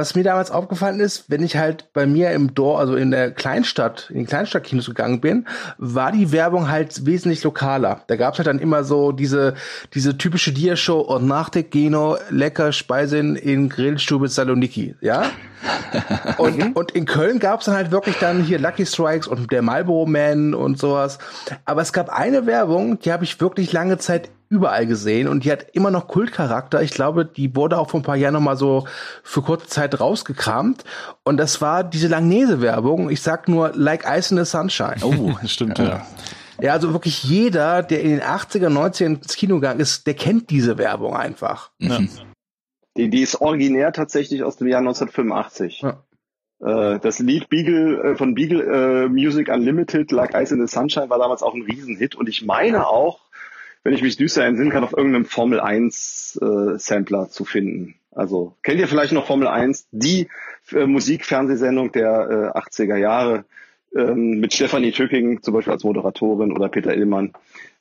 was 0.00 0.14
mir 0.14 0.24
damals 0.24 0.50
aufgefallen 0.50 0.98
ist, 0.98 1.26
wenn 1.28 1.42
ich 1.42 1.58
halt 1.58 1.92
bei 1.92 2.06
mir 2.06 2.30
im 2.30 2.54
Dorf, 2.54 2.80
also 2.80 2.96
in 2.96 3.10
der 3.10 3.32
Kleinstadt, 3.32 4.06
in 4.08 4.16
den 4.16 4.26
Kleinstadtkinos 4.26 4.86
gegangen 4.86 5.20
bin, 5.20 5.46
war 5.76 6.10
die 6.10 6.32
Werbung 6.32 6.70
halt 6.70 7.04
wesentlich 7.04 7.44
lokaler. 7.44 8.02
Da 8.06 8.16
gab's 8.16 8.38
halt 8.38 8.46
dann 8.46 8.60
immer 8.60 8.82
so 8.82 9.12
diese, 9.12 9.52
diese 9.92 10.16
typische 10.16 10.52
Dia-Show 10.52 11.00
und 11.00 11.26
nach 11.26 11.50
der 11.50 11.64
Kino 11.64 12.16
lecker 12.30 12.72
Speisen 12.72 13.36
in 13.36 13.68
Grillstube 13.68 14.28
Saloniki, 14.28 14.96
ja? 15.02 15.24
und, 16.38 16.56
mhm. 16.56 16.72
und 16.72 16.92
in 16.92 17.04
Köln 17.04 17.38
gab's 17.38 17.66
dann 17.66 17.74
halt 17.74 17.90
wirklich 17.90 18.16
dann 18.18 18.42
hier 18.42 18.58
Lucky 18.58 18.86
Strikes 18.86 19.26
und 19.26 19.52
der 19.52 19.60
Marlboro 19.60 20.06
Man 20.06 20.54
und 20.54 20.78
sowas. 20.78 21.18
Aber 21.66 21.82
es 21.82 21.92
gab 21.92 22.08
eine 22.08 22.46
Werbung, 22.46 22.98
die 23.00 23.12
habe 23.12 23.24
ich 23.24 23.38
wirklich 23.38 23.70
lange 23.72 23.98
Zeit 23.98 24.30
überall 24.50 24.86
gesehen 24.86 25.28
und 25.28 25.44
die 25.44 25.52
hat 25.52 25.68
immer 25.72 25.90
noch 25.90 26.08
Kultcharakter. 26.08 26.82
Ich 26.82 26.90
glaube, 26.90 27.24
die 27.24 27.54
wurde 27.54 27.78
auch 27.78 27.88
vor 27.90 28.00
ein 28.00 28.02
paar 28.02 28.16
Jahren 28.16 28.34
noch 28.34 28.40
mal 28.40 28.56
so 28.56 28.86
für 29.22 29.42
kurze 29.42 29.68
Zeit 29.68 30.00
rausgekramt 30.00 30.84
und 31.22 31.36
das 31.36 31.60
war 31.60 31.84
diese 31.84 32.08
Langnese-Werbung. 32.08 33.10
Ich 33.10 33.22
sag 33.22 33.48
nur 33.48 33.72
Like 33.74 34.04
Ice 34.04 34.34
in 34.34 34.44
the 34.44 34.50
Sunshine. 34.50 34.96
Oh, 35.02 35.34
stimmt, 35.46 35.78
ja. 35.78 35.84
ja. 35.84 36.06
Ja, 36.62 36.72
also 36.72 36.92
wirklich 36.92 37.24
jeder, 37.24 37.82
der 37.82 38.02
in 38.02 38.10
den 38.10 38.20
80er, 38.20 38.68
90er 38.68 39.06
ins 39.06 39.36
Kino 39.36 39.54
gegangen 39.54 39.80
ist, 39.80 40.06
der 40.06 40.12
kennt 40.12 40.50
diese 40.50 40.76
Werbung 40.76 41.16
einfach. 41.16 41.70
Mhm. 41.78 42.10
Die, 42.98 43.08
die 43.08 43.22
ist 43.22 43.40
originär 43.40 43.92
tatsächlich 43.92 44.42
aus 44.42 44.56
dem 44.56 44.68
Jahr 44.68 44.80
1985. 44.80 45.80
Ja. 45.80 46.04
Äh, 46.60 46.98
das 47.00 47.18
Lied 47.18 47.48
Beagle 47.48 48.02
äh, 48.02 48.16
von 48.16 48.34
Beagle 48.34 48.62
äh, 48.62 49.08
Music 49.08 49.48
Unlimited, 49.48 50.10
Like 50.12 50.34
Ice 50.34 50.54
in 50.54 50.60
the 50.60 50.70
Sunshine, 50.70 51.08
war 51.08 51.18
damals 51.18 51.42
auch 51.42 51.54
ein 51.54 51.62
Riesenhit 51.62 52.14
und 52.14 52.28
ich 52.28 52.44
meine 52.44 52.86
auch, 52.86 53.20
wenn 53.82 53.94
ich 53.94 54.02
mich 54.02 54.16
düster 54.16 54.44
entsinnen 54.44 54.70
kann, 54.70 54.84
auf 54.84 54.96
irgendeinem 54.96 55.24
Formel 55.24 55.60
1 55.60 56.38
äh, 56.42 56.78
Sampler 56.78 57.28
zu 57.30 57.44
finden. 57.44 57.94
Also 58.10 58.56
kennt 58.62 58.80
ihr 58.80 58.88
vielleicht 58.88 59.12
noch 59.12 59.26
Formel 59.26 59.48
1, 59.48 59.88
die 59.92 60.28
äh, 60.72 60.86
Musikfernsehsendung 60.86 61.92
der 61.92 62.52
äh, 62.54 62.58
80er 62.58 62.96
Jahre 62.96 63.44
ähm, 63.96 64.40
mit 64.40 64.52
Stefanie 64.52 64.92
Tücking 64.92 65.42
zum 65.42 65.54
Beispiel 65.54 65.72
als 65.72 65.84
Moderatorin 65.84 66.52
oder 66.52 66.68
Peter 66.68 66.94
Illmann. 66.94 67.32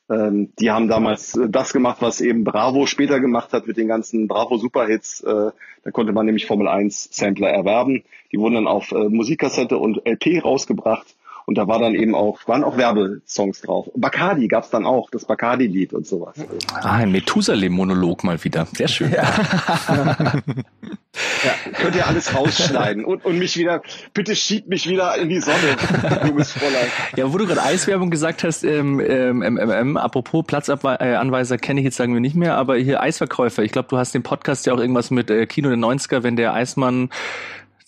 Ähm, 0.10 0.54
die 0.60 0.72
haben 0.72 0.88
damals 0.88 1.36
äh, 1.36 1.50
das 1.50 1.72
gemacht, 1.72 1.98
was 2.02 2.22
eben 2.22 2.44
Bravo 2.44 2.86
später 2.86 3.20
gemacht 3.20 3.54
hat 3.54 3.68
mit 3.68 3.78
den 3.78 3.88
ganzen 3.88 4.28
Bravo 4.28 4.58
Superhits. 4.58 5.22
Äh, 5.22 5.52
da 5.84 5.92
konnte 5.92 6.14
man 6.14 6.26
nämlich 6.26 6.48
Formel 6.48 6.68
1 6.68 7.10
Sampler 7.12 7.50
erwerben. 7.50 8.04
Die 8.32 8.40
wurden 8.40 8.56
dann 8.56 8.68
auf 8.68 8.92
äh, 8.92 9.10
Musikkassette 9.10 9.78
und 9.78 10.02
LP 10.06 10.44
rausgebracht. 10.44 11.16
Und 11.50 11.58
da 11.58 11.68
war 11.68 11.80
dann 11.80 11.96
eben 11.96 12.14
auch, 12.14 12.48
waren 12.48 12.64
auch 12.64 12.78
Werbesongs 12.78 13.62
drauf. 13.62 13.90
Bacardi 13.96 14.48
gab's 14.48 14.70
dann 14.70 14.86
auch, 14.86 15.10
das 15.10 15.26
Bacardi-Lied 15.26 15.94
und 15.94 16.06
sowas. 16.06 16.36
Ah, 16.76 16.98
ein 16.98 17.12
Methusalem-Monolog 17.12 18.24
mal 18.24 18.44
wieder. 18.44 18.68
Sehr 18.72 18.88
schön. 18.88 19.12
Ja. 19.12 19.24
ja, 21.44 21.72
könnt 21.74 21.96
ihr 21.96 22.06
alles 22.06 22.36
rausschneiden 22.36 23.04
und, 23.04 23.26
und 23.26 23.40
mich 23.40 23.58
wieder, 23.58 23.82
bitte 24.14 24.36
schiebt 24.36 24.68
mich 24.70 24.88
wieder 24.88 25.18
in 25.18 25.30
die 25.30 25.40
Sonne, 25.40 25.76
junges 26.28 26.52
Fräulein. 26.52 26.86
Ja, 27.16 27.34
wo 27.34 27.40
du 27.40 27.48
gerade 27.48 27.64
Eiswerbung 27.64 28.12
gesagt 28.12 28.44
hast, 28.44 28.64
ähm, 28.64 29.00
ähm, 29.00 29.42
ähm, 29.42 29.98
apropos 29.98 30.46
Platzanweiser 30.46 31.58
kenne 31.58 31.80
ich 31.80 31.86
jetzt 31.86 31.98
sagen 31.98 32.14
wir 32.14 32.22
nicht 32.22 32.36
mehr, 32.36 32.58
aber 32.58 32.76
hier 32.76 33.02
Eisverkäufer. 33.02 33.64
Ich 33.64 33.72
glaube, 33.72 33.88
du 33.90 33.98
hast 33.98 34.14
den 34.14 34.22
Podcast 34.22 34.68
ja 34.68 34.74
auch 34.74 34.80
irgendwas 34.80 35.10
mit 35.10 35.32
äh, 35.32 35.48
Kino 35.48 35.70
der 35.70 35.80
90er, 35.80 36.22
wenn 36.22 36.36
der 36.36 36.54
Eismann 36.54 37.10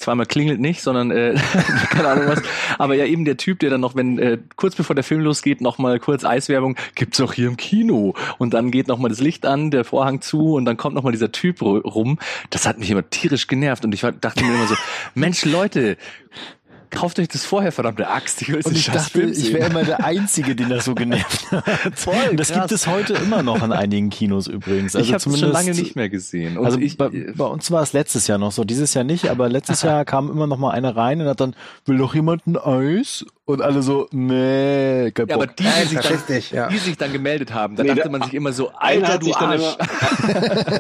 zweimal 0.02 0.26
klingelt 0.26 0.60
nicht, 0.60 0.82
sondern 0.82 1.12
äh, 1.12 1.36
keine 1.90 2.10
Ahnung 2.10 2.28
was. 2.28 2.42
Aber 2.78 2.96
ja 2.96 3.06
eben 3.06 3.26
der 3.26 3.38
Typ, 3.38 3.60
der 3.60 3.70
dann 3.70 3.82
noch, 3.82 3.96
wenn 3.96 4.20
äh, 4.20 4.38
kurz 4.56 4.76
bevor 4.76 4.96
der 4.96 5.04
Film 5.04 5.22
losgeht, 5.22 5.62
noch 5.62 5.78
mal 5.78 6.00
kurz 6.00 6.24
Eiswerbung, 6.26 6.76
gibt's 6.96 7.22
auch 7.22 7.34
hier 7.34 7.48
im 7.48 7.58
Kino. 7.58 8.16
Und 8.38 8.54
dann 8.54 8.72
geht 8.72 8.88
noch 8.88 8.98
mal 8.98 9.10
das 9.10 9.20
Licht 9.20 9.46
an, 9.46 9.72
der 9.72 9.86
Vorhang 9.86 10.22
zu 10.22 10.54
und 10.56 10.66
dann 10.66 10.78
kommt 10.78 10.96
noch 10.96 11.04
mal 11.04 11.12
dieser 11.12 11.32
Typ 11.32 11.62
rum. 11.62 12.20
Das 12.50 12.68
hat 12.68 12.80
mich 12.80 12.92
immer 12.92 13.10
tierisch 13.10 13.48
genervt 13.48 13.86
und 13.86 13.94
ich 13.94 14.02
dachte 14.02 14.44
mir 14.44 14.54
immer 14.54 14.68
so, 14.68 14.76
Mensch 15.16 15.46
Leute, 15.46 15.98
kauft 16.92 17.20
euch 17.20 17.28
das 17.28 17.46
vorher, 17.46 17.72
verdammte 17.72 18.08
Axt. 18.08 18.42
Ich 18.42 18.54
und 18.54 18.76
ich 18.76 18.86
dachte, 18.86 19.22
ich 19.22 19.54
wäre 19.54 19.70
immer 19.70 19.84
der 19.84 20.04
Einzige, 20.04 20.56
den 20.56 20.70
das 20.70 20.86
so 20.86 20.94
genervt 20.94 21.52
hat. 21.52 21.98
Voll, 21.98 22.36
das 22.36 22.50
krass. 22.50 22.60
gibt 22.60 22.72
es 22.72 22.88
heute 22.88 23.14
immer 23.14 23.42
noch 23.42 23.62
an 23.62 23.72
einigen 23.72 24.10
Kinos 24.10 24.48
übrigens. 24.48 24.96
Also 24.96 25.08
ich 25.08 25.14
habe 25.14 25.30
es 25.30 25.40
schon 25.40 25.52
lange 25.52 25.72
nicht 25.72 25.96
mehr 25.96 26.10
gesehen. 26.10 26.58
Und 26.58 26.66
also 26.66 26.78
ich, 26.78 26.98
bei, 26.98 27.10
bei, 27.10 27.46
uns 27.46 27.72
war 27.72 27.82
es 27.82 27.94
letztes 27.94 28.28
Jahr 28.28 28.38
noch 28.38 28.52
so, 28.52 28.64
dieses 28.64 28.94
Jahr 28.94 29.04
nicht, 29.04 29.30
aber 29.30 29.50
letztes 29.50 29.82
Jahr 29.84 30.06
kam 30.06 30.30
immer 30.30 30.48
noch 30.48 30.58
mal 30.58 30.72
einer 30.72 30.96
rein 30.96 31.22
und 31.22 31.28
hat 31.28 31.40
dann, 31.40 31.56
will 31.86 31.98
doch 31.98 32.14
jemand 32.14 32.46
ein 32.46 32.58
Eis? 32.58 33.26
Und 33.44 33.62
alle 33.64 33.82
so, 33.82 34.08
nee, 34.12 35.12
kein 35.12 35.28
ja, 35.28 35.36
aber 35.36 35.48
die, 35.48 35.64
die, 35.64 35.88
sich 35.88 36.00
dann, 36.00 36.42
ja. 36.52 36.68
die 36.70 36.78
sich 36.78 36.96
dann 36.96 37.12
gemeldet 37.12 37.52
haben, 37.52 37.76
da 37.76 37.82
nee, 37.82 37.90
dachte 37.90 38.10
man 38.10 38.22
sich 38.22 38.36
immer 38.36 38.54
so, 38.54 38.70
Alter, 38.70 39.18
du 39.18 39.34
Arsch. 39.34 39.78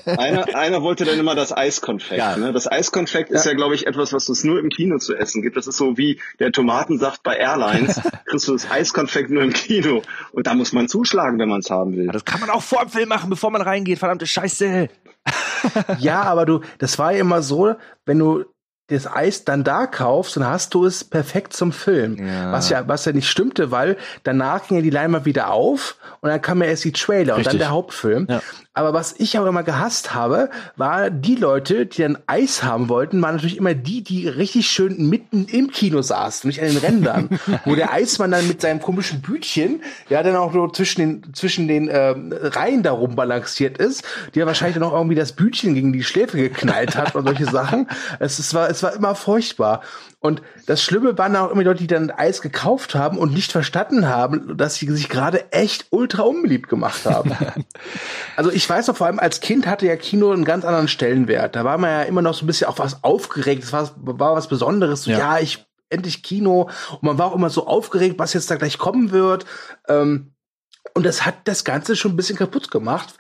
Immer, 0.06 0.20
einer, 0.20 0.56
einer 0.56 0.82
wollte 0.84 1.04
dann 1.04 1.18
immer 1.18 1.34
das 1.34 1.52
Eiskonfekt. 1.52 2.20
Ja. 2.20 2.38
Ne? 2.38 2.54
Das 2.54 2.72
Eiskonfekt 2.72 3.32
ja. 3.32 3.38
ist 3.38 3.48
ja, 3.48 3.54
glaube 3.54 3.74
ich, 3.74 3.88
etwas, 3.88 4.14
was 4.14 4.30
es 4.30 4.44
nur 4.44 4.60
im 4.60 4.70
Kino 4.70 5.00
zu 5.00 5.16
essen 5.16 5.42
gibt. 5.42 5.58
Das 5.58 5.66
ist 5.66 5.78
so 5.78 5.98
wie 5.98 6.22
der 6.40 6.52
Tomatensaft 6.52 7.24
bei 7.24 7.36
Airlines. 7.36 8.00
Kriegst 8.26 8.48
du 8.48 8.54
das 8.54 8.70
Eiskonfekt 8.70 9.32
nur 9.32 9.42
im 9.42 9.54
Kino. 9.54 10.04
Und 10.32 10.46
da 10.46 10.54
muss 10.54 10.72
man 10.72 10.88
zuschlagen, 10.88 11.40
wenn 11.40 11.50
man 11.50 11.62
es 11.62 11.72
haben 11.72 11.98
will. 11.98 12.08
Das 12.08 12.26
kann 12.26 12.42
man 12.42 12.52
auch 12.52 12.62
vor 12.62 12.82
dem 12.82 12.90
Film 12.90 13.10
machen, 13.10 13.32
bevor 13.32 13.50
man 13.50 13.64
reingeht. 13.64 13.98
Verdammte 13.98 14.28
Scheiße. 14.28 14.88
ja, 15.98 16.22
aber 16.22 16.46
du, 16.46 16.62
das 16.78 17.00
war 17.00 17.12
ja 17.12 17.22
immer 17.22 17.42
so, 17.42 17.74
wenn 18.06 18.20
du 18.20 18.46
das 18.92 19.08
Eis 19.08 19.46
dann 19.46 19.64
da 19.64 19.88
kaufst, 19.88 20.36
dann 20.36 20.46
hast 20.46 20.74
du 20.74 20.86
es 20.86 21.04
perfekt 21.04 21.54
zum 21.54 21.72
Film. 21.72 22.18
Ja. 22.26 22.52
Was 22.52 22.70
ja, 22.70 22.88
was 22.88 23.06
ja 23.06 23.14
nicht 23.14 23.30
stimmte, 23.30 23.72
weil 23.72 23.98
danach 24.24 24.68
ging 24.68 24.78
ja 24.78 24.84
die 24.84 24.90
Leinwand 24.90 25.26
wieder 25.26 25.52
auf 25.52 25.98
und 26.20 26.30
dann 26.30 26.42
kam 26.42 26.62
ja 26.62 26.70
erst 26.70 26.84
die 26.84 26.92
Trailer 26.92 27.38
Richtig. 27.38 27.38
und 27.38 27.46
dann 27.54 27.60
der 27.60 27.70
Hauptfilm. 27.72 28.28
Ja. 28.30 28.42
Aber 28.74 28.94
was 28.94 29.14
ich 29.18 29.38
auch 29.38 29.46
immer 29.46 29.64
gehasst 29.64 30.14
habe, 30.14 30.50
war 30.78 31.10
die 31.10 31.36
Leute, 31.36 31.86
die 31.86 32.04
dann 32.04 32.18
Eis 32.26 32.64
haben 32.64 32.88
wollten, 32.88 33.22
waren 33.22 33.36
natürlich 33.36 33.58
immer 33.58 33.74
die, 33.74 34.02
die 34.02 34.30
richtig 34.30 34.68
schön 34.68 35.10
mitten 35.10 35.46
im 35.46 35.72
Kino 35.72 36.02
saßen, 36.02 36.48
nicht 36.48 36.62
an 36.62 36.70
den 36.70 36.78
Rändern, 36.78 37.30
wo 37.66 37.76
der 37.76 37.92
Eismann 37.92 38.32
dann 38.32 38.48
mit 38.48 38.62
seinem 38.62 38.80
komischen 38.80 39.22
Bütchen, 39.22 39.84
ja, 40.08 40.24
dann 40.24 40.38
auch 40.38 40.54
so 40.54 40.70
zwischen 40.70 41.02
den, 41.02 41.34
zwischen 41.34 41.68
den 41.68 41.90
äh, 41.90 42.16
Reihen 42.16 42.82
darum 42.82 43.18
balanciert 43.18 43.78
ist, 43.78 44.06
die 44.34 44.40
ja 44.40 44.46
wahrscheinlich 44.46 44.76
dann 44.76 44.84
auch 44.84 44.94
irgendwie 44.94 45.16
das 45.16 45.34
Bütchen 45.34 45.74
gegen 45.74 45.92
die 45.92 46.04
Schläfe 46.04 46.38
geknallt 46.38 46.96
hat 46.96 47.14
und 47.14 47.26
solche 47.26 47.46
Sachen. 47.46 47.90
Es, 48.20 48.40
es, 48.40 48.54
war, 48.54 48.70
es 48.70 48.82
war 48.84 48.94
immer 48.94 49.16
furchtbar. 49.16 49.82
Und 50.22 50.44
das 50.68 50.84
Schlimme 50.84 51.18
waren 51.18 51.36
auch 51.36 51.50
immer 51.50 51.64
die 51.64 51.68
Leute, 51.68 51.80
die 51.80 51.88
dann 51.88 52.12
Eis 52.12 52.44
gekauft 52.44 52.94
haben 52.94 53.18
und 53.18 53.34
nicht 53.34 53.52
verstanden 53.52 54.08
haben, 54.08 54.56
dass 54.56 54.76
sie 54.76 54.88
sich 54.92 55.10
gerade 55.10 55.52
echt 55.52 55.88
ultra 55.90 56.22
unbeliebt 56.22 56.70
gemacht 56.70 57.06
haben. 57.06 57.36
also 58.36 58.52
ich 58.52 58.70
weiß 58.70 58.86
noch, 58.88 58.96
vor 58.96 59.08
allem 59.08 59.18
als 59.18 59.40
Kind 59.40 59.66
hatte 59.66 59.88
ja 59.88 59.96
Kino 59.96 60.32
einen 60.32 60.46
ganz 60.46 60.64
anderen 60.64 60.88
Stellenwert. 60.88 61.56
Da 61.56 61.66
war 61.66 61.80
man 61.80 61.90
ja 61.90 62.02
immer 62.04 62.22
noch 62.22 62.36
so 62.36 62.46
ein 62.46 62.48
bisschen 62.48 62.68
auch 62.68 62.78
was 62.78 63.04
aufgeregt. 63.04 63.64
Es 63.64 63.74
war, 63.74 63.92
war 63.96 64.36
was 64.36 64.48
Besonderes. 64.48 65.04
So, 65.04 65.12
ja. 65.12 65.18
ja, 65.18 65.40
ich 65.40 65.66
endlich 65.90 66.22
Kino. 66.22 66.70
Und 66.92 67.04
man 67.04 67.18
war 67.18 67.28
auch 67.28 67.36
immer 67.36 67.50
so 67.50 67.66
aufgeregt, 67.66 68.20
was 68.20 68.34
jetzt 68.34 68.52
da 68.52 68.58
gleich 68.58 68.78
kommen 68.78 69.10
wird. 69.12 69.46
Ähm, 69.88 70.31
und 70.94 71.06
das 71.06 71.26
hat 71.26 71.36
das 71.46 71.64
Ganze 71.64 71.96
schon 71.96 72.14
ein 72.14 72.16
bisschen 72.16 72.38
kaputt 72.38 72.72
gemacht, 72.72 73.14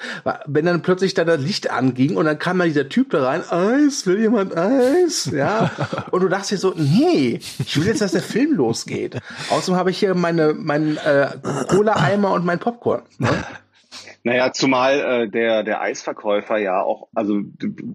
wenn 0.45 0.65
dann 0.65 0.81
plötzlich 0.81 1.13
da 1.13 1.23
das 1.23 1.39
Licht 1.39 1.71
anging 1.71 2.17
und 2.17 2.25
dann 2.25 2.39
kam 2.39 2.59
da 2.59 2.65
dieser 2.65 2.89
Typ 2.89 3.11
da 3.11 3.23
rein, 3.23 3.43
Eis, 3.49 4.05
will 4.05 4.19
jemand 4.19 4.57
Eis? 4.57 5.29
Ja. 5.31 5.71
Und 6.11 6.21
du 6.21 6.27
dachtest 6.27 6.51
dir 6.51 6.57
so, 6.57 6.73
nee, 6.75 7.39
ich 7.59 7.77
will 7.77 7.87
jetzt, 7.87 8.01
dass 8.01 8.11
der 8.11 8.21
Film 8.21 8.55
losgeht. 8.55 9.19
Außerdem 9.49 9.75
habe 9.75 9.91
ich 9.91 9.99
hier 9.99 10.15
meine, 10.15 10.53
meinen 10.53 10.97
äh, 10.97 11.29
Cola-Eimer 11.69 12.31
und 12.31 12.45
mein 12.45 12.59
Popcorn. 12.59 13.03
Ne? 13.17 13.29
Naja, 14.23 14.51
zumal 14.51 14.99
äh, 14.99 15.29
der, 15.29 15.63
der 15.63 15.81
Eisverkäufer 15.81 16.57
ja 16.57 16.81
auch, 16.81 17.07
also 17.15 17.41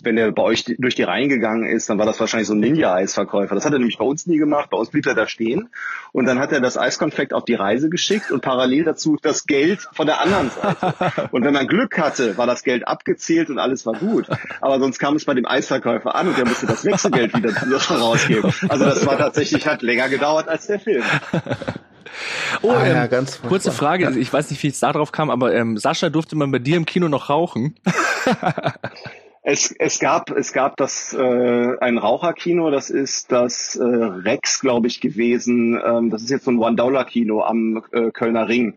wenn 0.03 0.19
er 0.19 0.33
bei 0.33 0.43
euch 0.43 0.65
durch 0.65 0.97
die 0.97 1.05
Reihen 1.05 1.29
gegangen 1.29 1.65
ist, 1.65 1.89
dann 1.89 1.99
war 1.99 2.07
das 2.07 2.19
wahrscheinlich 2.19 2.49
so 2.49 2.55
ein 2.55 2.61
Ninja-Eisverkäufer. 2.61 3.55
Das 3.55 3.65
hat 3.65 3.73
er 3.73 3.79
nämlich 3.79 3.99
bei 3.99 4.05
uns 4.05 4.27
nie 4.27 4.39
gemacht. 4.39 4.71
Bei 4.71 4.77
uns 4.77 4.91
blieb 4.91 5.07
er 5.07 5.15
da 5.15 5.29
stehen 5.29 5.69
und 6.13 6.27
dann 6.27 6.41
hat 6.41 6.51
er 6.51 6.61
das 6.61 6.77
Eiskonfekt 6.77 7.33
auf 7.33 7.45
die 7.45 7.55
Reise 7.55 7.91
geschickt 7.91 8.33
und 8.33 8.41
parallel 8.41 8.85
dazu 8.85 9.17
das 9.23 9.47
Geld 9.47 9.89
von 9.93 10.07
der 10.07 10.21
anderen 10.21 10.51
Seite. 10.51 11.29
Und 11.31 11.45
wenn 11.45 11.53
man 11.53 11.67
Glück 11.67 11.99
hatte, 11.99 12.37
war 12.39 12.47
das 12.47 12.63
Geld 12.63 12.87
abgezählt 12.87 13.51
und 13.51 13.59
alles 13.59 13.85
war 13.85 13.95
gut. 13.95 14.27
Aber 14.61 14.79
sonst 14.79 14.99
kam 14.99 15.17
es 15.17 15.25
bei 15.25 15.35
dem 15.35 15.47
Eisverkäufer 15.47 16.15
an 16.15 16.29
und 16.29 16.39
der 16.39 16.47
musste 16.47 16.67
das 16.67 16.85
Wechselgeld 16.85 17.37
wieder 17.37 17.53
rausgeben. 17.53 18.53
Also 18.69 18.85
das 18.85 19.05
war 19.07 19.19
tatsächlich, 19.19 19.67
hat 19.67 19.83
länger 19.83 20.09
gedauert 20.09 20.49
als 20.49 20.67
der 20.67 20.81
Film. 20.81 21.03
Oh, 22.63 22.71
ah, 22.71 22.85
ähm, 22.85 22.95
ja, 22.95 23.07
ganz 23.07 23.41
kurze 23.43 23.73
Frage. 23.73 24.05
Ja. 24.05 24.11
Ich 24.11 24.33
weiß 24.33 24.51
nicht, 24.51 24.63
wie 24.63 24.69
es 24.69 24.81
da 24.81 24.93
drauf 24.93 25.13
kam, 25.13 25.31
aber 25.31 25.55
ähm, 25.55 25.77
Sascha, 25.77 26.11
durfte 26.11 26.37
man 26.37 26.51
bei 26.51 26.59
dir 26.59 26.77
im 26.77 26.87
Kino 26.87 27.09
noch 27.09 27.31
rauchen? 27.31 27.75
Es, 29.49 29.71
es 29.79 30.01
gab 30.01 30.33
es 30.33 30.53
gab 30.53 30.77
das 30.77 31.15
äh, 31.15 31.79
ein 31.79 31.99
Raucherkino, 31.99 32.73
das 32.73 32.91
ist 32.91 33.31
das 33.31 33.77
äh, 33.77 33.85
Rex, 33.85 34.59
glaube 34.59 34.89
ich, 34.89 35.01
gewesen. 35.01 35.81
Ähm, 35.87 36.11
das 36.11 36.23
ist 36.23 36.31
jetzt 36.31 36.47
so 36.47 36.51
ein 36.51 36.59
One-Dollar-Kino 36.59 37.43
am 37.43 37.85
äh, 37.93 38.11
Kölner 38.11 38.49
Ring. 38.49 38.77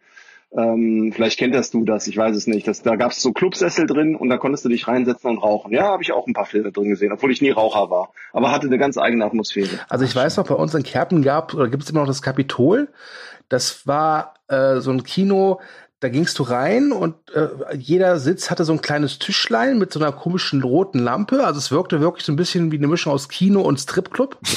Ähm, 0.56 1.12
vielleicht 1.14 1.38
kennt 1.38 1.54
das 1.54 1.70
du 1.70 1.86
das, 1.86 2.08
ich 2.08 2.18
weiß 2.18 2.36
es 2.36 2.47
nicht. 2.47 2.68
Das, 2.68 2.82
da 2.82 2.95
gab 2.95 3.12
es 3.12 3.22
so 3.22 3.32
Clubsessel 3.34 3.86
drin 3.86 4.16
und 4.16 4.30
da 4.30 4.38
konntest 4.38 4.66
du 4.66 4.70
dich 4.70 4.88
reinsetzen 4.88 5.30
und 5.30 5.38
rauchen. 5.38 5.72
Ja, 5.72 5.84
habe 5.84 6.02
ich 6.02 6.12
auch 6.12 6.26
ein 6.26 6.34
paar 6.34 6.45
Filme 6.45 6.72
drin 6.72 6.89
gesehen, 6.89 7.12
obwohl 7.12 7.32
ich 7.32 7.41
nie 7.41 7.52
Raucher 7.52 7.89
war. 7.91 8.12
Aber 8.34 8.52
hatte 8.52 8.68
eine 8.68 8.80
ganz 8.80 8.97
eigene 8.97 9.26
Atmosphäre. 9.26 9.80
Also 9.89 10.06
ich 10.06 10.16
weiß 10.16 10.38
noch, 10.38 10.47
bei 10.47 10.56
uns 10.56 10.74
in 10.74 10.84
Kerpen 10.84 11.22
gab 11.22 11.54
oder 11.54 11.68
gibt 11.68 11.84
es 11.84 11.89
immer 11.89 12.00
noch 12.02 12.08
das 12.08 12.24
Kapitol. 12.24 12.89
Das 13.47 13.86
war 13.86 14.36
äh, 14.47 14.80
so 14.80 14.91
ein 14.91 15.04
Kino, 15.04 15.60
da 16.00 16.10
gingst 16.10 16.39
du 16.39 16.43
rein 16.43 16.91
und 16.91 17.16
äh, 17.36 17.76
jeder 17.76 18.18
Sitz 18.18 18.50
hatte 18.50 18.64
so 18.64 18.74
ein 18.74 18.82
kleines 18.82 19.20
Tischlein 19.20 19.78
mit 19.78 19.91
so 19.93 20.00
einer 20.00 20.12
komischen 20.12 20.64
roten 20.64 21.00
Lampe. 21.00 21.45
Also 21.45 21.60
es 21.60 21.72
wirkte 21.72 22.02
wirklich 22.02 22.26
so 22.26 22.32
ein 22.32 22.38
bisschen 22.38 22.72
wie 22.72 22.78
eine 22.78 22.88
Mischung 22.88 23.14
aus 23.14 23.30
Kino 23.30 23.62
und 23.62 23.80
Stripclub. 23.80 24.38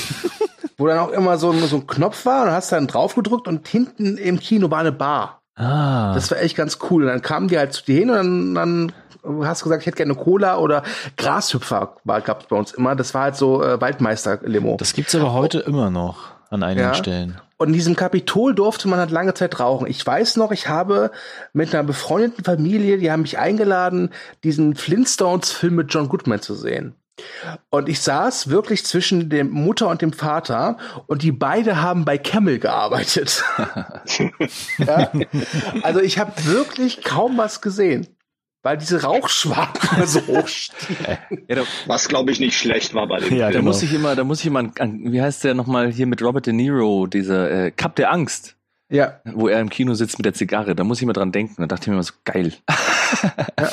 wo 0.78 0.86
dann 0.88 0.98
auch 0.98 1.10
immer 1.10 1.38
so, 1.38 1.52
so 1.52 1.76
ein 1.76 1.86
Knopf 1.86 2.26
war 2.26 2.44
und 2.44 2.50
hast 2.50 2.72
dann 2.72 2.88
drauf 2.88 3.14
gedrückt 3.14 3.46
und 3.46 3.68
hinten 3.68 4.16
im 4.16 4.40
Kino 4.40 4.70
war 4.70 4.80
eine 4.80 4.90
Bar. 4.90 5.41
Ah. 5.54 6.14
Das 6.14 6.30
war 6.30 6.38
echt 6.38 6.56
ganz 6.56 6.78
cool. 6.90 7.02
Und 7.02 7.08
dann 7.08 7.22
kamen 7.22 7.48
die 7.48 7.58
halt 7.58 7.72
zu 7.72 7.84
dir 7.84 7.98
hin 7.98 8.10
und 8.10 8.16
dann, 8.16 8.54
dann 8.54 8.92
hast 9.46 9.62
du 9.62 9.64
gesagt, 9.64 9.82
ich 9.82 9.86
hätte 9.86 9.96
gerne 9.96 10.14
Cola 10.14 10.58
oder 10.58 10.82
Grashüpfer 11.16 11.96
gab 12.04 12.42
es 12.42 12.46
bei 12.48 12.56
uns 12.56 12.72
immer. 12.72 12.96
Das 12.96 13.14
war 13.14 13.22
halt 13.22 13.36
so 13.36 13.62
äh, 13.62 13.80
Waldmeister-Limo. 13.80 14.76
Das 14.78 14.92
gibt's 14.94 15.14
aber 15.14 15.32
heute 15.32 15.60
immer 15.60 15.90
noch 15.90 16.30
an 16.50 16.62
einigen 16.62 16.88
ja. 16.88 16.94
Stellen. 16.94 17.40
Und 17.56 17.68
in 17.68 17.74
diesem 17.74 17.94
Kapitol 17.94 18.54
durfte 18.54 18.88
man 18.88 18.98
halt 18.98 19.12
lange 19.12 19.34
Zeit 19.34 19.60
rauchen. 19.60 19.86
Ich 19.86 20.04
weiß 20.04 20.36
noch, 20.36 20.50
ich 20.50 20.68
habe 20.68 21.12
mit 21.52 21.72
einer 21.72 21.84
befreundeten 21.84 22.44
Familie, 22.44 22.98
die 22.98 23.12
haben 23.12 23.22
mich 23.22 23.38
eingeladen, 23.38 24.10
diesen 24.42 24.74
Flintstones-Film 24.74 25.76
mit 25.76 25.94
John 25.94 26.08
Goodman 26.08 26.40
zu 26.40 26.54
sehen. 26.54 26.96
Und 27.70 27.88
ich 27.88 28.00
saß 28.00 28.48
wirklich 28.48 28.84
zwischen 28.84 29.28
dem 29.28 29.50
Mutter 29.50 29.88
und 29.88 30.02
dem 30.02 30.12
Vater 30.12 30.78
und 31.06 31.22
die 31.22 31.32
beide 31.32 31.82
haben 31.82 32.04
bei 32.04 32.18
Camel 32.18 32.58
gearbeitet. 32.58 33.44
ja? 34.78 35.10
Also 35.82 36.00
ich 36.00 36.18
habe 36.18 36.32
wirklich 36.44 37.02
kaum 37.02 37.36
was 37.36 37.60
gesehen, 37.60 38.06
weil 38.62 38.78
diese 38.78 39.02
Rauchschwaden 39.02 40.06
so 40.06 40.26
hoch 40.26 40.48
ja, 41.48 41.62
Was 41.86 42.08
glaube 42.08 42.30
ich 42.30 42.40
nicht 42.40 42.58
schlecht 42.58 42.94
war 42.94 43.06
bei 43.08 43.18
dem. 43.18 43.36
Ja, 43.36 43.48
Film. 43.48 43.60
da 43.60 43.62
muss 43.62 43.82
ich 43.82 43.92
immer, 43.92 44.16
da 44.16 44.24
muss 44.24 44.40
ich 44.40 44.46
immer 44.46 44.70
an, 44.78 45.12
wie 45.12 45.20
heißt 45.20 45.44
der 45.44 45.54
nochmal 45.54 45.92
hier 45.92 46.06
mit 46.06 46.22
Robert 46.22 46.46
De 46.46 46.52
Niro, 46.52 47.06
dieser 47.06 47.50
äh, 47.50 47.70
Cup 47.70 47.96
der 47.96 48.12
Angst. 48.12 48.56
Ja. 48.92 49.20
Wo 49.24 49.48
er 49.48 49.58
im 49.60 49.70
Kino 49.70 49.94
sitzt 49.94 50.18
mit 50.18 50.26
der 50.26 50.34
Zigarre. 50.34 50.74
Da 50.74 50.84
muss 50.84 51.00
ich 51.00 51.06
mal 51.06 51.14
dran 51.14 51.32
denken. 51.32 51.62
Da 51.62 51.66
dachte 51.66 51.84
ich 51.84 51.88
mir 51.88 51.94
immer 51.94 52.02
so, 52.02 52.12
geil. 52.24 52.52
ja. 53.58 53.70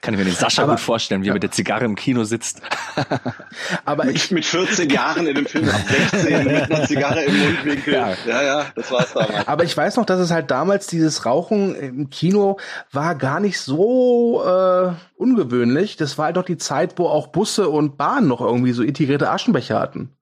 Kann 0.00 0.14
ich 0.14 0.18
mir 0.18 0.24
den 0.24 0.34
Sascha 0.34 0.62
aber, 0.62 0.74
gut 0.74 0.80
vorstellen, 0.80 1.24
wie 1.24 1.28
er 1.30 1.34
mit 1.34 1.42
der 1.42 1.50
Zigarre 1.50 1.84
im 1.84 1.96
Kino 1.96 2.22
sitzt. 2.22 2.62
aber 3.84 4.04
mit, 4.04 4.14
ich, 4.14 4.30
mit 4.30 4.44
14 4.44 4.88
Jahren 4.88 5.26
in 5.26 5.34
dem 5.34 5.46
Film 5.46 5.68
ab 5.68 5.80
16 6.12 6.44
mit 6.44 6.70
einer 6.70 6.86
Zigarre 6.86 7.24
im 7.24 7.40
Mundwinkel. 7.40 7.92
Ja, 7.92 8.14
ja, 8.24 8.42
ja 8.42 8.66
das 8.76 8.92
war's 8.92 9.12
damals. 9.12 9.48
Aber 9.48 9.64
ich 9.64 9.76
weiß 9.76 9.96
noch, 9.96 10.06
dass 10.06 10.20
es 10.20 10.30
halt 10.30 10.52
damals 10.52 10.86
dieses 10.86 11.26
Rauchen 11.26 11.74
im 11.74 12.08
Kino 12.10 12.58
war 12.92 13.16
gar 13.16 13.40
nicht 13.40 13.58
so 13.58 14.44
äh, 14.44 14.92
ungewöhnlich. 15.16 15.96
Das 15.96 16.18
war 16.18 16.26
halt 16.26 16.36
doch 16.36 16.44
die 16.44 16.58
Zeit, 16.58 17.00
wo 17.00 17.08
auch 17.08 17.26
Busse 17.26 17.68
und 17.68 17.96
Bahnen 17.96 18.28
noch 18.28 18.40
irgendwie 18.40 18.72
so 18.72 18.84
integrierte 18.84 19.28
Aschenbecher 19.28 19.80
hatten. 19.80 20.16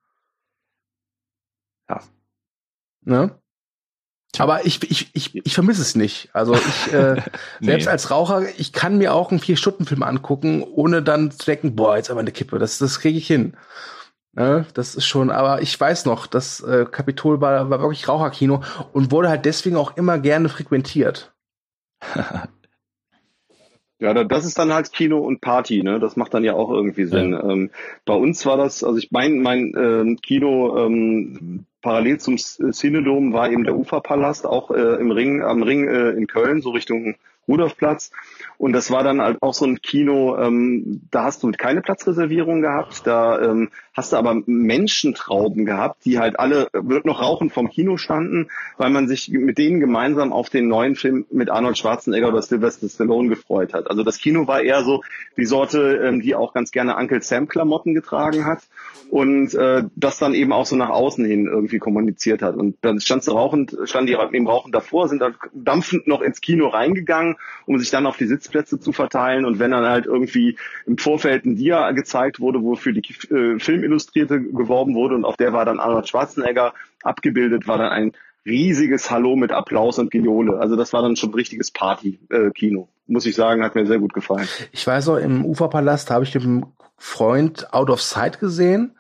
Ja. 1.91 2.01
Ne? 3.03 3.40
Aber 4.39 4.65
ich, 4.65 4.83
ich, 4.91 5.11
ich, 5.13 5.35
ich 5.35 5.55
vermisse 5.55 5.83
es 5.83 5.95
nicht. 5.95 6.31
Also 6.33 6.55
ich, 6.55 6.93
äh, 6.93 7.17
selbst 7.61 7.87
nee. 7.87 7.87
als 7.87 8.11
Raucher, 8.11 8.47
ich 8.59 8.73
kann 8.73 8.99
mir 8.99 9.13
auch 9.13 9.31
einen 9.31 9.41
Vier-Stunden-Film 9.41 10.03
angucken, 10.03 10.63
ohne 10.63 11.03
dann 11.03 11.31
zu 11.31 11.45
denken, 11.47 11.75
boah, 11.77 11.97
jetzt 11.97 12.11
aber 12.11 12.21
eine 12.21 12.33
Kippe, 12.33 12.59
das, 12.59 12.79
das 12.79 13.01
kriege 13.01 13.19
ich 13.19 13.27
hin. 13.27 13.57
Ne? 14.33 14.67
Das 14.75 14.95
ist 14.95 15.07
schon, 15.07 15.31
aber 15.31 15.61
ich 15.63 15.79
weiß 15.79 16.05
noch, 16.05 16.27
das 16.27 16.61
äh, 16.61 16.87
Kapitol 16.89 17.41
war, 17.41 17.71
war 17.71 17.81
wirklich 17.81 18.07
Raucherkino 18.09 18.63
und 18.93 19.11
wurde 19.11 19.29
halt 19.29 19.45
deswegen 19.45 19.77
auch 19.77 19.97
immer 19.97 20.19
gerne 20.19 20.49
frequentiert. 20.49 21.33
Ja, 24.01 24.15
das 24.25 24.47
ist 24.47 24.59
dann 24.59 24.73
halt 24.73 24.93
Kino 24.93 25.19
und 25.19 25.43
Party, 25.43 25.83
ne? 25.83 26.01
Das 26.01 26.17
macht 26.17 26.33
dann 26.33 26.43
ja 26.43 26.55
auch 26.55 26.71
irgendwie 26.71 27.05
Sinn. 27.05 27.33
Ja. 27.33 27.45
Ähm, 27.45 27.71
bei 28.07 28.15
uns 28.15 28.45
war 28.47 28.57
das, 28.57 28.83
also 28.83 28.97
ich 28.99 29.13
mein, 29.13 29.43
mein 29.43 29.75
ähm, 29.77 30.17
Kino 30.23 30.79
ähm, 30.79 31.67
parallel 31.83 32.19
zum 32.19 32.37
Cinedom 32.39 33.35
war 33.35 33.51
eben 33.51 33.65
der 33.65 33.77
Uferpalast, 33.77 34.47
auch 34.47 34.71
äh, 34.71 34.97
im 34.97 35.11
Ring, 35.11 35.43
am 35.43 35.63
Ring 35.63 35.87
äh, 35.87 36.11
in 36.11 36.27
Köln, 36.27 36.63
so 36.63 36.71
Richtung 36.71 37.15
Rudolfplatz. 37.49 38.11
Und 38.59 38.73
das 38.73 38.91
war 38.91 39.03
dann 39.03 39.21
halt 39.21 39.39
auch 39.43 39.55
so 39.55 39.65
ein 39.65 39.81
Kino, 39.81 40.37
ähm, 40.37 41.03
da 41.11 41.25
hast 41.25 41.43
du 41.43 41.51
keine 41.53 41.81
Platzreservierung 41.81 42.61
gehabt, 42.61 43.07
da 43.07 43.41
ähm, 43.41 43.71
hast 43.95 44.13
du 44.13 44.17
aber 44.17 44.43
Menschentrauben 44.47 45.65
gehabt, 45.65 46.05
die 46.05 46.19
halt 46.19 46.39
alle 46.39 46.69
noch 47.05 47.21
rauchen 47.21 47.51
vom 47.51 47.71
Kino 47.71 47.97
standen, 47.97 48.49
weil 48.77 48.91
man 48.91 49.09
sich 49.09 49.31
mit 49.31 49.59
denen 49.59 49.81
gemeinsam 49.81 50.33
auf 50.33 50.49
den 50.49 50.69
neuen 50.69 50.95
Film 50.95 51.27
mit 51.31 51.51
Arnold 51.51 51.79
Schwarzenegger 51.79 52.29
oder 52.29 52.43
Sylvester 52.43 52.89
Stallone 52.89 53.29
gefreut 53.29 53.75
hat. 53.75 53.91
Also 53.91 54.05
das 54.05 54.19
Kino 54.19 54.47
war 54.47 54.63
eher 54.63 54.85
so 54.85 55.03
die 55.37 55.47
Sorte, 55.47 56.01
ähm, 56.05 56.21
die 56.21 56.35
auch 56.35 56.53
ganz 56.53 56.71
gerne 56.71 56.97
Uncle 56.97 57.23
Sam 57.23 57.49
Klamotten 57.49 57.95
getragen 57.95 58.45
hat 58.45 58.61
und 59.11 59.55
äh, 59.55 59.85
das 59.97 60.19
dann 60.19 60.35
eben 60.35 60.53
auch 60.53 60.67
so 60.67 60.77
nach 60.77 60.91
außen 60.91 61.25
hin 61.25 61.47
irgendwie 61.47 61.79
kommuniziert 61.79 62.43
hat. 62.43 62.55
Und 62.55 62.77
dann 62.83 63.01
stand 63.01 63.25
sie 63.25 63.33
rauchend, 63.33 63.77
stand 63.85 64.09
die 64.09 64.17
im 64.33 64.47
Rauchen 64.47 64.73
davor, 64.73 65.09
sind 65.09 65.21
dann 65.21 65.35
dampfend 65.53 66.07
noch 66.07 66.21
ins 66.21 66.41
Kino 66.41 66.69
reingegangen, 66.69 67.30
um 67.67 67.79
sich 67.79 67.91
dann 67.91 68.07
auf 68.07 68.17
die 68.17 68.27
Sitzplätze 68.27 68.81
zu 68.81 68.93
verteilen. 68.93 69.45
Und 69.45 69.59
wenn 69.59 69.71
dann 69.71 69.85
halt 69.85 70.07
irgendwie 70.07 70.57
im 70.87 70.99
Vorfeld 70.99 71.45
ein 71.45 71.57
Dia 71.57 71.91
gezeigt 71.93 72.41
wurde, 72.41 72.63
wofür 72.63 72.93
die 72.93 73.03
äh, 73.33 73.59
Filmillustrierte 73.59 74.41
geworben 74.41 74.95
wurde 74.95 75.15
und 75.15 75.25
auf 75.25 75.37
der 75.37 75.53
war 75.53 75.65
dann 75.65 75.81
Arnold 75.81 76.09
Schwarzenegger 76.09 76.75
abgebildet, 77.03 77.67
war 77.67 77.79
dann 77.79 77.91
ein 77.91 78.13
riesiges 78.47 79.11
Hallo 79.11 79.37
mit 79.37 79.53
Applaus 79.53 79.99
und 79.99 80.11
Geole. 80.11 80.59
Also 80.59 80.77
das 80.77 80.93
war 80.93 81.03
dann 81.03 81.17
schon 81.17 81.31
ein 81.31 81.35
richtiges 81.35 81.71
Party-Kino. 81.71 82.83
Äh, 82.83 83.13
Muss 83.13 83.27
ich 83.27 83.35
sagen, 83.35 83.63
hat 83.63 83.75
mir 83.75 83.87
sehr 83.87 83.99
gut 83.99 84.15
gefallen. 84.15 84.49
Ich 84.73 84.87
weiß 84.87 85.09
auch, 85.09 85.17
im 85.17 85.45
Uferpalast 85.45 86.11
habe 86.11 86.25
ich 86.25 86.33
den 86.33 86.67
Freund 86.97 87.73
Out 87.73 87.91
of 87.91 88.01
Sight 88.01 88.41
gesehen. 88.41 88.97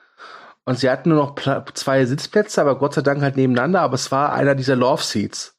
Und 0.65 0.79
sie 0.79 0.91
hatten 0.91 1.09
nur 1.09 1.19
noch 1.19 1.35
zwei 1.75 2.05
Sitzplätze, 2.05 2.61
aber 2.61 2.79
Gott 2.79 2.95
sei 2.95 3.03
Dank 3.03 3.23
halt 3.23 3.37
nebeneinander. 3.37 3.81
Aber 3.81 3.95
es 3.95 4.13
war 4.13 4.33
einer 4.33 4.55
dieser 4.55 4.77
Love 4.77 5.03
Seats. 5.03 5.59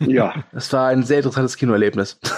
Ja. 0.00 0.34
Es 0.52 0.72
war 0.72 0.88
ein 0.88 1.02
sehr 1.02 1.18
interessantes 1.18 1.56
Kinoerlebnis. 1.56 2.18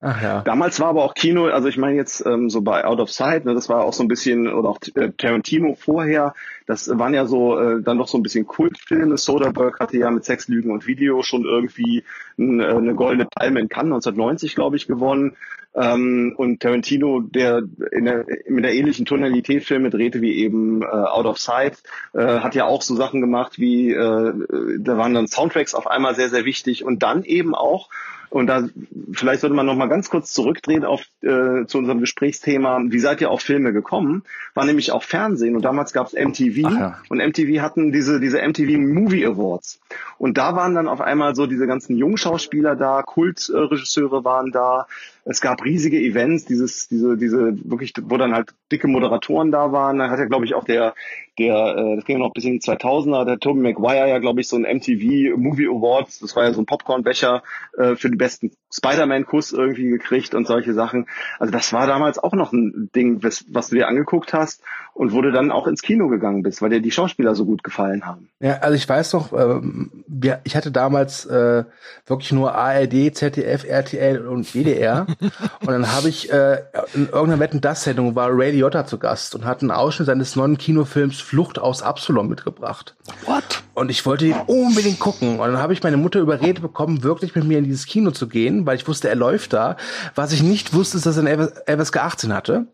Ach 0.00 0.22
ja. 0.22 0.42
Damals 0.42 0.78
war 0.78 0.88
aber 0.88 1.02
auch 1.02 1.14
Kino, 1.14 1.46
also 1.46 1.68
ich 1.68 1.78
meine 1.78 1.96
jetzt 1.96 2.24
ähm, 2.26 2.48
so 2.50 2.60
bei 2.60 2.84
Out 2.84 3.00
of 3.00 3.10
Sight, 3.10 3.44
ne, 3.44 3.54
das 3.54 3.68
war 3.68 3.82
auch 3.82 3.94
so 3.94 4.04
ein 4.04 4.08
bisschen, 4.08 4.46
oder 4.46 4.68
auch 4.68 4.78
äh, 4.94 5.10
Tarantino 5.10 5.74
vorher, 5.74 6.34
das 6.66 6.88
waren 6.96 7.14
ja 7.14 7.26
so 7.26 7.58
äh, 7.58 7.82
dann 7.82 7.98
doch 7.98 8.06
so 8.06 8.18
ein 8.18 8.22
bisschen 8.22 8.46
Kultfilme. 8.46 9.16
Soderbergh 9.16 9.80
hatte 9.80 9.96
ja 9.96 10.10
mit 10.10 10.24
Sex, 10.24 10.48
Lügen 10.48 10.70
und 10.70 10.86
Video 10.86 11.22
schon 11.22 11.44
irgendwie 11.44 12.04
ein, 12.38 12.60
äh, 12.60 12.66
eine 12.66 12.94
goldene 12.94 13.24
Palme 13.24 13.58
in 13.58 13.68
Cannes 13.68 13.94
1990, 13.94 14.54
glaube 14.54 14.76
ich, 14.76 14.86
gewonnen. 14.86 15.36
Ähm, 15.76 16.34
und 16.36 16.60
Tarantino, 16.60 17.20
der, 17.20 17.62
der 17.62 18.24
mit 18.48 18.64
der 18.64 18.74
ähnlichen 18.74 19.04
Tonalität 19.04 19.64
Filme 19.64 19.90
drehte 19.90 20.22
wie 20.22 20.36
eben 20.36 20.82
äh, 20.82 20.86
Out 20.86 21.26
of 21.26 21.38
Sight, 21.38 21.82
äh, 22.14 22.40
hat 22.40 22.54
ja 22.54 22.64
auch 22.64 22.82
so 22.82 22.96
Sachen 22.96 23.20
gemacht 23.20 23.58
wie, 23.58 23.92
äh, 23.92 24.32
da 24.78 24.98
waren 24.98 25.14
dann 25.14 25.26
Soundtracks 25.26 25.74
auf 25.74 25.86
einmal 25.86 26.14
sehr, 26.14 26.30
sehr 26.30 26.44
wichtig. 26.44 26.84
Und 26.84 27.02
dann 27.02 27.24
eben 27.24 27.54
auch 27.54 27.90
Und 28.30 28.46
da 28.46 28.68
vielleicht 29.12 29.40
sollte 29.40 29.56
man 29.56 29.66
noch 29.66 29.76
mal 29.76 29.88
ganz 29.88 30.10
kurz 30.10 30.32
zurückdrehen 30.32 30.84
auf 30.84 31.02
äh, 31.22 31.66
zu 31.66 31.78
unserem 31.78 32.00
Gesprächsthema. 32.00 32.80
Wie 32.86 32.98
seid 32.98 33.20
ihr 33.20 33.30
auf 33.30 33.40
Filme 33.40 33.72
gekommen? 33.72 34.22
War 34.54 34.64
nämlich 34.64 34.92
auch 34.92 35.02
Fernsehen 35.02 35.56
und 35.56 35.64
damals 35.64 35.92
gab 35.92 36.06
es 36.06 36.12
MTV 36.12 36.70
ja. 36.70 36.98
und 37.08 37.18
MTV 37.18 37.60
hatten 37.60 37.92
diese 37.92 38.20
diese 38.20 38.40
MTV 38.46 38.78
Movie 38.78 39.26
Awards 39.26 39.80
und 40.18 40.38
da 40.38 40.56
waren 40.56 40.74
dann 40.74 40.88
auf 40.88 41.00
einmal 41.00 41.34
so 41.34 41.46
diese 41.46 41.66
ganzen 41.66 41.96
Jungschauspieler 41.96 42.76
da, 42.76 43.02
Kultregisseure 43.02 44.24
waren 44.24 44.50
da, 44.50 44.86
es 45.28 45.40
gab 45.40 45.64
riesige 45.64 45.98
Events, 45.98 46.44
dieses, 46.44 46.86
diese, 46.86 47.16
diese, 47.16 47.58
wirklich, 47.68 47.92
wo 48.00 48.16
dann 48.16 48.32
halt 48.32 48.54
dicke 48.70 48.86
Moderatoren 48.86 49.50
da 49.50 49.72
waren. 49.72 49.98
Da 49.98 50.08
hat 50.08 50.20
ja, 50.20 50.26
glaube 50.26 50.44
ich, 50.44 50.54
auch 50.54 50.62
der, 50.62 50.94
der, 51.36 51.76
äh, 51.76 51.96
das 51.96 52.04
ging 52.04 52.18
ja 52.18 52.22
noch 52.22 52.32
bis 52.32 52.44
in 52.44 52.52
die 52.52 52.60
2000er, 52.60 53.24
der 53.24 53.40
Tobey 53.40 53.60
Maguire 53.60 54.08
ja, 54.08 54.18
glaube 54.18 54.40
ich, 54.40 54.46
so 54.46 54.56
ein 54.56 54.62
MTV 54.62 55.36
Movie 55.36 55.66
Awards, 55.66 56.20
das 56.20 56.36
war 56.36 56.44
ja 56.44 56.52
so 56.52 56.62
ein 56.62 56.66
Popcornbecher 56.66 57.42
äh, 57.76 57.96
für 57.96 58.08
besten 58.16 58.50
Spider-Man-Kuss 58.72 59.52
irgendwie 59.52 59.88
gekriegt 59.88 60.34
und 60.34 60.46
solche 60.46 60.74
Sachen. 60.74 61.06
Also 61.38 61.52
das 61.52 61.72
war 61.72 61.86
damals 61.86 62.18
auch 62.18 62.32
noch 62.32 62.52
ein 62.52 62.90
Ding, 62.94 63.22
was, 63.22 63.44
was 63.48 63.68
du 63.68 63.76
dir 63.76 63.88
angeguckt 63.88 64.32
hast 64.32 64.62
und 64.96 65.12
wo 65.12 65.20
du 65.20 65.30
dann 65.30 65.52
auch 65.52 65.66
ins 65.66 65.82
Kino 65.82 66.08
gegangen 66.08 66.42
bist, 66.42 66.62
weil 66.62 66.70
dir 66.70 66.80
die 66.80 66.90
Schauspieler 66.90 67.34
so 67.34 67.44
gut 67.44 67.62
gefallen 67.62 68.06
haben. 68.06 68.28
Ja, 68.40 68.58
also 68.58 68.74
ich 68.74 68.88
weiß 68.88 69.12
noch, 69.12 69.32
ähm, 69.32 70.04
ich 70.44 70.56
hatte 70.56 70.70
damals 70.70 71.26
äh, 71.26 71.64
wirklich 72.06 72.32
nur 72.32 72.54
ARD, 72.54 73.14
ZDF, 73.14 73.64
RTL 73.64 74.26
und 74.26 74.54
WDR 74.54 75.06
und 75.60 75.68
dann 75.68 75.92
habe 75.92 76.08
ich 76.08 76.32
äh, 76.32 76.62
in 76.94 77.06
irgendeiner 77.06 77.40
Wetten 77.40 77.60
das 77.60 77.84
Sendung 77.84 78.14
war 78.14 78.30
Ray 78.30 78.52
Liotta 78.52 78.86
zu 78.86 78.98
Gast 78.98 79.34
und 79.34 79.44
hat 79.44 79.60
einen 79.60 79.70
Ausschnitt 79.70 80.06
seines 80.06 80.34
neuen 80.34 80.56
Kinofilms 80.56 81.20
Flucht 81.20 81.58
aus 81.58 81.82
Absalom 81.82 82.28
mitgebracht. 82.28 82.96
What? 83.26 83.62
Und 83.74 83.90
ich 83.90 84.06
wollte 84.06 84.24
ihn 84.24 84.36
unbedingt 84.46 84.98
gucken. 84.98 85.38
Und 85.38 85.52
dann 85.52 85.58
habe 85.58 85.74
ich 85.74 85.82
meine 85.82 85.98
Mutter 85.98 86.20
überredet 86.20 86.62
bekommen, 86.62 87.02
wirklich 87.02 87.34
mit 87.34 87.44
mir 87.44 87.58
in 87.58 87.64
dieses 87.64 87.84
Kino 87.84 88.10
zu 88.10 88.26
gehen, 88.26 88.55
weil 88.64 88.76
ich 88.76 88.88
wusste, 88.88 89.08
er 89.08 89.16
läuft 89.16 89.52
da. 89.52 89.76
Was 90.14 90.32
ich 90.32 90.42
nicht 90.42 90.72
wusste, 90.72 90.96
ist, 90.96 91.06
dass 91.06 91.16
er 91.16 91.24
ein 91.24 91.80
FSK 91.84 91.96
18 91.96 92.32
hatte. 92.32 92.66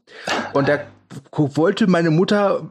Und 0.53 0.69
da 0.69 0.81
wollte 1.33 1.87
meine 1.87 2.11
Mutter 2.11 2.71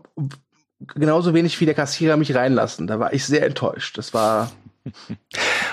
genauso 0.95 1.33
wenig 1.33 1.59
wie 1.59 1.65
der 1.65 1.73
Kassierer 1.73 2.17
mich 2.17 2.35
reinlassen. 2.35 2.87
Da 2.87 2.99
war 2.99 3.13
ich 3.13 3.25
sehr 3.25 3.45
enttäuscht. 3.45 3.97
Das 3.97 4.13
war 4.13 4.51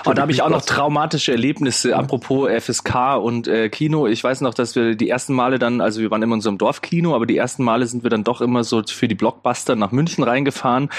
und 0.05 0.17
da 0.17 0.21
habe 0.21 0.31
ich 0.31 0.41
auch 0.41 0.49
noch 0.49 0.61
traumatische 0.61 1.31
Erlebnisse, 1.31 1.95
apropos 1.95 2.49
FSK 2.49 3.17
und 3.21 3.47
äh, 3.47 3.69
Kino. 3.69 4.07
Ich 4.07 4.23
weiß 4.23 4.41
noch, 4.41 4.53
dass 4.53 4.75
wir 4.75 4.95
die 4.95 5.09
ersten 5.09 5.33
Male 5.33 5.59
dann, 5.59 5.81
also 5.81 6.01
wir 6.01 6.11
waren 6.11 6.21
immer 6.21 6.33
in 6.33 6.39
unserem 6.39 6.57
Dorfkino, 6.57 7.15
aber 7.15 7.25
die 7.25 7.37
ersten 7.37 7.63
Male 7.63 7.85
sind 7.85 8.03
wir 8.03 8.09
dann 8.09 8.23
doch 8.23 8.41
immer 8.41 8.63
so 8.63 8.83
für 8.83 9.07
die 9.07 9.15
Blockbuster 9.15 9.75
nach 9.75 9.91
München 9.91 10.23
reingefahren. 10.23 10.89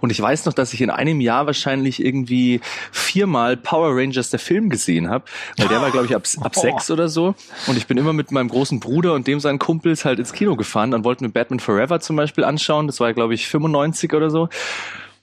Und 0.00 0.10
ich 0.10 0.20
weiß 0.20 0.46
noch, 0.46 0.52
dass 0.52 0.72
ich 0.72 0.80
in 0.80 0.90
einem 0.90 1.20
Jahr 1.20 1.46
wahrscheinlich 1.46 2.04
irgendwie 2.04 2.60
viermal 2.92 3.56
Power 3.56 3.96
Rangers 3.96 4.30
der 4.30 4.38
Film 4.38 4.68
gesehen 4.68 5.08
habe. 5.08 5.24
Weil 5.56 5.68
der 5.68 5.80
war, 5.80 5.90
glaube 5.90 6.06
ich, 6.06 6.14
ab, 6.14 6.24
ab 6.40 6.54
sechs 6.54 6.90
oder 6.90 7.08
so. 7.08 7.34
Und 7.66 7.76
ich 7.76 7.86
bin 7.86 7.98
immer 7.98 8.12
mit 8.12 8.30
meinem 8.30 8.48
großen 8.48 8.80
Bruder 8.80 9.14
und 9.14 9.26
dem 9.26 9.40
seinen 9.40 9.58
Kumpels 9.58 10.04
halt 10.04 10.18
ins 10.18 10.32
Kino 10.32 10.56
gefahren. 10.56 10.90
Dann 10.90 11.04
wollten 11.04 11.24
wir 11.24 11.32
Batman 11.32 11.60
Forever 11.60 12.00
zum 12.00 12.16
Beispiel 12.16 12.44
anschauen. 12.44 12.86
Das 12.86 13.00
war, 13.00 13.12
glaube 13.12 13.34
ich, 13.34 13.48
95 13.48 14.12
oder 14.12 14.30
so. 14.30 14.48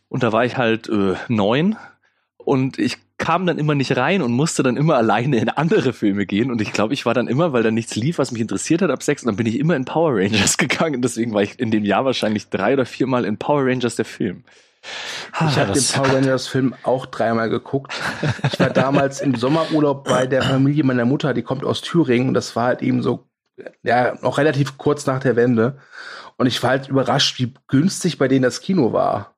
Und 0.10 0.24
da 0.24 0.32
war 0.32 0.46
ich 0.46 0.58
halt 0.58 0.88
äh, 0.90 1.16
neun 1.28 1.76
und 2.38 2.80
ich 2.80 2.98
kam 3.18 3.46
dann 3.46 3.58
immer 3.58 3.76
nicht 3.76 3.98
rein 3.98 4.22
und 4.22 4.32
musste 4.32 4.64
dann 4.64 4.78
immer 4.78 4.96
alleine 4.96 5.38
in 5.38 5.50
andere 5.50 5.94
Filme 5.94 6.26
gehen. 6.26 6.52
Und 6.52 6.62
ich 6.62 6.72
glaube, 6.72 6.94
ich 6.94 7.06
war 7.06 7.14
dann 7.14 7.28
immer, 7.28 7.52
weil 7.52 7.64
da 7.64 7.72
nichts 7.72 7.96
lief, 7.96 8.20
was 8.20 8.32
mich 8.32 8.42
interessiert 8.42 8.82
hat 8.82 8.92
ab 8.92 9.02
sechs, 9.02 9.24
und 9.24 9.28
dann 9.28 9.36
bin 9.38 9.48
ich 9.48 9.60
immer 9.60 9.76
in 9.76 9.86
Power 9.86 10.16
Rangers 10.16 10.58
gegangen. 10.58 11.02
Deswegen 11.02 11.34
war 11.34 11.42
ich 11.42 11.60
in 11.60 11.72
dem 11.72 11.84
Jahr 11.84 12.06
wahrscheinlich 12.06 12.50
drei 12.50 12.74
oder 12.74 12.86
viermal 12.86 13.26
in 13.26 13.38
Power 13.38 13.66
Rangers 13.66 13.96
der 13.96 14.06
Film. 14.06 14.44
Ich 15.50 15.58
habe 15.58 15.74
den 15.74 15.84
Power 15.84 16.14
Rangers 16.14 16.48
Film 16.48 16.74
auch 16.84 17.08
dreimal 17.08 17.50
geguckt. 17.50 17.92
Ich 18.52 18.60
war 18.60 18.70
damals 18.70 19.20
im 19.20 19.36
Sommerurlaub 19.36 20.04
bei 20.06 20.28
der 20.28 20.44
Familie 20.44 20.84
meiner 20.84 21.06
Mutter, 21.06 21.34
die 21.34 21.42
kommt 21.42 21.66
aus 21.66 21.82
Thüringen 21.82 22.30
und 22.30 22.34
das 22.36 22.56
war 22.56 22.66
halt 22.66 22.82
eben 22.82 23.02
so, 23.02 23.28
ja, 23.84 24.16
noch 24.22 24.38
relativ 24.38 24.78
kurz 24.78 25.06
nach 25.06 25.20
der 25.20 25.36
Wende. 25.36 25.80
Und 26.38 26.46
ich 26.46 26.62
war 26.62 26.70
halt 26.70 26.88
überrascht, 26.88 27.40
wie 27.40 27.54
günstig 27.68 28.18
bei 28.18 28.28
denen 28.28 28.44
das 28.44 28.62
Kino 28.62 28.94
war. 28.94 29.36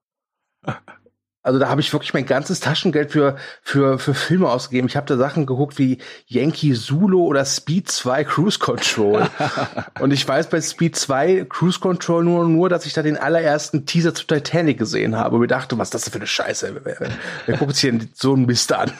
Also 1.42 1.58
da 1.58 1.70
habe 1.70 1.80
ich 1.80 1.94
wirklich 1.94 2.14
mein 2.14 2.26
ganzes 2.26 2.60
Taschengeld 2.60 3.12
für, 3.12 3.38
für, 3.62 3.98
für 3.98 4.14
Filme 4.14 4.50
ausgegeben. 4.50 4.90
Ich 4.90 4.98
habe 4.98 5.08
da 5.08 5.16
Sachen 5.16 5.46
geguckt 5.46 5.78
wie 5.78 6.00
Yankee 6.26 6.74
Zulu 6.74 7.24
oder 7.24 7.46
Speed 7.46 7.90
2 7.90 8.26
Cruise 8.26 8.60
Control. 8.60 9.26
und 10.02 10.12
ich 10.12 10.28
weiß 10.28 10.50
bei 10.50 10.60
Speed 10.60 10.98
2 10.98 11.46
Cruise 11.48 11.80
Control 11.80 12.26
nur, 12.26 12.48
nur, 12.48 12.68
dass 12.68 12.86
ich 12.86 12.92
da 12.92 13.04
den 13.04 13.16
allerersten 13.16 13.86
Teaser 13.86 14.14
zu 14.14 14.28
Titanic 14.28 14.78
gesehen 14.78 15.16
habe 15.16 15.36
und 15.36 15.42
mir 15.42 15.48
dachte, 15.48 15.78
was 15.78 15.88
ist 15.88 15.94
das 15.94 16.10
für 16.10 16.16
eine 16.18 16.28
Scheiße? 16.28 16.82
Wer, 16.84 17.00
wer, 17.00 17.10
wer 17.46 17.58
guckt 17.58 17.76
sich 17.78 17.90
denn 17.90 18.10
so 18.14 18.36
ein 18.36 18.46
Mist 18.46 18.74
an? 18.74 18.92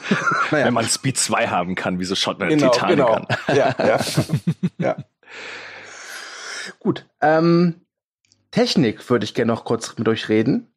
naja. 0.50 0.64
Wenn 0.70 0.74
man 0.74 0.88
Speed 0.88 1.18
2 1.18 1.48
haben 1.48 1.74
kann, 1.74 1.98
wieso 1.98 2.14
schaut 2.14 2.38
man 2.38 2.48
genau, 2.48 2.70
Titanic 2.70 2.96
genau. 2.96 3.12
an? 3.12 3.26
ja, 3.48 3.74
ja. 3.78 4.00
ja. 4.78 4.96
Gut. 6.78 7.06
Ähm, 7.20 7.82
Technik 8.50 9.08
würde 9.10 9.24
ich 9.24 9.34
gerne 9.34 9.52
noch 9.52 9.64
kurz 9.64 9.96
mit 9.98 10.08
euch 10.08 10.30
reden. 10.30 10.69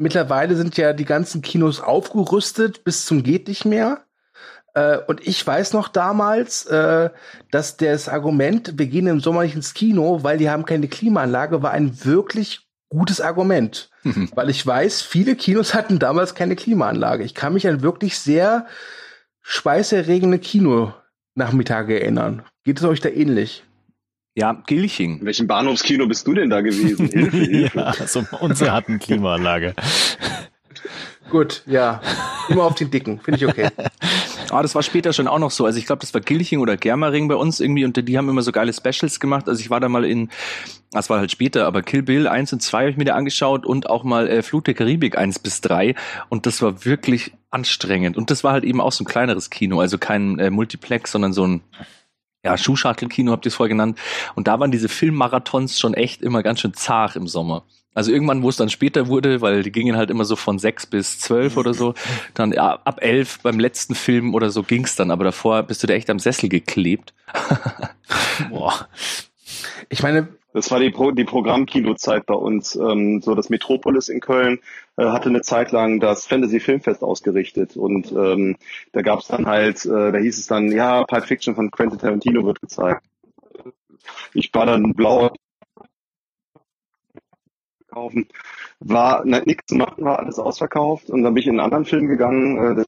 Mittlerweile 0.00 0.56
sind 0.56 0.78
ja 0.78 0.94
die 0.94 1.04
ganzen 1.04 1.42
Kinos 1.42 1.78
aufgerüstet 1.78 2.84
bis 2.84 3.04
zum 3.04 3.22
geht 3.22 3.48
nicht 3.48 3.66
mehr. 3.66 4.00
Äh, 4.72 4.96
und 4.96 5.26
ich 5.26 5.46
weiß 5.46 5.74
noch 5.74 5.88
damals, 5.88 6.64
äh, 6.64 7.10
dass 7.50 7.76
das 7.76 8.08
Argument, 8.08 8.78
wir 8.78 8.86
gehen 8.86 9.06
im 9.06 9.20
Sommer 9.20 9.42
nicht 9.42 9.54
ins 9.54 9.74
Kino, 9.74 10.22
weil 10.22 10.38
die 10.38 10.48
haben 10.48 10.64
keine 10.64 10.88
Klimaanlage, 10.88 11.62
war 11.62 11.72
ein 11.72 12.02
wirklich 12.02 12.66
gutes 12.88 13.20
Argument. 13.20 13.90
Mhm. 14.02 14.30
Weil 14.34 14.48
ich 14.48 14.66
weiß, 14.66 15.02
viele 15.02 15.36
Kinos 15.36 15.74
hatten 15.74 15.98
damals 15.98 16.34
keine 16.34 16.56
Klimaanlage. 16.56 17.22
Ich 17.22 17.34
kann 17.34 17.52
mich 17.52 17.68
an 17.68 17.82
wirklich 17.82 18.18
sehr 18.18 18.66
schweißerregende 19.42 20.38
Kino-Nachmittage 20.38 22.00
erinnern. 22.00 22.46
Geht 22.64 22.78
es 22.78 22.84
euch 22.84 23.02
da 23.02 23.10
ähnlich? 23.10 23.64
Ja, 24.40 24.54
Gilching. 24.66 25.18
In 25.18 25.26
welchem 25.26 25.46
Bahnhofskino 25.46 26.06
bist 26.06 26.26
du 26.26 26.32
denn 26.32 26.48
da 26.48 26.62
gewesen? 26.62 27.08
Hilfe, 27.12 27.36
Hilfe. 27.36 27.78
ja, 27.78 27.84
also 28.00 28.24
unsere 28.40 28.72
hatten 28.72 28.98
Klimaanlage. 28.98 29.74
Gut, 31.28 31.62
ja. 31.66 32.00
Immer 32.48 32.64
auf 32.64 32.74
den 32.74 32.90
Dicken, 32.90 33.20
finde 33.20 33.36
ich 33.36 33.46
okay. 33.46 33.68
Ah, 34.50 34.62
das 34.62 34.74
war 34.74 34.82
später 34.82 35.12
schon 35.12 35.28
auch 35.28 35.38
noch 35.38 35.50
so. 35.50 35.66
Also 35.66 35.78
ich 35.78 35.84
glaube, 35.84 36.00
das 36.00 36.14
war 36.14 36.22
Gilching 36.22 36.58
oder 36.60 36.78
Germering 36.78 37.28
bei 37.28 37.34
uns 37.34 37.60
irgendwie 37.60 37.84
und 37.84 38.08
die 38.08 38.16
haben 38.16 38.30
immer 38.30 38.40
so 38.40 38.50
geile 38.50 38.72
Specials 38.72 39.20
gemacht. 39.20 39.46
Also 39.46 39.60
ich 39.60 39.68
war 39.68 39.78
da 39.78 39.90
mal 39.90 40.06
in, 40.06 40.30
das 40.90 41.10
war 41.10 41.18
halt 41.18 41.30
später, 41.30 41.66
aber 41.66 41.82
Kill 41.82 42.02
Bill 42.02 42.26
1 42.26 42.54
und 42.54 42.62
2 42.62 42.78
habe 42.78 42.90
ich 42.90 42.96
mir 42.96 43.04
da 43.04 43.16
angeschaut 43.16 43.66
und 43.66 43.90
auch 43.90 44.04
mal 44.04 44.26
äh, 44.26 44.42
Flut 44.42 44.66
der 44.66 44.74
Karibik 44.74 45.18
1 45.18 45.40
bis 45.40 45.60
3 45.60 45.94
und 46.30 46.46
das 46.46 46.62
war 46.62 46.86
wirklich 46.86 47.32
anstrengend. 47.50 48.16
Und 48.16 48.30
das 48.30 48.42
war 48.42 48.52
halt 48.52 48.64
eben 48.64 48.80
auch 48.80 48.92
so 48.92 49.04
ein 49.04 49.06
kleineres 49.06 49.50
Kino, 49.50 49.80
also 49.80 49.98
kein 49.98 50.38
äh, 50.38 50.48
Multiplex, 50.48 51.12
sondern 51.12 51.34
so 51.34 51.46
ein 51.46 51.60
ja, 52.44 52.56
Schuhschachtelkino 52.56 53.32
habt 53.32 53.46
ihr 53.46 53.48
es 53.48 53.54
vorher 53.54 53.70
genannt. 53.74 53.98
Und 54.34 54.48
da 54.48 54.58
waren 54.60 54.70
diese 54.70 54.88
Filmmarathons 54.88 55.78
schon 55.78 55.94
echt 55.94 56.22
immer 56.22 56.42
ganz 56.42 56.60
schön 56.60 56.74
zart 56.74 57.16
im 57.16 57.26
Sommer. 57.26 57.64
Also 57.92 58.12
irgendwann, 58.12 58.42
wo 58.42 58.48
es 58.48 58.56
dann 58.56 58.70
später 58.70 59.08
wurde, 59.08 59.40
weil 59.40 59.62
die 59.62 59.72
gingen 59.72 59.96
halt 59.96 60.10
immer 60.10 60.24
so 60.24 60.36
von 60.36 60.58
sechs 60.58 60.86
bis 60.86 61.18
zwölf 61.18 61.56
oder 61.56 61.74
so, 61.74 61.94
dann 62.34 62.52
ja, 62.52 62.78
ab 62.84 62.98
elf 63.02 63.40
beim 63.42 63.58
letzten 63.58 63.94
Film 63.94 64.34
oder 64.34 64.50
so 64.50 64.62
ging's 64.62 64.94
dann, 64.94 65.10
aber 65.10 65.24
davor 65.24 65.64
bist 65.64 65.82
du 65.82 65.86
da 65.86 65.94
echt 65.94 66.08
am 66.08 66.18
Sessel 66.20 66.48
geklebt. 66.48 67.12
Boah. 68.48 68.88
Ich 69.88 70.02
meine, 70.02 70.28
das 70.52 70.70
war 70.70 70.80
die, 70.80 70.90
Pro 70.90 71.10
die 71.12 71.24
Programmkinozeit 71.24 72.26
bei 72.26 72.34
uns. 72.34 72.76
Ähm, 72.76 73.20
so 73.22 73.34
das 73.34 73.50
Metropolis 73.50 74.08
in 74.08 74.20
Köln 74.20 74.60
äh, 74.96 75.06
hatte 75.06 75.28
eine 75.28 75.42
Zeit 75.42 75.72
lang 75.72 76.00
das 76.00 76.26
Fantasy 76.26 76.60
Filmfest 76.60 77.02
ausgerichtet 77.02 77.76
und 77.76 78.12
ähm, 78.12 78.56
da 78.92 79.02
gab 79.02 79.20
es 79.20 79.28
dann 79.28 79.46
halt, 79.46 79.84
äh, 79.84 80.12
da 80.12 80.18
hieß 80.18 80.38
es 80.38 80.46
dann, 80.46 80.72
ja, 80.72 81.04
Pulp 81.04 81.24
Fiction 81.24 81.54
von 81.54 81.70
Quentin 81.70 81.98
Tarantino 81.98 82.44
wird 82.44 82.60
gezeigt. 82.60 83.04
Ich 84.34 84.50
war 84.54 84.66
dann 84.66 84.94
blau 84.94 85.30
kaufen, 87.88 88.28
war 88.78 89.24
nichts 89.24 89.66
zu 89.66 89.74
machen, 89.74 90.04
war 90.04 90.20
alles 90.20 90.38
ausverkauft 90.38 91.10
und 91.10 91.22
dann 91.22 91.34
bin 91.34 91.42
ich 91.42 91.46
in 91.48 91.54
einen 91.54 91.60
anderen 91.60 91.84
Film 91.84 92.06
gegangen, 92.06 92.78
äh, 92.78 92.84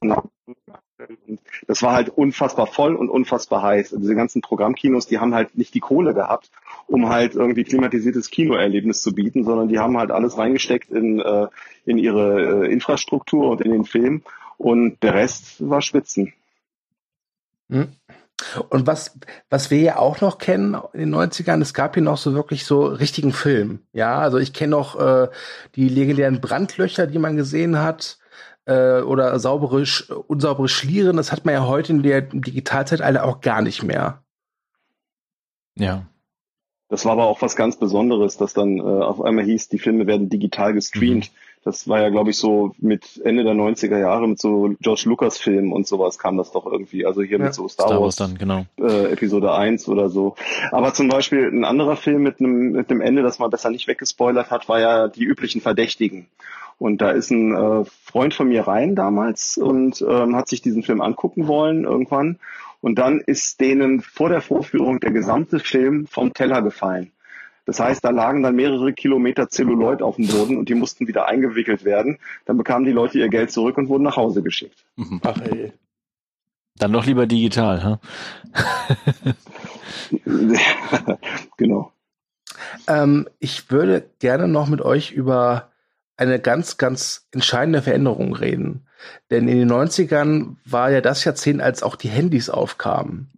das 1.67 1.81
war 1.81 1.93
halt 1.93 2.09
unfassbar 2.09 2.67
voll 2.67 2.95
und 2.95 3.09
unfassbar 3.09 3.61
heiß. 3.61 3.95
diese 3.97 4.15
ganzen 4.15 4.41
Programmkinos, 4.41 5.07
die 5.07 5.19
haben 5.19 5.33
halt 5.33 5.57
nicht 5.57 5.73
die 5.73 5.79
Kohle 5.79 6.13
gehabt, 6.13 6.51
um 6.87 7.09
halt 7.09 7.35
irgendwie 7.35 7.63
klimatisiertes 7.63 8.29
Kinoerlebnis 8.29 9.01
zu 9.01 9.13
bieten, 9.13 9.43
sondern 9.43 9.67
die 9.67 9.79
haben 9.79 9.97
halt 9.97 10.11
alles 10.11 10.37
reingesteckt 10.37 10.91
in, 10.91 11.19
äh, 11.19 11.47
in 11.85 11.97
ihre 11.97 12.65
äh, 12.65 12.71
Infrastruktur 12.71 13.49
und 13.49 13.61
in 13.61 13.71
den 13.71 13.85
Film 13.85 14.23
und 14.57 15.01
der 15.03 15.13
Rest 15.13 15.67
war 15.67 15.81
Spitzen. 15.81 16.33
Hm. 17.69 17.89
Und 18.69 18.87
was, 18.87 19.17
was 19.49 19.71
wir 19.71 19.79
ja 19.79 19.97
auch 19.97 20.21
noch 20.21 20.37
kennen 20.37 20.75
in 20.93 20.99
den 20.99 21.15
90ern, 21.15 21.61
es 21.61 21.73
gab 21.73 21.93
hier 21.93 22.03
noch 22.03 22.17
so 22.17 22.33
wirklich 22.33 22.65
so 22.65 22.85
richtigen 22.85 23.31
Film. 23.31 23.79
Ja, 23.93 24.19
also 24.19 24.37
ich 24.37 24.53
kenne 24.53 24.71
noch 24.71 24.99
äh, 24.99 25.29
die 25.75 25.87
legendären 25.87 26.41
Brandlöcher, 26.41 27.07
die 27.07 27.19
man 27.19 27.37
gesehen 27.37 27.79
hat 27.79 28.17
äh, 28.65 29.01
oder 29.01 29.39
saubere, 29.39 29.85
unsaubere 30.27 30.67
Schlieren, 30.67 31.17
das 31.17 31.31
hat 31.31 31.45
man 31.45 31.53
ja 31.53 31.65
heute 31.67 31.93
in 31.93 32.03
der 32.03 32.21
Digitalzeit 32.21 33.01
alle 33.01 33.23
auch 33.23 33.41
gar 33.41 33.61
nicht 33.61 33.83
mehr. 33.83 34.23
Ja. 35.75 36.05
Das 36.93 37.05
war 37.05 37.13
aber 37.13 37.25
auch 37.25 37.41
was 37.41 37.55
ganz 37.55 37.75
Besonderes, 37.75 38.37
dass 38.37 38.53
dann 38.53 38.77
äh, 38.77 38.81
auf 38.83 39.19
einmal 39.19 39.43
hieß, 39.45 39.67
die 39.67 39.79
Filme 39.79 40.05
werden 40.05 40.29
digital 40.29 40.75
gestreamt. 40.75 41.31
Mhm. 41.31 41.37
Das 41.63 41.87
war 41.87 41.99
ja, 41.99 42.09
glaube 42.09 42.29
ich, 42.29 42.37
so 42.37 42.75
mit 42.77 43.19
Ende 43.23 43.43
der 43.43 43.55
90er 43.55 43.97
Jahre 43.97 44.27
mit 44.27 44.39
so 44.39 44.75
George 44.79 45.05
Lucas 45.05 45.39
Filmen 45.39 45.73
und 45.73 45.87
sowas 45.87 46.19
kam 46.19 46.37
das 46.37 46.51
doch 46.51 46.67
irgendwie. 46.67 47.07
Also 47.07 47.23
hier 47.23 47.39
ja. 47.39 47.45
mit 47.45 47.55
so 47.55 47.67
Star, 47.67 47.87
Star 47.87 47.99
Wars, 47.99 48.19
Wars, 48.19 48.29
dann, 48.29 48.37
genau. 48.37 48.67
Äh, 48.77 49.11
Episode 49.11 49.55
1 49.55 49.87
oder 49.87 50.09
so. 50.09 50.35
Aber 50.71 50.93
zum 50.93 51.07
Beispiel 51.07 51.47
ein 51.47 51.65
anderer 51.65 51.95
Film 51.95 52.21
mit 52.21 52.39
einem, 52.39 52.73
mit 52.73 52.91
einem 52.91 53.01
Ende, 53.01 53.23
das 53.23 53.39
man 53.39 53.49
besser 53.49 53.71
nicht 53.71 53.87
weggespoilert 53.87 54.51
hat, 54.51 54.69
war 54.69 54.79
ja 54.79 55.07
die 55.07 55.23
üblichen 55.23 55.61
Verdächtigen. 55.61 56.27
Und 56.77 57.01
da 57.01 57.09
ist 57.09 57.31
ein 57.31 57.55
äh, 57.55 57.85
Freund 58.03 58.35
von 58.35 58.49
mir 58.49 58.67
rein 58.67 58.95
damals 58.95 59.57
und 59.57 60.05
ähm, 60.07 60.35
hat 60.35 60.47
sich 60.47 60.61
diesen 60.61 60.83
Film 60.83 61.01
angucken 61.01 61.47
wollen 61.47 61.85
irgendwann. 61.85 62.37
Und 62.83 62.99
dann 62.99 63.21
ist 63.21 63.61
denen 63.61 64.01
vor 64.01 64.27
der 64.27 64.41
Vorführung 64.41 64.99
der 64.99 65.11
gesamte 65.11 65.59
Film 65.61 66.05
vom 66.05 66.33
Teller 66.33 66.61
gefallen. 66.61 67.13
Das 67.65 67.79
heißt, 67.79 68.03
da 68.03 68.09
lagen 68.09 68.43
dann 68.43 68.57
mehrere 68.57 68.91
Kilometer 68.91 69.47
Zelluloid 69.47 70.01
auf 70.01 70.17
dem 70.17 70.27
Boden 70.27 70.57
und 70.57 70.67
die 70.67 70.73
mussten 70.75 71.07
wieder 71.07 71.25
eingewickelt 71.29 71.85
werden. 71.85 72.19
Dann 72.43 72.57
bekamen 72.57 72.85
die 72.85 72.91
Leute 72.91 73.19
ihr 73.19 73.29
Geld 73.29 73.53
zurück 73.53 73.77
und 73.77 73.87
wurden 73.87 74.03
nach 74.03 74.17
Hause 74.17 74.43
geschickt. 74.43 74.83
Mhm. 74.97 75.21
Ach 75.23 75.39
ey. 75.39 75.71
Dann 76.75 76.91
doch 76.91 77.05
lieber 77.05 77.25
digital, 77.25 77.83
ha? 77.85 77.99
genau. 81.55 81.93
Ähm, 82.89 83.29
ich 83.39 83.71
würde 83.71 84.09
gerne 84.19 84.49
noch 84.49 84.67
mit 84.67 84.81
euch 84.81 85.13
über 85.13 85.71
eine 86.17 86.37
ganz, 86.37 86.75
ganz 86.75 87.29
entscheidende 87.31 87.81
Veränderung 87.81 88.35
reden. 88.35 88.85
Denn 89.31 89.47
in 89.47 89.59
den 89.59 89.71
90ern 89.71 90.55
war 90.65 90.91
ja 90.91 91.01
das 91.01 91.23
Jahrzehnt, 91.23 91.61
als 91.61 91.83
auch 91.83 91.95
die 91.95 92.09
Handys 92.09 92.49
aufkamen. 92.49 93.29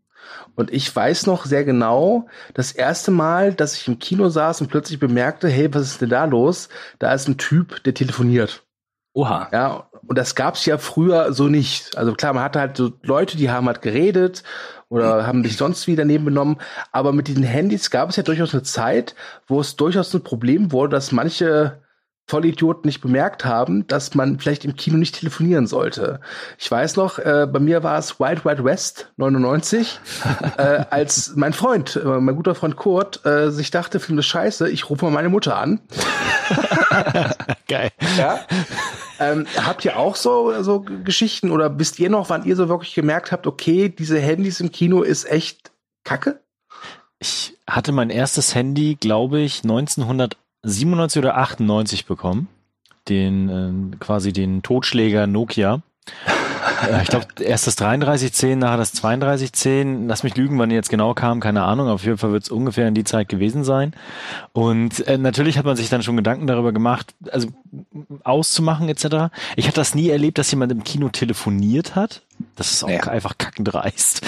Und 0.55 0.71
ich 0.71 0.93
weiß 0.95 1.25
noch 1.25 1.45
sehr 1.45 1.65
genau, 1.65 2.27
das 2.53 2.71
erste 2.71 3.11
Mal, 3.11 3.53
dass 3.53 3.75
ich 3.75 3.87
im 3.87 3.99
Kino 3.99 4.29
saß 4.29 4.61
und 4.61 4.69
plötzlich 4.69 4.99
bemerkte, 4.99 5.49
hey, 5.49 5.73
was 5.73 5.83
ist 5.83 6.01
denn 6.01 6.09
da 6.09 6.25
los? 6.25 6.69
Da 6.97 7.13
ist 7.13 7.27
ein 7.27 7.37
Typ, 7.37 7.83
der 7.83 7.93
telefoniert. 7.93 8.63
Oha. 9.13 9.49
Ja, 9.51 9.89
und 10.07 10.17
das 10.17 10.35
gab's 10.35 10.65
ja 10.65 10.77
früher 10.77 11.33
so 11.33 11.47
nicht. 11.47 11.97
Also 11.97 12.13
klar, 12.13 12.33
man 12.33 12.43
hatte 12.43 12.59
halt 12.59 12.77
so 12.77 12.91
Leute, 13.01 13.37
die 13.37 13.49
haben 13.49 13.67
halt 13.67 13.81
geredet 13.81 14.43
oder 14.89 15.25
haben 15.25 15.43
sich 15.43 15.57
sonst 15.57 15.87
wie 15.87 15.95
daneben 15.95 16.25
benommen. 16.25 16.57
Aber 16.91 17.11
mit 17.11 17.27
diesen 17.27 17.43
Handys 17.43 17.91
gab 17.91 18.09
es 18.09 18.17
ja 18.17 18.23
durchaus 18.23 18.53
eine 18.53 18.63
Zeit, 18.63 19.15
wo 19.47 19.59
es 19.59 19.75
durchaus 19.75 20.13
ein 20.13 20.23
Problem 20.23 20.71
wurde, 20.71 20.91
dass 20.91 21.11
manche 21.11 21.81
Vollidioten 22.27 22.87
nicht 22.87 23.01
bemerkt 23.01 23.45
haben, 23.45 23.85
dass 23.87 24.15
man 24.15 24.39
vielleicht 24.39 24.65
im 24.65 24.75
Kino 24.75 24.97
nicht 24.97 25.19
telefonieren 25.19 25.67
sollte. 25.67 26.19
Ich 26.57 26.69
weiß 26.69 26.95
noch, 26.95 27.19
äh, 27.19 27.47
bei 27.51 27.59
mir 27.59 27.83
war 27.83 27.99
es 27.99 28.19
Wild 28.19 28.45
Wild 28.45 28.63
West 28.63 29.11
99, 29.17 29.99
äh, 30.57 30.85
als 30.89 31.33
mein 31.35 31.53
Freund, 31.53 31.95
äh, 31.95 32.19
mein 32.19 32.35
guter 32.35 32.55
Freund 32.55 32.75
Kurt, 32.77 33.23
äh, 33.25 33.51
sich 33.51 33.69
dachte, 33.69 33.99
Film 33.99 34.17
ist 34.17 34.25
scheiße, 34.25 34.69
ich 34.69 34.89
rufe 34.89 35.05
mal 35.05 35.11
meine 35.11 35.29
Mutter 35.29 35.55
an. 35.55 35.81
Geil. 37.67 37.91
Ja. 38.17 38.39
Ähm, 39.19 39.45
habt 39.63 39.85
ihr 39.85 39.97
auch 39.97 40.15
so, 40.15 40.61
so 40.63 40.81
Geschichten 40.81 41.51
oder 41.51 41.77
wisst 41.79 41.99
ihr 41.99 42.09
noch, 42.09 42.29
wann 42.29 42.45
ihr 42.45 42.55
so 42.55 42.69
wirklich 42.69 42.95
gemerkt 42.95 43.31
habt, 43.31 43.45
okay, 43.47 43.89
diese 43.89 44.19
Handys 44.19 44.59
im 44.59 44.71
Kino 44.71 45.03
ist 45.03 45.29
echt 45.29 45.71
Kacke? 46.03 46.41
Ich 47.19 47.57
hatte 47.67 47.91
mein 47.91 48.09
erstes 48.09 48.55
Handy, 48.55 48.95
glaube 48.99 49.39
ich, 49.39 49.63
1900 49.63 50.37
97 50.65 51.19
oder 51.19 51.37
98 51.37 52.05
bekommen. 52.05 52.47
Den, 53.07 53.93
äh, 53.93 53.97
quasi 53.97 54.33
den 54.33 54.63
Totschläger 54.63 55.27
Nokia. 55.27 55.81
äh, 56.89 57.03
ich 57.03 57.09
glaube, 57.09 57.27
erst 57.39 57.67
das 57.67 57.75
3310, 57.75 58.59
nachher 58.59 58.77
das 58.77 58.91
3210. 58.93 60.07
Lass 60.07 60.23
mich 60.23 60.35
lügen, 60.35 60.57
wann 60.57 60.69
die 60.69 60.75
jetzt 60.75 60.89
genau 60.89 61.13
kam, 61.13 61.39
keine 61.39 61.63
Ahnung. 61.63 61.87
Auf 61.87 62.03
jeden 62.03 62.17
Fall 62.17 62.31
wird 62.31 62.43
es 62.43 62.49
ungefähr 62.49 62.87
in 62.87 62.95
die 62.95 63.03
Zeit 63.03 63.29
gewesen 63.29 63.63
sein. 63.63 63.93
Und 64.53 65.05
äh, 65.07 65.17
natürlich 65.17 65.57
hat 65.57 65.65
man 65.65 65.75
sich 65.75 65.89
dann 65.89 66.03
schon 66.03 66.17
Gedanken 66.17 66.47
darüber 66.47 66.71
gemacht, 66.71 67.13
also 67.31 67.49
auszumachen 68.23 68.89
etc. 68.89 69.31
Ich 69.55 69.67
hatte 69.67 69.77
das 69.77 69.93
nie 69.93 70.09
erlebt, 70.09 70.37
dass 70.37 70.51
jemand 70.51 70.71
im 70.71 70.83
Kino 70.83 71.09
telefoniert 71.09 71.95
hat. 71.95 72.23
Das 72.55 72.71
ist 72.71 72.83
auch 72.83 72.89
ja. 72.89 73.01
einfach 73.01 73.37
kackendreist. 73.37 74.21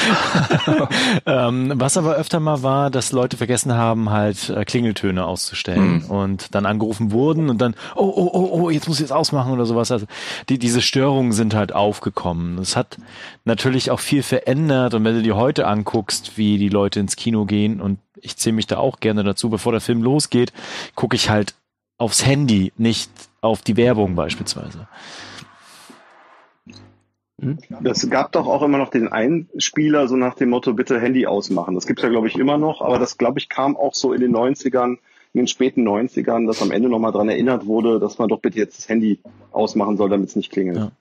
ähm, 1.26 1.74
was 1.76 1.96
aber 1.96 2.16
öfter 2.16 2.40
mal 2.42 2.62
war, 2.62 2.90
dass 2.90 3.14
Leute 3.14 3.38
vergessen 3.38 3.74
haben, 3.74 4.10
halt 4.10 4.50
äh, 4.50 4.66
Klingeltöne 4.66 5.26
auszustellen 5.26 6.04
mhm. 6.04 6.12
und 6.12 6.56
dann 6.56 6.66
angerufen 6.66 7.12
wurden 7.12 7.50
und 7.50 7.60
dann, 7.60 7.76
oh, 7.96 8.12
oh, 8.16 8.30
oh, 8.34 8.50
oh, 8.52 8.70
jetzt 8.70 8.88
muss 8.88 9.00
ich 9.00 9.06
es 9.06 9.12
ausmachen 9.12 9.54
oder 9.54 9.66
sowas. 9.66 9.92
Also 9.92 10.08
die, 10.50 10.60
diese 10.60 10.82
Störungen 10.82 11.32
sind 11.32 11.56
halt 11.56 11.74
aufgekommen. 11.74 12.58
Es 12.58 12.76
hat 12.76 12.98
natürlich 13.46 13.92
auch 13.92 14.02
viel 14.02 14.24
verändert 14.24 14.94
und 14.94 15.06
wenn 15.06 15.16
du 15.16 15.24
dir 15.24 15.38
heute 15.38 15.66
anguckst, 15.66 16.38
wie 16.38 16.58
die 16.58 16.70
Leute 16.70 17.00
ins 17.00 17.16
Kino 17.16 17.46
gehen 17.46 17.80
und 17.80 18.00
ich 18.22 18.36
zähle 18.36 18.56
mich 18.56 18.68
da 18.68 18.78
auch 18.78 19.00
gerne 19.00 19.24
dazu, 19.24 19.50
bevor 19.50 19.72
der 19.72 19.82
Film 19.82 20.02
losgeht, 20.02 20.52
gucke 20.96 21.16
ich 21.16 21.30
halt 21.30 21.54
aufs 21.98 22.26
Handy, 22.26 22.74
nicht 22.78 23.10
auf 23.42 23.62
die 23.62 23.78
Werbung 23.78 24.16
beispielsweise. 24.16 24.88
Hm? 27.40 27.60
Das 27.82 28.10
gab 28.10 28.32
doch 28.32 28.48
auch 28.48 28.64
immer 28.64 28.78
noch 28.78 28.90
den 28.90 29.08
Einspieler, 29.08 30.08
so 30.08 30.16
nach 30.16 30.34
dem 30.34 30.50
Motto, 30.50 30.74
bitte 30.74 31.00
Handy 31.00 31.28
ausmachen. 31.28 31.76
Das 31.76 31.86
gibt's 31.86 32.02
ja, 32.02 32.10
glaube 32.10 32.28
ich, 32.28 32.38
immer 32.38 32.58
noch, 32.58 32.82
aber 32.82 32.98
das, 32.98 33.18
glaube 33.18 33.40
ich, 33.40 33.50
kam 33.50 33.78
auch 33.78 33.94
so 33.94 34.14
in 34.14 34.22
den 34.22 34.36
90ern, 34.36 34.98
in 35.34 35.42
den 35.42 35.48
späten 35.48 35.88
90ern, 35.88 36.48
dass 36.48 36.62
am 36.62 36.72
Ende 36.72 36.90
nochmal 36.90 37.12
dran 37.12 37.30
erinnert 37.30 37.68
wurde, 37.68 38.00
dass 38.00 38.18
man 38.18 38.30
doch 38.30 38.40
bitte 38.40 38.58
jetzt 38.58 38.80
das 38.80 38.90
Handy 38.90 39.20
ausmachen 39.52 39.98
soll, 39.98 40.10
damit 40.10 40.30
es 40.30 40.36
nicht 40.36 40.52
klingelt. 40.52 40.78
Ja. 40.78 40.92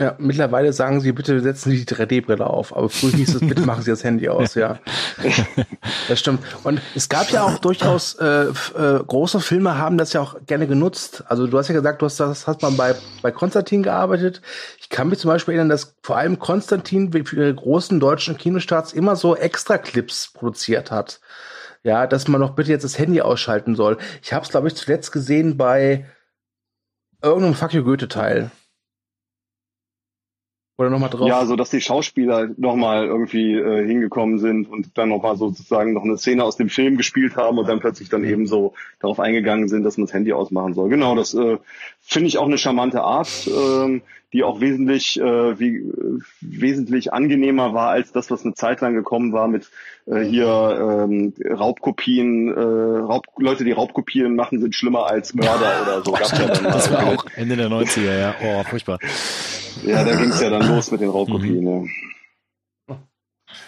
Ja, 0.00 0.14
mittlerweile 0.18 0.72
sagen 0.72 1.00
sie, 1.00 1.10
bitte 1.10 1.40
setzen 1.40 1.72
Sie 1.72 1.84
die 1.84 1.94
3D-Brille 1.94 2.46
auf. 2.46 2.76
Aber 2.76 2.88
früher 2.88 3.10
hieß 3.10 3.34
es, 3.34 3.40
bitte 3.40 3.62
machen 3.62 3.82
Sie 3.82 3.90
das 3.90 4.04
Handy 4.04 4.28
aus, 4.28 4.54
ja. 4.54 4.78
Das 6.08 6.20
stimmt. 6.20 6.40
Und 6.62 6.80
es 6.94 7.08
gab 7.08 7.30
ja 7.30 7.42
auch 7.42 7.58
durchaus, 7.58 8.14
äh, 8.14 8.44
äh, 8.44 9.02
große 9.04 9.40
Filme 9.40 9.76
haben 9.76 9.98
das 9.98 10.12
ja 10.12 10.20
auch 10.20 10.36
gerne 10.46 10.68
genutzt. 10.68 11.24
Also 11.26 11.48
du 11.48 11.58
hast 11.58 11.66
ja 11.66 11.74
gesagt, 11.74 12.00
du 12.00 12.06
hast 12.06 12.20
das 12.20 12.46
hast 12.46 12.62
man 12.62 12.76
bei, 12.76 12.94
bei 13.22 13.32
Konstantin 13.32 13.82
gearbeitet. 13.82 14.40
Ich 14.78 14.88
kann 14.88 15.08
mich 15.08 15.18
zum 15.18 15.30
Beispiel 15.30 15.54
erinnern, 15.54 15.70
dass 15.70 15.96
vor 16.02 16.16
allem 16.16 16.38
Konstantin 16.38 17.12
für 17.12 17.36
ihre 17.36 17.54
großen 17.54 17.98
deutschen 17.98 18.38
Kinostarts 18.38 18.92
immer 18.92 19.16
so 19.16 19.34
Extra-Clips 19.34 20.32
produziert 20.32 20.92
hat. 20.92 21.20
Ja, 21.82 22.06
dass 22.06 22.28
man 22.28 22.40
noch 22.40 22.54
bitte 22.54 22.70
jetzt 22.70 22.84
das 22.84 22.98
Handy 22.98 23.20
ausschalten 23.20 23.74
soll. 23.74 23.98
Ich 24.22 24.32
habe 24.32 24.44
es, 24.44 24.50
glaube 24.50 24.68
ich, 24.68 24.76
zuletzt 24.76 25.10
gesehen 25.10 25.56
bei 25.56 26.06
irgendeinem 27.20 27.54
Fuck 27.54 27.74
you 27.74 27.82
Goethe-Teil. 27.82 28.52
Oder 30.78 30.90
nochmal 30.90 31.10
drauf? 31.10 31.26
Ja, 31.26 31.44
so 31.44 31.56
dass 31.56 31.70
die 31.70 31.80
Schauspieler 31.80 32.50
nochmal 32.56 33.06
irgendwie 33.06 33.54
äh, 33.54 33.84
hingekommen 33.84 34.38
sind 34.38 34.70
und 34.70 34.96
dann 34.96 35.08
nochmal 35.08 35.36
sozusagen 35.36 35.92
noch 35.92 36.04
eine 36.04 36.16
Szene 36.16 36.44
aus 36.44 36.56
dem 36.56 36.68
Film 36.68 36.96
gespielt 36.96 37.36
haben 37.36 37.58
und 37.58 37.68
dann 37.68 37.80
plötzlich 37.80 38.08
dann 38.08 38.22
eben 38.22 38.46
so 38.46 38.74
darauf 39.00 39.18
eingegangen 39.18 39.68
sind, 39.68 39.82
dass 39.82 39.98
man 39.98 40.06
das 40.06 40.14
Handy 40.14 40.32
ausmachen 40.32 40.74
soll. 40.74 40.88
Genau, 40.88 41.16
das 41.16 41.34
äh, 41.34 41.58
finde 42.08 42.28
ich 42.28 42.38
auch 42.38 42.46
eine 42.46 42.58
charmante 42.58 43.02
Art, 43.02 43.46
äh, 43.46 44.00
die 44.32 44.42
auch 44.42 44.60
wesentlich, 44.60 45.20
äh, 45.20 45.60
wie, 45.60 45.76
äh, 45.76 46.20
wesentlich 46.40 47.12
angenehmer 47.12 47.74
war 47.74 47.90
als 47.90 48.12
das, 48.12 48.30
was 48.30 48.44
eine 48.44 48.54
Zeit 48.54 48.80
lang 48.80 48.94
gekommen 48.94 49.32
war 49.32 49.46
mit 49.46 49.70
äh, 50.06 50.22
hier 50.22 51.06
ähm, 51.06 51.34
Raubkopien, 51.44 52.48
äh, 52.48 52.60
Raub, 52.60 53.26
Leute, 53.36 53.64
die 53.64 53.72
Raubkopien 53.72 54.34
machen, 54.34 54.60
sind 54.60 54.74
schlimmer 54.74 55.06
als 55.06 55.34
Mörder 55.34 55.82
oder 55.82 56.02
so. 56.02 56.12
Gab's 56.12 56.32
ja 56.32 56.46
dann 56.46 56.64
das 56.72 56.90
war 56.90 57.06
auch 57.06 57.26
Ende 57.36 57.56
der 57.56 57.68
90er, 57.68 58.18
ja. 58.18 58.34
Oh, 58.42 58.64
furchtbar. 58.64 58.98
Ja, 59.84 60.04
da 60.04 60.16
ging 60.16 60.30
es 60.30 60.40
ja 60.40 60.50
dann 60.50 60.66
los 60.66 60.90
mit 60.90 61.02
den 61.02 61.10
Raubkopien. 61.10 61.64
Mhm. 61.64 61.90
Ja. 62.88 62.96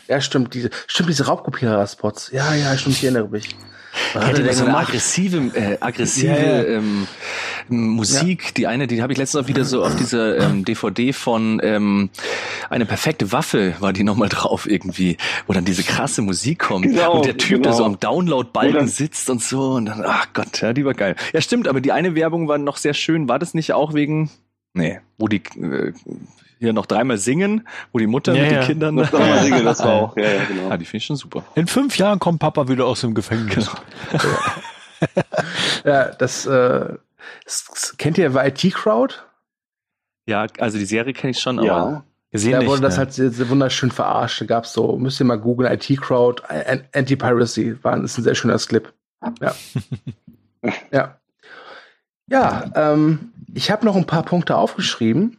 ja, 0.08 0.20
stimmt, 0.20 0.54
diese, 0.54 0.70
stimmt, 0.86 1.10
diese 1.10 1.26
Raubkopierer-Spots. 1.26 2.30
Ja, 2.32 2.54
ja, 2.54 2.76
stimmt, 2.76 2.96
ich 2.96 3.04
erinnere 3.04 3.28
mich. 3.28 3.54
Was 4.14 4.24
hat 4.24 4.38
er 4.38 4.52
so 4.52 4.64
eine 4.64 4.76
aggressive, 4.76 5.50
äh, 5.54 5.78
aggressive 5.80 6.26
ja, 6.26 6.36
ja. 6.36 6.64
Ähm, 6.64 7.06
Musik. 7.68 8.44
Ja. 8.44 8.50
Die 8.56 8.66
eine, 8.66 8.86
die 8.86 9.02
habe 9.02 9.12
ich 9.12 9.18
letztens 9.18 9.44
auch 9.44 9.48
wieder 9.48 9.64
so 9.64 9.84
auf 9.84 9.94
dieser 9.96 10.38
ähm, 10.38 10.64
DVD 10.64 11.12
von 11.12 11.60
ähm, 11.62 12.10
eine 12.68 12.86
perfekte 12.86 13.32
Waffe 13.32 13.74
war 13.80 13.92
die 13.92 14.04
nochmal 14.04 14.28
drauf 14.28 14.68
irgendwie, 14.68 15.16
wo 15.46 15.52
dann 15.52 15.64
diese 15.64 15.82
krasse 15.82 16.22
Musik 16.22 16.58
kommt 16.58 16.86
genau, 16.86 17.16
und 17.16 17.26
der 17.26 17.36
Typ, 17.36 17.58
genau. 17.58 17.62
der 17.62 17.72
so 17.72 17.84
am 17.84 17.98
Download-Balken 18.00 18.88
sitzt 18.88 19.30
und 19.30 19.42
so 19.42 19.72
und 19.72 19.86
dann, 19.86 20.02
ach 20.04 20.28
Gott, 20.32 20.60
ja, 20.60 20.72
die 20.72 20.84
war 20.84 20.94
geil. 20.94 21.16
Ja, 21.32 21.40
stimmt, 21.40 21.68
aber 21.68 21.80
die 21.80 21.92
eine 21.92 22.14
Werbung 22.14 22.48
war 22.48 22.58
noch 22.58 22.76
sehr 22.76 22.94
schön. 22.94 23.28
War 23.28 23.38
das 23.38 23.54
nicht 23.54 23.72
auch 23.72 23.94
wegen 23.94 24.30
Nee, 24.72 25.00
wo 25.18 25.26
die 25.26 25.42
äh, 25.60 25.92
hier 26.60 26.72
noch 26.74 26.86
dreimal 26.86 27.18
singen, 27.18 27.66
wo 27.90 27.98
die 27.98 28.06
Mutter 28.06 28.34
ja, 28.34 28.42
mit 28.42 28.52
ja. 28.52 28.58
den 28.60 28.66
Kindern 28.66 28.94
noch 28.94 29.10
dreimal 29.10 29.38
singen, 29.42 29.64
das 29.64 29.80
war 29.80 29.92
auch, 29.92 30.16
ja, 30.16 30.30
ja, 30.30 30.44
genau. 30.44 30.68
Ja, 30.68 30.76
die 30.76 30.84
finde 30.84 30.98
ich 30.98 31.06
schon 31.06 31.16
super. 31.16 31.42
In 31.54 31.66
fünf 31.66 31.96
Jahren 31.96 32.18
kommt 32.18 32.38
Papa 32.38 32.68
wieder 32.68 32.86
aus 32.86 33.00
dem 33.00 33.14
Gefängnis. 33.14 33.70
Genau. 34.10 34.22
ja, 35.84 36.10
das, 36.12 36.46
äh, 36.46 36.94
das, 37.44 37.94
kennt 37.96 38.18
ihr 38.18 38.34
IT 38.36 38.74
Crowd? 38.74 39.14
Ja, 40.26 40.46
also 40.58 40.78
die 40.78 40.84
Serie 40.84 41.14
kenne 41.14 41.30
ich 41.30 41.40
schon, 41.40 41.58
aber 41.58 41.66
ja. 41.66 42.04
gesehen 42.30 42.52
da 42.52 42.58
wurde 42.66 42.82
nicht, 42.82 42.98
das 42.98 43.18
ne? 43.18 43.26
halt 43.26 43.50
wunderschön 43.50 43.90
verarscht. 43.90 44.42
Da 44.42 44.44
gab's 44.44 44.74
so, 44.74 44.98
müsst 44.98 45.18
ihr 45.18 45.24
mal 45.24 45.38
googeln, 45.38 45.72
IT 45.72 46.00
Crowd, 46.00 46.42
Anti-Piracy, 46.92 47.82
war 47.82 47.96
ist 48.04 48.18
ein 48.18 48.22
sehr 48.22 48.34
schöner 48.34 48.58
Clip. 48.58 48.92
Ja. 49.40 49.54
ja. 50.92 51.16
Ja, 52.26 52.70
ähm, 52.76 53.32
ich 53.54 53.70
habe 53.70 53.84
noch 53.84 53.96
ein 53.96 54.06
paar 54.06 54.22
Punkte 54.22 54.56
aufgeschrieben. 54.56 55.36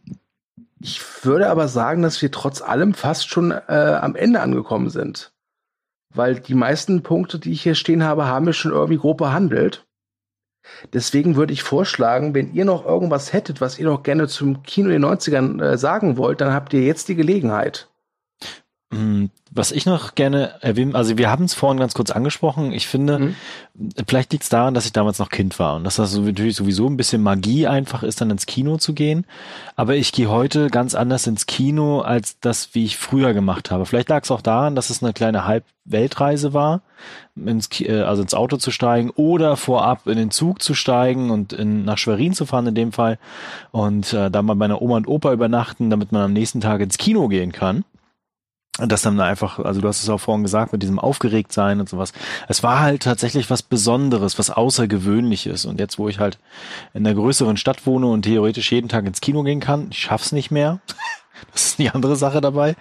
Ich 0.82 1.24
würde 1.24 1.48
aber 1.48 1.68
sagen, 1.68 2.02
dass 2.02 2.20
wir 2.22 2.32
trotz 2.32 2.60
allem 2.60 2.92
fast 2.92 3.28
schon 3.28 3.52
äh, 3.52 3.98
am 4.00 4.16
Ende 4.16 4.40
angekommen 4.40 4.90
sind. 4.90 5.32
Weil 6.12 6.40
die 6.40 6.54
meisten 6.54 7.04
Punkte, 7.04 7.38
die 7.38 7.52
ich 7.52 7.62
hier 7.62 7.76
stehen 7.76 8.02
habe, 8.02 8.26
haben 8.26 8.46
wir 8.46 8.52
schon 8.52 8.72
irgendwie 8.72 8.98
grob 8.98 9.18
behandelt. 9.18 9.86
Deswegen 10.92 11.36
würde 11.36 11.52
ich 11.52 11.62
vorschlagen, 11.62 12.34
wenn 12.34 12.52
ihr 12.52 12.64
noch 12.64 12.84
irgendwas 12.84 13.32
hättet, 13.32 13.60
was 13.60 13.78
ihr 13.78 13.86
noch 13.86 14.02
gerne 14.02 14.26
zum 14.26 14.62
Kino 14.64 14.90
in 14.90 15.02
den 15.02 15.10
90ern 15.10 15.62
äh, 15.62 15.78
sagen 15.78 16.16
wollt, 16.16 16.40
dann 16.40 16.52
habt 16.52 16.72
ihr 16.72 16.82
jetzt 16.82 17.08
die 17.08 17.16
Gelegenheit. 17.16 17.91
Hm, 18.92 19.30
was 19.50 19.72
ich 19.72 19.86
noch 19.86 20.14
gerne 20.14 20.54
erwähnen, 20.60 20.94
also 20.94 21.16
wir 21.16 21.30
haben 21.30 21.44
es 21.44 21.54
vorhin 21.54 21.80
ganz 21.80 21.94
kurz 21.94 22.10
angesprochen. 22.10 22.72
Ich 22.72 22.86
finde, 22.86 23.18
mhm. 23.18 23.34
vielleicht 24.06 24.32
liegt 24.32 24.44
es 24.44 24.50
daran, 24.50 24.74
dass 24.74 24.84
ich 24.84 24.92
damals 24.92 25.18
noch 25.18 25.30
Kind 25.30 25.58
war 25.58 25.76
und 25.76 25.84
dass 25.84 25.96
das 25.96 26.14
natürlich 26.16 26.56
sowieso 26.56 26.86
ein 26.88 26.98
bisschen 26.98 27.22
Magie 27.22 27.66
einfach 27.66 28.02
ist, 28.02 28.20
dann 28.20 28.30
ins 28.30 28.44
Kino 28.44 28.76
zu 28.76 28.92
gehen. 28.92 29.24
Aber 29.76 29.96
ich 29.96 30.12
gehe 30.12 30.28
heute 30.28 30.68
ganz 30.68 30.94
anders 30.94 31.26
ins 31.26 31.46
Kino 31.46 32.00
als 32.00 32.38
das, 32.40 32.74
wie 32.74 32.84
ich 32.84 32.98
früher 32.98 33.32
gemacht 33.32 33.70
habe. 33.70 33.86
Vielleicht 33.86 34.10
lag 34.10 34.24
es 34.24 34.30
auch 34.30 34.42
daran, 34.42 34.74
dass 34.74 34.90
es 34.90 35.02
eine 35.02 35.14
kleine 35.14 35.46
Halbweltreise 35.46 36.52
war, 36.52 36.82
ins, 37.34 37.68
äh, 37.80 38.02
also 38.02 38.20
ins 38.20 38.34
Auto 38.34 38.58
zu 38.58 38.70
steigen 38.70 39.08
oder 39.10 39.56
vorab 39.56 40.06
in 40.06 40.18
den 40.18 40.30
Zug 40.30 40.62
zu 40.62 40.74
steigen 40.74 41.30
und 41.30 41.54
in, 41.54 41.86
nach 41.86 41.96
Schwerin 41.96 42.34
zu 42.34 42.44
fahren 42.44 42.66
in 42.66 42.74
dem 42.74 42.92
Fall 42.92 43.18
und 43.70 44.12
äh, 44.12 44.30
da 44.30 44.42
mal 44.42 44.52
bei 44.52 44.68
meiner 44.68 44.82
Oma 44.82 44.98
und 44.98 45.08
Opa 45.08 45.32
übernachten, 45.32 45.88
damit 45.88 46.12
man 46.12 46.22
am 46.22 46.32
nächsten 46.34 46.60
Tag 46.60 46.82
ins 46.82 46.98
Kino 46.98 47.28
gehen 47.28 47.52
kann 47.52 47.84
das 48.78 49.02
dann 49.02 49.20
einfach, 49.20 49.58
also 49.58 49.82
du 49.82 49.88
hast 49.88 50.02
es 50.02 50.08
auch 50.08 50.18
vorhin 50.18 50.42
gesagt, 50.42 50.72
mit 50.72 50.82
diesem 50.82 50.98
Aufgeregtsein 50.98 51.78
und 51.80 51.90
sowas. 51.90 52.12
Es 52.48 52.62
war 52.62 52.80
halt 52.80 53.02
tatsächlich 53.02 53.50
was 53.50 53.62
Besonderes, 53.62 54.38
was 54.38 54.48
Außergewöhnliches. 54.48 55.66
Und 55.66 55.78
jetzt, 55.78 55.98
wo 55.98 56.08
ich 56.08 56.18
halt 56.18 56.38
in 56.94 57.06
einer 57.06 57.14
größeren 57.14 57.58
Stadt 57.58 57.86
wohne 57.86 58.06
und 58.06 58.22
theoretisch 58.22 58.72
jeden 58.72 58.88
Tag 58.88 59.04
ins 59.04 59.20
Kino 59.20 59.42
gehen 59.42 59.60
kann, 59.60 59.88
ich 59.90 59.98
schaff's 59.98 60.32
nicht 60.32 60.50
mehr. 60.50 60.80
Das 61.52 61.66
ist 61.66 61.78
die 61.78 61.90
andere 61.90 62.16
Sache 62.16 62.40
dabei. 62.40 62.76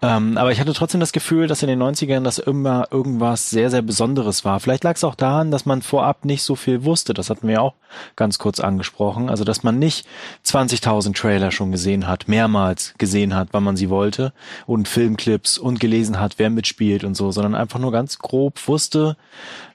Ähm, 0.00 0.38
aber 0.38 0.52
ich 0.52 0.60
hatte 0.60 0.72
trotzdem 0.72 1.00
das 1.00 1.12
Gefühl, 1.12 1.48
dass 1.48 1.62
in 1.62 1.68
den 1.68 1.82
90ern 1.82 2.22
das 2.22 2.38
immer 2.38 2.86
irgendwas 2.92 3.50
sehr, 3.50 3.68
sehr 3.68 3.82
Besonderes 3.82 4.44
war. 4.44 4.60
Vielleicht 4.60 4.84
lag 4.84 4.94
es 4.94 5.02
auch 5.02 5.16
daran, 5.16 5.50
dass 5.50 5.66
man 5.66 5.82
vorab 5.82 6.24
nicht 6.24 6.44
so 6.44 6.54
viel 6.54 6.84
wusste. 6.84 7.14
Das 7.14 7.30
hatten 7.30 7.48
wir 7.48 7.60
auch 7.62 7.74
ganz 8.14 8.38
kurz 8.38 8.60
angesprochen. 8.60 9.28
Also, 9.28 9.42
dass 9.42 9.64
man 9.64 9.78
nicht 9.80 10.06
20.000 10.46 11.14
Trailer 11.14 11.50
schon 11.50 11.72
gesehen 11.72 12.06
hat, 12.06 12.28
mehrmals 12.28 12.94
gesehen 12.96 13.34
hat, 13.34 13.48
wann 13.50 13.64
man 13.64 13.76
sie 13.76 13.90
wollte 13.90 14.32
und 14.66 14.86
Filmclips 14.86 15.58
und 15.58 15.80
gelesen 15.80 16.20
hat, 16.20 16.34
wer 16.38 16.50
mitspielt 16.50 17.02
und 17.02 17.16
so, 17.16 17.32
sondern 17.32 17.56
einfach 17.56 17.80
nur 17.80 17.90
ganz 17.90 18.18
grob 18.18 18.68
wusste, 18.68 19.16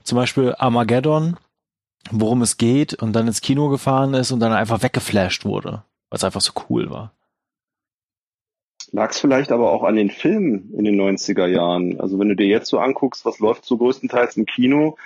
zum 0.04 0.16
Beispiel 0.16 0.56
Armageddon, 0.58 1.36
worum 2.12 2.42
es 2.42 2.56
geht 2.56 2.94
und 2.94 3.12
dann 3.12 3.28
ins 3.28 3.42
Kino 3.42 3.68
gefahren 3.68 4.14
ist 4.14 4.32
und 4.32 4.40
dann 4.40 4.54
einfach 4.54 4.82
weggeflasht 4.84 5.44
wurde, 5.44 5.84
weil 6.10 6.18
es 6.18 6.24
einfach 6.24 6.42
so 6.42 6.54
cool 6.70 6.90
war. 6.90 7.12
Lag 8.92 9.12
es 9.12 9.20
vielleicht 9.20 9.52
aber 9.52 9.72
auch 9.72 9.84
an 9.84 9.96
den 9.96 10.10
Filmen 10.10 10.74
in 10.78 10.86
den 10.86 11.00
90er 11.00 11.48
Jahren? 11.48 12.00
Also 12.00 12.20
wenn 12.20 12.30
du 12.30 12.36
dir 12.36 12.48
jetzt 12.48 12.70
so 12.70 12.80
anguckst, 12.80 13.26
was 13.26 13.40
läuft 13.40 13.66
so 13.66 13.78
größtenteils 13.78 14.38
im 14.38 14.46
Kino, 14.46 14.98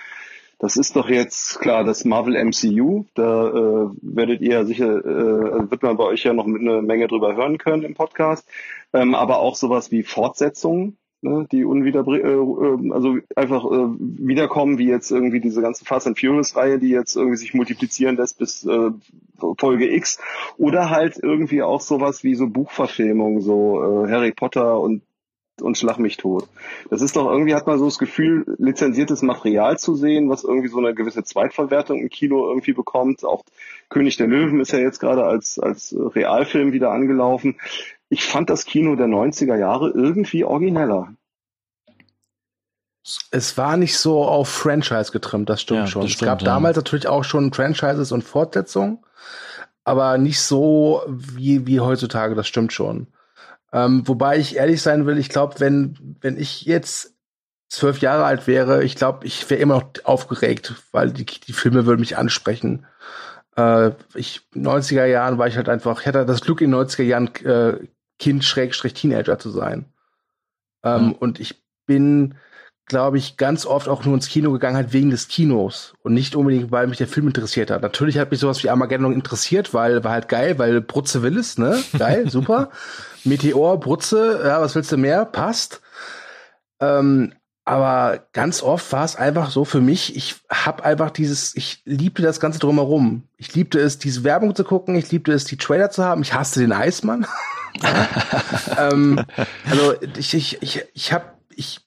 das 0.62 0.76
ist 0.76 0.96
doch 0.96 1.10
jetzt 1.10 1.60
klar 1.60 1.84
das 1.84 2.06
Marvel 2.06 2.36
MCU. 2.36 3.06
Da 3.16 3.48
äh, 3.48 3.90
werdet 4.04 4.42
ihr 4.42 4.64
sicher, 4.66 5.00
äh, 5.04 5.72
wird 5.72 5.82
man 5.82 5.98
bei 5.98 6.04
euch 6.04 6.24
ja 6.24 6.34
noch 6.34 6.46
eine 6.46 6.84
Menge 6.84 7.08
drüber 7.08 7.36
hören 7.36 7.58
können 7.58 7.82
im 7.82 7.96
Podcast. 7.96 8.48
Ähm, 8.94 9.16
aber 9.16 9.40
auch 9.40 9.56
sowas 9.56 9.90
wie 9.90 10.04
Fortsetzungen 10.04 10.98
ne, 11.22 11.48
die 11.52 11.64
unwieder, 11.66 12.06
äh, 12.08 12.20
äh, 12.20 12.92
also 12.92 13.18
einfach 13.36 13.66
äh, 13.66 13.96
wiederkommen, 14.00 14.78
wie 14.78 14.88
jetzt 14.88 15.12
irgendwie 15.12 15.40
diese 15.40 15.62
ganze 15.62 15.86
Fast 15.86 16.08
and 16.08 16.20
Furious 16.20 16.56
Reihe, 16.56 16.80
die 16.80 16.90
jetzt 16.90 17.16
irgendwie 17.16 17.38
sich 17.38 17.54
multiplizieren 17.54 18.18
lässt 18.18 18.38
bis 18.38 18.66
äh, 18.66 18.92
Folge 19.58 19.94
X, 19.94 20.20
oder 20.58 20.90
halt 20.90 21.20
irgendwie 21.22 21.64
auch 21.64 21.82
sowas 21.82 22.24
wie 22.24 22.36
so 22.36 22.48
Buchverfilmungen, 22.48 23.42
so 23.42 24.06
äh, 24.06 24.12
Harry 24.12 24.32
Potter 24.32 24.80
und 24.80 25.04
und 25.62 25.78
schlag 25.78 26.00
mich 26.00 26.18
tot. 26.18 26.48
Das 26.90 27.04
ist 27.04 27.16
doch 27.16 27.30
irgendwie, 27.30 27.54
hat 27.54 27.68
man 27.68 27.78
so 27.78 27.86
das 27.86 28.00
Gefühl, 28.00 28.56
lizenziertes 28.58 29.22
Material 29.22 29.78
zu 29.78 29.94
sehen, 29.94 30.28
was 30.28 30.44
irgendwie 30.44 30.70
so 30.70 30.80
eine 30.80 30.96
gewisse 30.96 31.24
Zweitverwertung 31.24 32.00
im 32.00 32.10
Kino 32.10 32.48
irgendwie 32.48 32.74
bekommt. 32.74 33.24
Auch 33.24 33.44
König 33.90 34.18
der 34.18 34.26
Löwen 34.26 34.60
ist 34.60 34.72
ja 34.72 34.80
jetzt 34.80 35.00
gerade 35.00 35.24
als, 35.24 35.60
als 35.60 35.96
Realfilm 35.96 36.72
wieder 36.72 36.92
angelaufen 36.92 37.58
ich 38.12 38.26
fand 38.26 38.50
das 38.50 38.66
Kino 38.66 38.98
der 38.98 39.08
90er 39.08 39.56
Jahre 39.56 39.90
irgendwie 39.90 40.44
origineller. 40.44 41.14
Es 43.32 43.58
war 43.58 43.78
nicht 43.78 43.98
so 43.98 44.26
auf 44.26 44.50
Franchise 44.50 45.14
getrimmt, 45.14 45.50
das 45.50 45.62
stimmt 45.62 45.80
ja, 45.80 45.88
schon. 45.88 46.02
Das 46.02 46.12
stimmt, 46.12 46.22
es 46.22 46.28
gab 46.28 46.42
ja. 46.42 46.46
damals 46.46 46.76
natürlich 46.76 47.08
auch 47.08 47.24
schon 47.24 47.54
Franchises 47.54 48.12
und 48.12 48.24
Fortsetzungen, 48.24 49.00
aber 49.86 50.18
nicht 50.18 50.42
so 50.42 51.02
wie, 51.08 51.66
wie 51.66 51.80
heutzutage, 51.80 52.36
das 52.36 52.50
stimmt 52.50 52.74
schon. 52.74 53.08
Ähm, 53.72 54.06
wobei 54.06 54.38
ich 54.38 54.58
ehrlich 54.58 54.82
sein 54.82 55.06
will, 55.06 55.18
ich 55.18 55.30
glaube, 55.30 55.60
wenn, 55.60 56.18
wenn 56.20 56.38
ich 56.38 56.64
jetzt 56.64 57.16
zwölf 57.70 58.00
Jahre 58.00 58.26
alt 58.26 58.46
wäre, 58.46 58.84
ich 58.84 58.98
glaube, 58.98 59.26
ich 59.26 59.50
wäre 59.50 59.62
immer 59.62 59.76
noch 59.76 59.90
aufgeregt, 60.04 60.76
weil 60.92 61.12
die, 61.12 61.26
die 61.26 61.54
Filme 61.54 61.86
würden 61.86 62.02
mich 62.02 62.18
ansprechen. 62.18 62.86
Äh, 63.56 63.92
ich, 64.16 64.42
90er 64.54 65.06
Jahren 65.06 65.38
war 65.38 65.48
ich 65.48 65.56
halt 65.56 65.70
einfach, 65.70 66.02
ich 66.02 66.08
hatte 66.08 66.26
das 66.26 66.42
Glück 66.42 66.60
in 66.60 66.76
90er 66.76 67.04
Jahren 67.04 67.34
äh, 67.46 67.88
Kind 68.22 68.46
Schrägstrich 68.46 68.94
Teenager 68.94 69.40
zu 69.40 69.50
sein. 69.50 69.86
Ähm, 70.84 71.08
mhm. 71.08 71.12
Und 71.14 71.40
ich 71.40 71.64
bin, 71.88 72.36
glaube 72.86 73.18
ich, 73.18 73.36
ganz 73.36 73.66
oft 73.66 73.90
auch 73.90 74.06
nur 74.06 74.14
ins 74.14 74.30
Kino 74.30 74.52
gegangen 74.52 74.76
halt 74.76 74.94
wegen 74.94 75.10
des 75.10 75.28
Kinos 75.28 75.96
und 76.04 76.14
nicht 76.14 76.36
unbedingt, 76.36 76.72
weil 76.72 76.86
mich 76.86 77.00
der 77.00 77.08
Film 77.08 77.26
interessiert 77.26 77.72
hat. 77.72 77.82
Natürlich 77.82 78.20
hat 78.20 78.30
mich 78.30 78.40
sowas 78.40 78.64
wie 78.64 78.70
Armageddon 78.70 79.12
interessiert, 79.12 79.74
weil 79.74 80.04
war 80.04 80.12
halt 80.12 80.30
geil, 80.30 80.60
weil 80.60 80.82
Brutze 80.82 81.24
Willis, 81.24 81.58
ne? 81.58 81.84
Geil, 81.98 82.30
super. 82.30 82.70
Meteor, 83.24 83.80
Brutze, 83.80 84.40
ja, 84.46 84.62
was 84.62 84.76
willst 84.76 84.92
du 84.92 84.98
mehr? 84.98 85.26
Passt. 85.26 85.82
Ähm, 86.80 87.34
aber 87.66 88.28
ganz 88.34 88.62
oft 88.62 88.92
war 88.92 89.04
es 89.06 89.16
einfach 89.16 89.50
so 89.50 89.66
für 89.66 89.82
mich, 89.82 90.16
ich 90.16 90.36
habe 90.52 90.86
einfach 90.86 91.10
dieses, 91.10 91.56
ich 91.56 91.82
liebte 91.86 92.22
das 92.22 92.40
Ganze 92.40 92.60
drumherum. 92.60 93.24
Ich 93.38 93.56
liebte 93.56 93.80
es, 93.80 93.98
diese 93.98 94.24
Werbung 94.24 94.56
zu 94.56 94.64
gucken, 94.64 94.94
ich 94.94 95.12
liebte 95.12 95.32
es, 95.32 95.46
die 95.46 95.58
Trailer 95.58 95.90
zu 95.90 96.04
haben, 96.04 96.22
ich 96.22 96.36
hasste 96.36 96.60
den 96.60 96.72
Eismann. 96.72 97.26
ähm, 98.78 99.24
also 99.70 99.96
ich, 100.18 100.34
ich, 100.34 100.62
ich, 100.62 100.84
ich 100.94 101.14
habe 101.14 101.26
ich, 101.56 101.82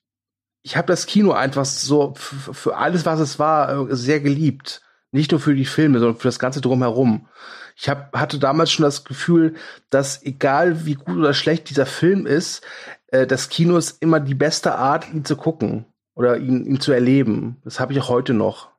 ich 0.62 0.76
hab 0.76 0.86
das 0.86 1.06
Kino 1.06 1.32
einfach 1.32 1.64
so 1.64 2.14
für 2.16 2.76
alles, 2.76 3.06
was 3.06 3.20
es 3.20 3.38
war, 3.38 3.90
äh, 3.90 3.94
sehr 3.94 4.20
geliebt. 4.20 4.82
Nicht 5.12 5.30
nur 5.30 5.40
für 5.40 5.54
die 5.54 5.64
Filme, 5.64 6.00
sondern 6.00 6.18
für 6.18 6.28
das 6.28 6.38
Ganze 6.38 6.60
drumherum. 6.60 7.28
Ich 7.76 7.88
hab, 7.88 8.16
hatte 8.16 8.38
damals 8.38 8.72
schon 8.72 8.84
das 8.84 9.04
Gefühl, 9.04 9.54
dass 9.90 10.22
egal 10.22 10.86
wie 10.86 10.94
gut 10.94 11.16
oder 11.16 11.34
schlecht 11.34 11.70
dieser 11.70 11.86
Film 11.86 12.26
ist, 12.26 12.62
äh, 13.08 13.26
das 13.26 13.48
Kino 13.48 13.76
ist 13.76 14.02
immer 14.02 14.20
die 14.20 14.34
beste 14.34 14.74
Art, 14.74 15.08
ihn 15.12 15.24
zu 15.24 15.36
gucken 15.36 15.86
oder 16.14 16.36
ihn, 16.36 16.64
ihn 16.66 16.80
zu 16.80 16.92
erleben. 16.92 17.60
Das 17.64 17.80
habe 17.80 17.92
ich 17.92 18.00
auch 18.00 18.08
heute 18.08 18.34
noch. 18.34 18.73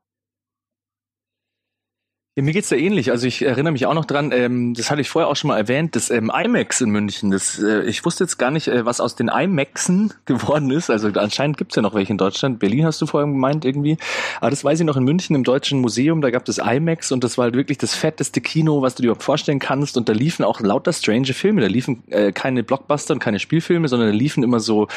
Ja, 2.37 2.43
mir 2.43 2.51
geht's 2.51 2.67
da 2.67 2.75
ähnlich. 2.75 3.11
Also 3.11 3.27
ich 3.27 3.43
erinnere 3.43 3.71
mich 3.71 3.85
auch 3.85 3.93
noch 3.93 4.03
dran, 4.03 4.33
ähm, 4.33 4.73
das 4.73 4.91
hatte 4.91 4.99
ich 4.99 5.07
vorher 5.07 5.29
auch 5.29 5.37
schon 5.37 5.47
mal 5.47 5.57
erwähnt, 5.57 5.95
das 5.95 6.09
ähm, 6.09 6.29
IMAX 6.29 6.81
in 6.81 6.89
München. 6.89 7.31
Das, 7.31 7.59
äh, 7.59 7.83
ich 7.83 8.03
wusste 8.03 8.25
jetzt 8.25 8.35
gar 8.35 8.51
nicht, 8.51 8.67
äh, 8.67 8.85
was 8.85 8.99
aus 8.99 9.15
den 9.15 9.29
IMAXen 9.29 10.13
geworden 10.25 10.69
ist. 10.69 10.89
Also 10.89 11.07
anscheinend 11.07 11.55
gibt's 11.55 11.77
ja 11.77 11.81
noch 11.81 11.93
welche 11.93 12.11
in 12.11 12.17
Deutschland. 12.17 12.59
Berlin 12.59 12.85
hast 12.85 13.01
du 13.01 13.05
vorher 13.05 13.25
gemeint 13.25 13.63
irgendwie. 13.63 13.95
Aber 14.41 14.49
das 14.49 14.65
weiß 14.65 14.81
ich 14.81 14.85
noch 14.85 14.97
in 14.97 15.05
München 15.05 15.33
im 15.33 15.45
Deutschen 15.45 15.79
Museum, 15.79 16.19
da 16.19 16.29
gab 16.29 16.45
es 16.49 16.57
IMAX 16.57 17.13
und 17.13 17.23
das 17.23 17.37
war 17.37 17.43
halt 17.43 17.55
wirklich 17.55 17.77
das 17.77 17.95
fetteste 17.95 18.41
Kino, 18.41 18.81
was 18.81 18.95
du 18.95 19.03
dir 19.03 19.07
überhaupt 19.07 19.23
vorstellen 19.23 19.59
kannst. 19.59 19.95
Und 19.95 20.09
da 20.09 20.13
liefen 20.13 20.43
auch 20.43 20.59
lauter 20.59 20.91
strange 20.91 21.27
Filme. 21.27 21.61
Da 21.61 21.67
liefen 21.67 22.03
äh, 22.09 22.33
keine 22.33 22.63
Blockbuster 22.63 23.13
und 23.13 23.21
keine 23.21 23.39
Spielfilme, 23.39 23.87
sondern 23.87 24.09
da 24.09 24.13
liefen 24.13 24.43
immer 24.43 24.59
so, 24.59 24.89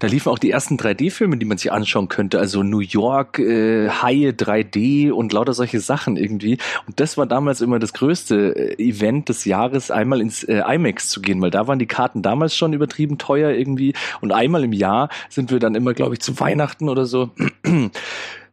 da 0.00 0.08
liefen 0.08 0.28
auch 0.28 0.40
die 0.40 0.50
ersten 0.50 0.76
3D-Filme, 0.76 1.36
die 1.36 1.46
man 1.46 1.56
sich 1.56 1.70
anschauen 1.70 2.08
könnte. 2.08 2.40
Also 2.40 2.64
New 2.64 2.80
York, 2.80 3.38
äh, 3.38 3.90
Haie 3.90 4.30
3D 4.30 5.12
und 5.12 5.32
lauter 5.32 5.52
solche 5.52 5.78
Sachen 5.78 6.16
irgendwie. 6.16 6.58
Und 6.86 7.00
das 7.00 7.16
war 7.16 7.26
damals 7.26 7.60
immer 7.60 7.78
das 7.78 7.92
größte 7.92 8.76
äh, 8.78 8.82
Event 8.82 9.28
des 9.28 9.44
Jahres, 9.44 9.90
einmal 9.90 10.20
ins 10.20 10.42
äh, 10.44 10.62
IMAX 10.66 11.08
zu 11.08 11.20
gehen, 11.20 11.40
weil 11.40 11.50
da 11.50 11.66
waren 11.66 11.78
die 11.78 11.86
Karten 11.86 12.22
damals 12.22 12.56
schon 12.56 12.72
übertrieben 12.72 13.18
teuer 13.18 13.50
irgendwie. 13.50 13.94
Und 14.20 14.32
einmal 14.32 14.64
im 14.64 14.72
Jahr 14.72 15.08
sind 15.28 15.50
wir 15.50 15.58
dann 15.58 15.74
immer, 15.74 15.94
glaube 15.94 16.14
ich, 16.14 16.20
zu 16.20 16.38
Weihnachten 16.40 16.88
oder 16.88 17.06
so 17.06 17.30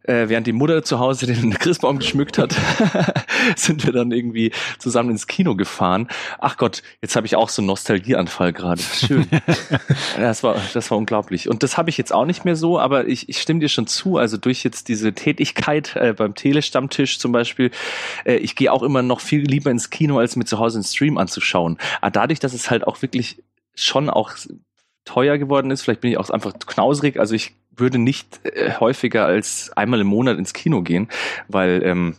äh, 0.04 0.30
während 0.30 0.48
die 0.48 0.52
Mutter 0.52 0.84
zu 0.84 1.00
Hause 1.00 1.28
den 1.28 1.52
Christbaum 1.60 2.00
geschmückt 2.00 2.38
hat, 2.38 2.56
sind 3.56 3.86
wir 3.86 3.94
dann 3.94 4.12
irgendwie 4.12 4.52
zusammen 4.80 5.12
ins 5.12 5.28
Kino 5.28 5.56
gefahren. 5.56 6.08
Ach 6.40 6.58
Gott, 6.58 6.82
jetzt 7.02 7.16
habe 7.16 7.28
ich 7.28 7.36
auch 7.36 7.50
so 7.50 7.62
einen 7.62 7.68
Nostalgieanfall 7.68 8.54
gerade. 8.54 8.82
Schön. 8.82 9.28
das 10.18 10.44
war, 10.44 10.56
das 10.74 10.90
war 10.92 10.98
unglaublich. 10.98 11.50
Und 11.50 11.64
das 11.64 11.78
habe 11.78 11.90
ich 11.90 11.98
jetzt 11.98 12.14
auch 12.14 12.26
nicht 12.26 12.46
mehr 12.46 12.56
so, 12.56 12.80
aber 12.80 13.08
ich, 13.08 13.30
ich 13.30 13.42
stimme 13.42 13.60
dir 13.60 13.70
schon 13.70 13.88
zu. 13.88 14.18
Also 14.18 14.38
durch 14.38 14.64
jetzt 14.64 14.88
diese 14.88 15.14
Tätigkeit 15.14 15.96
äh, 15.96 16.14
beim 16.14 16.36
Telestammtisch 16.36 17.20
zum 17.20 17.32
Beispiel, 17.32 17.72
äh, 18.26 18.36
ich 18.36 18.56
gehe 18.56 18.72
auch 18.72 18.84
immer 18.84 19.02
noch 19.02 19.20
viel 19.20 19.42
lieber 19.42 19.72
ins 19.72 19.90
Kino, 19.90 20.20
als 20.20 20.36
mir 20.36 20.46
zu 20.46 20.60
Hause 20.60 20.78
einen 20.78 20.86
Stream 20.86 21.18
anzuschauen. 21.18 21.78
Aber 22.02 22.12
dadurch, 22.12 22.40
dass 22.40 22.54
es 22.54 22.70
halt 22.70 22.86
auch 22.88 23.02
wirklich 23.02 23.44
schon 23.76 24.10
auch 24.10 24.32
teuer 25.06 25.38
geworden 25.38 25.72
ist, 25.72 25.82
vielleicht 25.82 26.02
bin 26.02 26.12
ich 26.12 26.18
auch 26.18 26.30
einfach 26.30 26.54
knausrig, 26.60 27.20
also 27.20 27.34
ich 27.34 27.56
würde 27.82 27.98
nicht 27.98 28.40
äh, 28.46 28.76
häufiger 28.80 29.26
als 29.26 29.72
einmal 29.76 30.00
im 30.00 30.08
Monat 30.08 30.38
ins 30.38 30.54
Kino 30.54 30.82
gehen, 30.82 31.10
weil 31.50 31.82
ähm, 31.84 32.16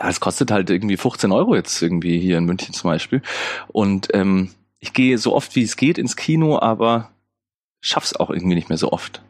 ja, 0.00 0.08
es 0.08 0.18
kostet 0.18 0.50
halt 0.50 0.68
irgendwie 0.68 0.96
15 0.96 1.30
Euro 1.30 1.54
jetzt 1.54 1.80
irgendwie 1.80 2.18
hier 2.18 2.38
in 2.38 2.44
München 2.44 2.74
zum 2.74 2.90
Beispiel. 2.90 3.22
Und 3.68 4.08
ähm, 4.14 4.50
ich 4.80 4.92
gehe 4.92 5.16
so 5.18 5.34
oft 5.34 5.54
wie 5.54 5.62
es 5.62 5.76
geht 5.76 5.96
ins 5.96 6.16
Kino, 6.16 6.58
aber 6.58 7.10
schaff's 7.80 8.16
auch 8.16 8.30
irgendwie 8.30 8.56
nicht 8.56 8.68
mehr 8.68 8.78
so 8.78 8.90
oft. 8.90 9.22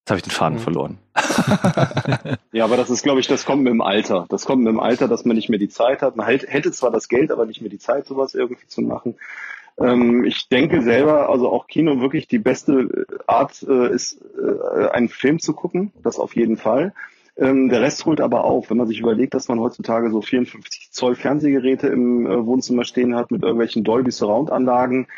Jetzt 0.00 0.10
habe 0.10 0.18
ich 0.18 0.22
den 0.22 0.30
Faden 0.30 0.58
mhm. 0.58 0.62
verloren. 0.62 0.98
ja, 2.52 2.64
aber 2.64 2.76
das 2.76 2.90
ist, 2.90 3.02
glaube 3.02 3.20
ich, 3.20 3.26
das 3.26 3.46
kommt 3.46 3.62
mit 3.62 3.72
dem 3.72 3.80
Alter. 3.80 4.26
Das 4.28 4.44
kommt 4.44 4.62
mit 4.62 4.70
dem 4.70 4.80
Alter, 4.80 5.08
dass 5.08 5.24
man 5.24 5.34
nicht 5.34 5.48
mehr 5.48 5.58
die 5.58 5.68
Zeit 5.68 6.02
hat. 6.02 6.16
Man 6.16 6.26
hätte 6.26 6.72
zwar 6.72 6.90
das 6.90 7.08
Geld, 7.08 7.30
aber 7.30 7.46
nicht 7.46 7.62
mehr 7.62 7.70
die 7.70 7.78
Zeit, 7.78 8.06
sowas 8.06 8.34
irgendwie 8.34 8.66
zu 8.66 8.82
machen. 8.82 9.16
Ähm, 9.78 10.24
ich 10.24 10.48
denke 10.48 10.82
selber, 10.82 11.28
also 11.28 11.50
auch 11.50 11.66
Kino 11.66 12.00
wirklich 12.00 12.28
die 12.28 12.38
beste 12.38 13.06
Art 13.26 13.64
äh, 13.68 13.92
ist, 13.92 14.20
äh, 14.38 14.88
einen 14.88 15.08
Film 15.08 15.40
zu 15.40 15.52
gucken. 15.52 15.92
Das 16.02 16.18
auf 16.18 16.36
jeden 16.36 16.56
Fall. 16.56 16.94
Ähm, 17.36 17.68
der 17.68 17.80
Rest 17.80 18.06
holt 18.06 18.20
aber 18.20 18.44
auf, 18.44 18.70
wenn 18.70 18.76
man 18.76 18.86
sich 18.86 19.00
überlegt, 19.00 19.34
dass 19.34 19.48
man 19.48 19.58
heutzutage 19.58 20.10
so 20.10 20.22
54 20.22 20.92
Zoll 20.92 21.16
Fernsehgeräte 21.16 21.88
im 21.88 22.26
äh, 22.26 22.46
Wohnzimmer 22.46 22.84
stehen 22.84 23.16
hat 23.16 23.32
mit 23.32 23.42
irgendwelchen 23.42 23.82
Dolby 23.82 24.12
Surround 24.12 24.52
Anlagen 24.52 25.08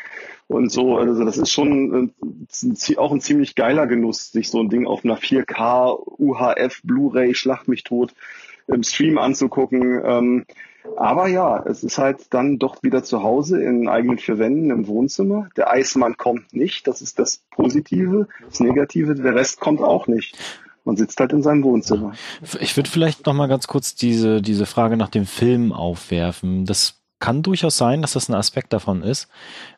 und 0.47 0.71
so. 0.71 0.97
Also 0.97 1.23
das 1.23 1.37
ist 1.37 1.51
schon 1.51 2.11
äh, 2.19 2.97
auch 2.97 3.11
ein 3.11 3.21
ziemlich 3.21 3.53
geiler 3.53 3.85
Genuss, 3.85 4.31
sich 4.31 4.49
so 4.49 4.59
ein 4.59 4.69
Ding 4.69 4.87
auf 4.87 5.05
einer 5.05 5.17
4K 5.17 5.95
UHF 6.17 6.81
Blu-ray 6.83 7.35
Schlacht 7.35 7.67
mich 7.67 7.83
tot 7.83 8.15
im 8.67 8.81
Stream 8.81 9.19
anzugucken. 9.19 10.01
Ähm, 10.03 10.45
aber 10.95 11.27
ja, 11.27 11.63
es 11.65 11.83
ist 11.83 11.97
halt 11.97 12.33
dann 12.33 12.59
doch 12.59 12.81
wieder 12.83 13.03
zu 13.03 13.23
Hause 13.23 13.61
in 13.61 13.87
eigenen 13.87 14.17
vier 14.17 14.39
Wänden 14.39 14.69
im 14.71 14.87
Wohnzimmer. 14.87 15.49
Der 15.57 15.69
Eismann 15.71 16.17
kommt 16.17 16.53
nicht, 16.53 16.87
das 16.87 17.01
ist 17.01 17.19
das 17.19 17.41
Positive. 17.51 18.27
Das 18.47 18.59
Negative, 18.59 19.15
der 19.15 19.35
Rest 19.35 19.59
kommt 19.59 19.81
auch 19.81 20.07
nicht. 20.07 20.37
Man 20.85 20.95
sitzt 20.95 21.19
halt 21.19 21.33
in 21.33 21.43
seinem 21.43 21.63
Wohnzimmer. 21.63 22.13
Ich 22.61 22.77
würde 22.77 22.89
vielleicht 22.89 23.25
noch 23.25 23.33
mal 23.33 23.47
ganz 23.47 23.67
kurz 23.67 23.95
diese, 23.95 24.41
diese 24.41 24.65
Frage 24.65 24.95
nach 24.95 25.09
dem 25.09 25.25
Film 25.25 25.73
aufwerfen. 25.73 26.65
Das 26.65 26.97
kann 27.19 27.43
durchaus 27.43 27.77
sein, 27.77 28.01
dass 28.01 28.13
das 28.13 28.29
ein 28.29 28.35
Aspekt 28.35 28.73
davon 28.73 29.01
ist, 29.01 29.27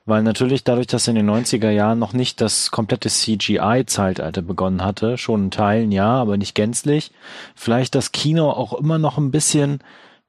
weil 0.06 0.24
natürlich 0.24 0.64
dadurch, 0.64 0.88
dass 0.88 1.08
in 1.08 1.16
den 1.16 1.30
90er 1.30 1.70
Jahren 1.70 1.98
noch 1.98 2.14
nicht 2.14 2.42
das 2.42 2.70
komplette 2.70 3.10
CGI-Zeitalter 3.10 4.42
begonnen 4.42 4.84
hatte, 4.84 5.18
schon 5.18 5.46
in 5.46 5.52
Teilen 5.52 5.92
ja, 5.92 6.16
aber 6.16 6.38
nicht 6.38 6.54
gänzlich, 6.54 7.12
vielleicht 7.56 7.96
das 7.96 8.12
Kino 8.12 8.50
auch 8.52 8.74
immer 8.74 9.00
noch 9.00 9.18
ein 9.18 9.32
bisschen 9.32 9.80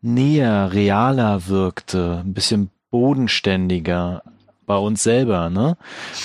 näher, 0.02 0.72
realer 0.72 1.46
wirkte, 1.46 2.22
ein 2.24 2.34
bisschen 2.34 2.70
bodenständiger 2.90 4.22
bei 4.66 4.76
uns 4.76 5.02
selber, 5.02 5.50
ne? 5.50 5.76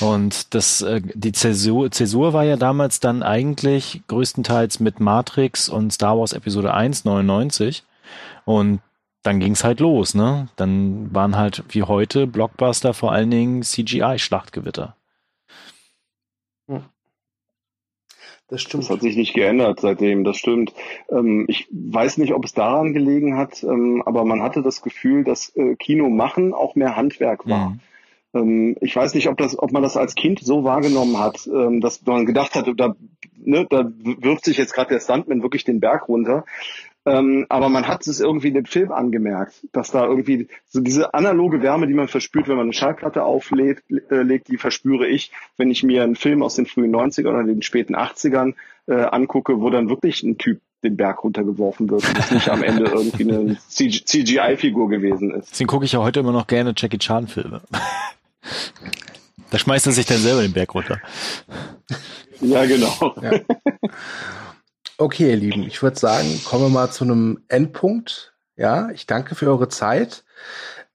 Und 0.02 0.54
das, 0.54 0.82
äh, 0.82 1.02
die 1.04 1.32
Zäsur, 1.32 1.90
Zäsur 1.90 2.34
war 2.34 2.44
ja 2.44 2.58
damals 2.58 3.00
dann 3.00 3.24
eigentlich 3.24 4.04
größtenteils 4.08 4.80
mit 4.80 5.00
Matrix 5.00 5.68
und 5.68 5.92
Star 5.92 6.18
Wars 6.20 6.34
Episode 6.34 6.74
1 6.74 7.06
99 7.06 7.84
und 8.46 8.82
dann 9.24 9.40
ging's 9.40 9.64
halt 9.64 9.80
los, 9.80 10.14
ne? 10.14 10.48
Dann 10.56 11.14
waren 11.14 11.36
halt 11.36 11.64
wie 11.70 11.84
heute 11.84 12.28
Blockbuster 12.28 12.94
vor 12.94 13.12
allen 13.12 13.32
Dingen 13.32 13.64
CGI-Schlachtgewitter. 13.64 14.95
Das 18.48 18.62
stimmt. 18.62 18.84
Das 18.84 18.90
hat 18.92 19.02
sich 19.02 19.16
nicht 19.16 19.34
geändert 19.34 19.80
seitdem, 19.80 20.24
das 20.24 20.38
stimmt. 20.38 20.74
Ähm, 21.10 21.46
ich 21.48 21.68
weiß 21.72 22.18
nicht, 22.18 22.34
ob 22.34 22.46
es 22.46 22.54
daran 22.54 22.94
gelegen 22.94 23.38
hat, 23.38 23.64
ähm, 23.64 24.04
aber 24.06 24.24
man 24.24 24.44
hatte 24.44 24.62
das 24.62 24.82
Gefühl, 24.82 25.24
dass 25.24 25.56
äh, 25.56 25.76
Kino 25.76 26.10
machen 26.10 26.54
auch 26.54 26.76
mehr 26.76 26.96
Handwerk 26.96 27.48
war. 27.48 27.72
Mhm. 27.72 27.80
Ähm, 28.36 28.78
ich 28.82 28.96
weiß 28.96 29.16
nicht, 29.16 29.30
ob, 29.30 29.38
das, 29.38 29.58
ob 29.58 29.72
man 29.72 29.82
das 29.82 29.98
als 29.98 30.14
Kind 30.14 30.40
so 30.42 30.64
wahrgenommen 30.64 31.18
hat, 31.20 31.48
ähm, 31.48 31.82
dass 31.82 32.06
man 32.06 32.28
gedacht 32.28 32.54
hat, 32.54 32.70
da, 32.78 32.96
ne, 33.36 33.66
da 33.68 33.92
wirft 34.04 34.46
sich 34.46 34.58
jetzt 34.58 34.74
gerade 34.74 34.94
der 34.94 35.00
Stuntman 35.00 35.42
wirklich 35.42 35.64
den 35.64 35.80
Berg 35.80 36.08
runter. 36.08 36.46
Ähm, 37.06 37.46
aber 37.50 37.70
man 37.70 37.88
hat 37.88 38.08
es 38.08 38.20
irgendwie 38.20 38.48
in 38.48 38.56
dem 38.56 38.66
Film 38.66 38.92
angemerkt, 38.92 39.68
dass 39.72 39.92
da 39.92 40.06
irgendwie 40.06 40.48
so 40.68 40.82
diese 40.82 41.14
analoge 41.14 41.62
Wärme, 41.62 41.88
die 41.88 41.94
man 41.94 42.08
verspürt, 42.08 42.48
wenn 42.48 42.56
man 42.56 42.66
eine 42.66 42.74
Schallplatte 42.74 43.24
auflegt, 43.24 43.84
äh, 44.10 44.24
legt, 44.24 44.48
die 44.48 44.58
verspüre 44.58 45.08
ich, 45.08 45.32
wenn 45.58 45.70
ich 45.70 45.84
mir 45.84 46.04
einen 46.04 46.16
Film 46.16 46.42
aus 46.42 46.56
den 46.56 46.66
frühen 46.66 46.96
90ern 46.96 47.30
oder 47.30 47.44
den 47.44 47.62
späten 47.62 47.96
80ern 47.96 48.56
äh, 48.88 48.96
angucke, 48.96 49.62
wo 49.62 49.70
dann 49.70 49.90
wirklich 49.90 50.24
ein 50.24 50.38
Typ 50.38 50.62
den 50.84 50.98
Berg 50.98 51.24
runtergeworfen 51.24 51.90
wird 51.90 52.08
und 52.08 52.20
es 52.20 52.32
nicht 52.32 52.50
am 52.50 52.64
Ende 52.64 52.86
irgendwie 52.86 53.24
eine 53.24 53.58
CGI-Figur 53.68 54.90
gewesen 54.90 55.32
ist. 55.32 55.52
Deswegen 55.52 55.68
gucke 55.68 55.86
ich 55.86 55.92
ja 55.92 56.00
heute 56.00 56.20
immer 56.20 56.32
noch 56.32 56.48
gerne 56.48 56.74
Jackie 56.76 57.00
Chan-Filme. 57.00 57.62
Da 59.52 59.60
schmeißt 59.60 59.86
er 59.86 59.94
sich 59.94 60.06
dann 60.06 60.18
selber 60.18 60.42
den 60.42 60.54
Berg 60.54 60.74
runter. 60.74 61.00
Ja, 62.42 62.66
genau. 62.66 63.16
Ja. 63.22 63.40
Okay, 64.98 65.32
ihr 65.32 65.36
Lieben, 65.36 65.64
ich 65.64 65.84
würde 65.84 66.00
sagen, 66.00 66.40
kommen 66.46 66.64
wir 66.64 66.70
mal 66.70 66.90
zu 66.90 67.04
einem 67.04 67.44
Endpunkt. 67.50 68.34
Ja, 68.56 68.90
ich 68.92 69.06
danke 69.06 69.36
für 69.36 69.48
eure 69.48 69.68
Zeit. 69.68 70.24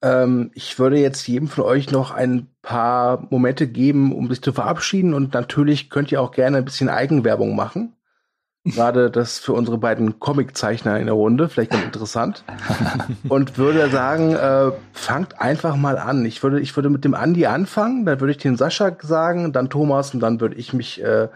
Ähm, 0.00 0.50
ich 0.54 0.78
würde 0.78 0.98
jetzt 0.98 1.28
jedem 1.28 1.48
von 1.48 1.64
euch 1.64 1.90
noch 1.90 2.10
ein 2.10 2.46
paar 2.62 3.26
Momente 3.28 3.66
geben, 3.66 4.14
um 4.16 4.30
sich 4.30 4.40
zu 4.40 4.54
verabschieden. 4.54 5.12
Und 5.12 5.34
natürlich 5.34 5.90
könnt 5.90 6.10
ihr 6.10 6.22
auch 6.22 6.30
gerne 6.30 6.58
ein 6.58 6.64
bisschen 6.64 6.88
Eigenwerbung 6.88 7.54
machen. 7.54 7.94
Gerade 8.64 9.10
das 9.10 9.38
für 9.38 9.52
unsere 9.52 9.76
beiden 9.76 10.18
Comiczeichner 10.18 10.98
in 10.98 11.06
der 11.06 11.14
Runde, 11.14 11.50
vielleicht 11.50 11.72
ganz 11.72 11.84
interessant. 11.84 12.44
Und 13.28 13.58
würde 13.58 13.90
sagen, 13.90 14.34
äh, 14.34 14.72
fangt 14.92 15.40
einfach 15.42 15.76
mal 15.76 15.98
an. 15.98 16.24
Ich 16.24 16.42
würde, 16.42 16.60
ich 16.60 16.74
würde 16.74 16.88
mit 16.88 17.04
dem 17.04 17.14
Andi 17.14 17.44
anfangen, 17.44 18.06
dann 18.06 18.20
würde 18.20 18.32
ich 18.32 18.38
den 18.38 18.56
Sascha 18.56 18.96
sagen, 19.02 19.52
dann 19.52 19.68
Thomas 19.68 20.14
und 20.14 20.20
dann 20.20 20.40
würde 20.40 20.56
ich 20.56 20.72
mich 20.72 21.02
äh, 21.02 21.28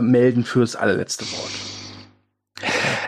melden 0.00 0.44
fürs 0.44 0.76
allerletzte 0.76 1.24
Wort. 1.26 1.50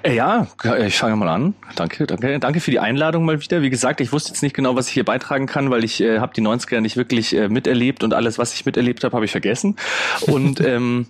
Äh, 0.03 0.15
ja, 0.15 0.47
ich 0.87 0.97
fange 0.97 1.17
mal 1.17 1.29
an. 1.29 1.55
Danke, 1.77 2.07
danke, 2.07 2.39
danke 2.39 2.61
für 2.61 2.71
die 2.71 2.79
Einladung 2.79 3.25
mal 3.25 3.41
wieder. 3.41 3.63
Wie 3.63 3.71
gesagt, 3.71 4.01
ich 4.01 4.13
wusste 4.13 4.31
jetzt 4.31 4.43
nicht 4.43 4.55
genau, 4.55 4.77
was 4.77 4.89
ich 4.89 4.95
hier 4.95 5.05
beitragen 5.05 5.47
kann, 5.47 5.71
weil 5.71 5.85
ich 5.85 6.01
äh, 6.01 6.21
habe 6.21 6.33
die 6.35 6.43
90er 6.43 6.81
nicht 6.81 6.97
wirklich 6.97 7.35
äh, 7.35 7.49
miterlebt 7.49 8.03
und 8.05 8.15
alles, 8.15 8.39
was 8.39 8.55
ich 8.55 8.65
miterlebt 8.65 9.05
habe, 9.05 9.15
habe 9.15 9.25
ich 9.25 9.31
vergessen. 9.31 9.77
Und 10.23 10.61
ähm, 10.65 11.07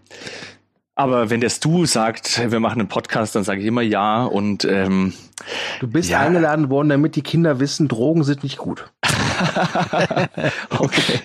aber 0.94 1.30
wenn 1.30 1.40
der 1.40 1.50
Stu 1.50 1.86
sagt, 1.86 2.50
wir 2.50 2.60
machen 2.60 2.80
einen 2.80 2.88
Podcast, 2.88 3.34
dann 3.34 3.44
sage 3.44 3.60
ich 3.60 3.66
immer 3.66 3.82
ja. 3.82 4.24
Und 4.24 4.64
ähm, 4.64 5.14
du 5.80 5.88
bist 5.88 6.10
ja. 6.10 6.20
eingeladen 6.20 6.68
worden, 6.68 6.90
damit 6.90 7.16
die 7.16 7.22
Kinder 7.22 7.60
wissen, 7.60 7.88
Drogen 7.88 8.24
sind 8.24 8.42
nicht 8.42 8.58
gut. 8.58 8.90
okay. 10.78 11.20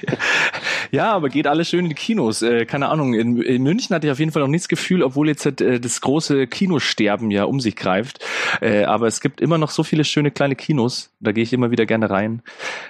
Ja, 0.91 1.13
aber 1.13 1.29
geht 1.29 1.47
alles 1.47 1.69
schön 1.69 1.85
in 1.85 1.89
die 1.89 1.95
Kinos. 1.95 2.41
Äh, 2.41 2.65
keine 2.65 2.89
Ahnung. 2.89 3.13
In, 3.13 3.41
in, 3.41 3.63
München 3.63 3.95
hatte 3.95 4.07
ich 4.07 4.11
auf 4.11 4.19
jeden 4.19 4.31
Fall 4.31 4.41
noch 4.41 4.49
nicht 4.49 4.63
das 4.63 4.69
Gefühl, 4.69 5.03
obwohl 5.03 5.27
jetzt 5.27 5.45
äh, 5.61 5.79
das 5.79 6.01
große 6.01 6.47
Kinosterben 6.47 7.31
ja 7.31 7.43
um 7.45 7.59
sich 7.59 7.75
greift. 7.75 8.23
Äh, 8.61 8.85
aber 8.85 9.07
es 9.07 9.21
gibt 9.21 9.41
immer 9.41 9.57
noch 9.57 9.71
so 9.71 9.83
viele 9.83 10.03
schöne 10.03 10.31
kleine 10.31 10.55
Kinos. 10.55 11.11
Da 11.19 11.31
gehe 11.31 11.43
ich 11.43 11.53
immer 11.53 11.71
wieder 11.71 11.85
gerne 11.85 12.09
rein. 12.09 12.41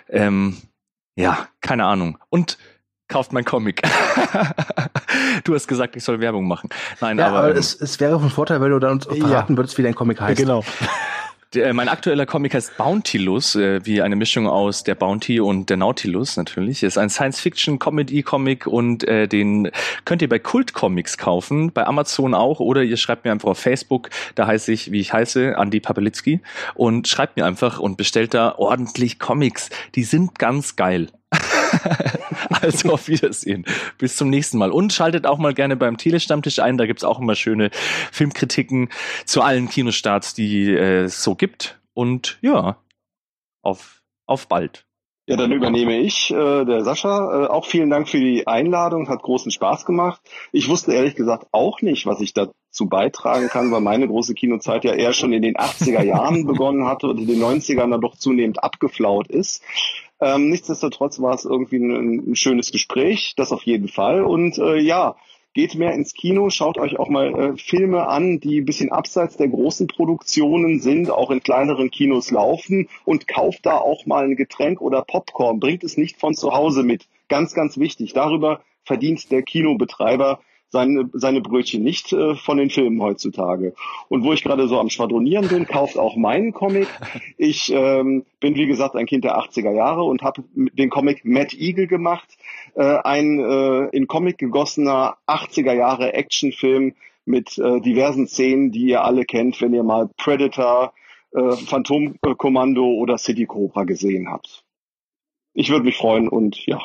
Ähm, 0.10 0.58
ja, 1.16 1.48
keine 1.62 1.86
Ahnung. 1.86 2.18
Und 2.30 2.58
kauft 3.08 3.34
mein 3.34 3.46
Comic. 3.46 3.82
du 5.44 5.54
hast 5.54 5.68
gesagt, 5.68 5.96
ich 5.96 6.04
soll 6.04 6.20
Werbung 6.20 6.48
machen. 6.48 6.70
Nein, 7.02 7.18
ja, 7.20 7.28
aber, 7.28 7.40
aber 7.40 7.52
ähm, 7.52 7.58
es, 7.58 7.80
es 7.80 8.00
wäre 8.00 8.20
von 8.20 8.30
Vorteil, 8.30 8.62
wenn 8.62 8.72
du 8.72 8.80
dann 8.80 8.94
uns 8.94 9.06
verraten 9.06 9.54
ja. 9.54 9.58
würdest, 9.58 9.78
wie 9.78 9.84
dein 9.84 9.96
Comic 9.96 10.20
heißt. 10.22 10.40
Ja, 10.40 10.46
genau. 10.46 10.64
Der, 11.54 11.74
mein 11.74 11.88
aktueller 11.88 12.26
Comic 12.26 12.54
heißt 12.54 12.76
Bountylus, 12.76 13.56
äh, 13.56 13.86
wie 13.86 14.02
eine 14.02 14.16
Mischung 14.16 14.48
aus 14.48 14.84
der 14.84 14.96
Bounty 14.96 15.40
und 15.40 15.70
der 15.70 15.78
Nautilus 15.78 16.38
natürlich. 16.38 16.84
Ist 16.84 16.98
ein 16.98 17.10
Science-Fiction-Comedy-Comic 17.10 18.68
und 18.68 19.08
äh, 19.08 19.28
den 19.28 19.72
könnt 20.04 20.22
ihr 20.22 20.30
bei 20.30 20.40
Kult 20.40 20.74
Comics 20.74 21.18
kaufen, 21.18 21.72
bei 21.72 21.86
Amazon 21.86 22.34
auch 22.34 22.60
oder 22.60 22.84
ihr 22.84 22.98
schreibt 22.98 23.26
mir 23.26 23.32
einfach 23.32 23.50
auf 23.50 23.60
Facebook, 23.60 24.10
da 24.36 24.48
heiße 24.48 24.72
ich, 24.72 24.92
wie 24.92 25.00
ich 25.00 25.14
heiße, 25.14 25.56
Andy 25.58 25.80
Papelitzki 25.80 26.42
und 26.74 27.08
schreibt 27.08 27.38
mir 27.38 27.46
einfach 27.46 27.80
und 27.80 27.96
bestellt 27.96 28.34
da 28.34 28.56
ordentlich 28.56 29.20
Comics. 29.20 29.70
Die 29.96 30.04
sind 30.04 30.38
ganz 30.38 30.76
geil. 30.76 31.08
also 32.62 32.94
auf 32.94 33.08
Wiedersehen. 33.08 33.66
Bis 33.98 34.18
zum 34.18 34.30
nächsten 34.30 34.58
Mal. 34.58 34.72
Und 34.72 34.94
schaltet 34.94 35.28
auch 35.28 35.38
mal 35.38 35.54
gerne 35.54 35.76
beim 35.76 35.98
Telestammtisch 35.98 36.60
ein. 36.60 36.78
Da 36.78 36.86
gibt's 36.86 37.04
auch 37.04 37.20
immer 37.20 37.36
schöne 37.36 37.70
Filmkritiken 38.12 38.90
zu 39.26 39.42
allen 39.42 39.70
Kinostarts, 39.70 40.34
die 40.34 40.70
äh, 40.72 41.04
es 41.04 41.24
so 41.24 41.36
gibt. 41.36 41.80
Und 41.94 42.38
ja, 42.42 42.78
auf, 43.62 44.02
auf 44.26 44.48
bald. 44.48 44.86
Ja, 45.28 45.38
dann 45.38 45.52
übernehme 45.52 45.98
ich, 45.98 46.30
äh, 46.30 46.66
der 46.66 46.84
Sascha. 46.84 47.46
Äh, 47.46 47.48
auch 47.48 47.66
vielen 47.66 47.90
Dank 47.90 48.08
für 48.08 48.20
die 48.20 48.46
Einladung, 48.46 49.10
hat 49.10 49.24
großen 49.24 49.52
Spaß 49.52 49.86
gemacht. 49.86 50.22
Ich 50.52 50.70
wusste 50.70 50.94
ehrlich 50.94 51.16
gesagt 51.16 51.48
auch 51.52 51.82
nicht, 51.82 52.06
was 52.06 52.22
ich 52.22 52.34
dazu 52.34 52.88
beitragen 52.88 53.48
kann, 53.48 53.72
weil 53.72 53.82
meine 53.82 54.08
große 54.08 54.36
Kinozeit 54.36 54.84
ja 54.84 54.94
eher 54.94 55.14
schon 55.14 55.34
in 55.34 55.42
den 55.42 55.56
80er 55.56 56.04
Jahren 56.04 56.46
begonnen 56.48 56.86
hatte 56.86 57.08
und 57.08 57.18
in 57.18 57.26
den 57.26 57.42
90ern 57.42 57.90
dann 57.90 58.02
doch 58.02 58.16
zunehmend 58.16 58.64
abgeflaut 58.64 59.28
ist. 59.28 59.64
Ähm, 60.26 60.50
nichtsdestotrotz 60.50 61.22
war 61.22 61.36
es 61.36 61.46
irgendwie 61.46 61.78
ein, 61.78 62.32
ein, 62.32 62.36
schönes 62.36 62.72
Gespräch, 62.72 63.36
das 63.38 63.52
auf 63.52 63.62
jeden 63.62 63.88
Fall. 63.88 64.24
Und 64.24 64.58
äh, 64.58 64.80
ja, 64.80 65.18
geht 65.54 65.76
mehr 65.76 65.94
ins 65.94 66.16
Kino, 66.16 66.50
schaut 66.50 66.80
euch 66.80 66.98
auch 66.98 67.10
mal 67.10 67.28
äh, 67.36 67.58
Filme 67.58 68.08
an, 68.08 68.40
die 68.40 68.62
ein 68.62 68.66
bisschen 68.66 68.92
abseits 68.92 69.38
der 69.38 69.50
großen 69.50 69.86
Produktionen 69.86 70.80
sind, 70.80 71.12
auch 71.12 71.30
in 71.30 71.44
kleineren 71.44 71.92
Kinos 71.92 72.32
laufen 72.32 72.90
und 73.06 73.28
kauft 73.28 73.68
da 73.68 73.78
auch 73.78 74.08
mal 74.08 74.26
ein 74.26 74.36
Getränk 74.36 74.82
oder 74.82 75.04
Popcorn. 75.04 75.60
Bringt 75.60 75.84
es 75.84 75.96
nicht 75.96 76.20
von 76.20 76.34
zu 76.34 76.54
Hause 76.54 76.82
mit. 76.82 77.08
Ganz, 77.30 77.54
ganz 77.54 77.78
wichtig. 77.78 78.14
Darüber 78.14 78.62
verdient 78.84 79.32
der 79.32 79.44
Kinobetreiber 79.44 80.40
seine, 80.76 81.10
seine 81.14 81.40
Brötchen 81.40 81.84
nicht 81.84 82.12
äh, 82.12 82.36
von 82.36 82.58
den 82.58 82.70
Filmen 82.70 83.02
heutzutage. 83.02 83.74
Und 84.10 84.26
wo 84.26 84.34
ich 84.34 84.44
gerade 84.44 84.68
so 84.68 84.78
am 84.78 84.90
Schwadronieren 84.90 85.48
bin, 85.48 85.66
kauft 85.66 85.98
auch 85.98 86.18
meinen 86.18 86.54
Comic. 86.54 86.88
Ich 87.38 87.72
ähm, 87.74 88.26
bin, 88.40 88.56
wie 88.56 88.68
gesagt, 88.68 88.96
ein 88.96 89.06
Kind 89.06 89.24
der 89.24 89.38
80er 89.38 89.72
Jahre 89.72 90.04
und 90.04 90.22
habe 90.22 90.44
den 90.54 90.90
Comic 90.90 91.26
Mad 91.26 91.56
Eagle 91.58 91.88
gemacht. 91.88 92.38
Äh, 92.76 92.98
ein 93.04 93.40
äh, 93.40 93.88
in 93.96 94.08
Comic 94.08 94.38
gegossener 94.38 95.18
80er 95.28 95.74
Jahre 95.74 96.14
Actionfilm 96.14 96.94
mit 97.26 97.58
äh, 97.58 97.82
diversen 97.82 98.28
Szenen, 98.28 98.72
die 98.72 98.86
ihr 98.86 99.04
alle 99.04 99.26
kennt, 99.26 99.62
wenn 99.62 99.74
ihr 99.74 99.84
mal 99.84 100.10
Predator, 100.18 100.94
äh, 101.32 101.52
Phantomkommando 101.52 102.86
oder 102.86 103.18
City 103.18 103.46
Cobra 103.46 103.84
gesehen 103.84 104.30
habt. 104.30 104.64
Ich 105.54 105.70
würde 105.70 105.86
mich 105.86 105.98
freuen 105.98 106.28
und 106.28 106.66
ja, 106.66 106.82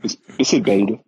bis, 0.00 0.16
bisschen 0.16 0.62
Bälde. 0.62 1.00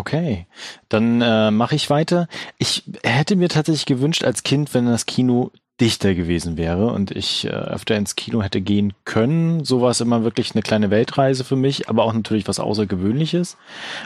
Okay, 0.00 0.46
dann 0.88 1.20
äh, 1.20 1.50
mache 1.50 1.74
ich 1.74 1.90
weiter. 1.90 2.26
Ich 2.56 2.84
hätte 3.04 3.36
mir 3.36 3.50
tatsächlich 3.50 3.84
gewünscht 3.84 4.24
als 4.24 4.44
Kind, 4.44 4.72
wenn 4.72 4.86
das 4.86 5.04
Kino 5.04 5.50
dichter 5.78 6.14
gewesen 6.14 6.56
wäre 6.56 6.86
und 6.86 7.10
ich 7.10 7.44
äh, 7.44 7.50
öfter 7.50 7.96
ins 7.96 8.16
Kino 8.16 8.42
hätte 8.42 8.62
gehen 8.62 8.94
können. 9.04 9.62
So 9.62 9.82
war 9.82 9.90
es 9.90 10.00
immer 10.00 10.24
wirklich 10.24 10.54
eine 10.54 10.62
kleine 10.62 10.88
Weltreise 10.88 11.44
für 11.44 11.56
mich, 11.56 11.90
aber 11.90 12.04
auch 12.04 12.14
natürlich 12.14 12.48
was 12.48 12.60
Außergewöhnliches. 12.60 13.58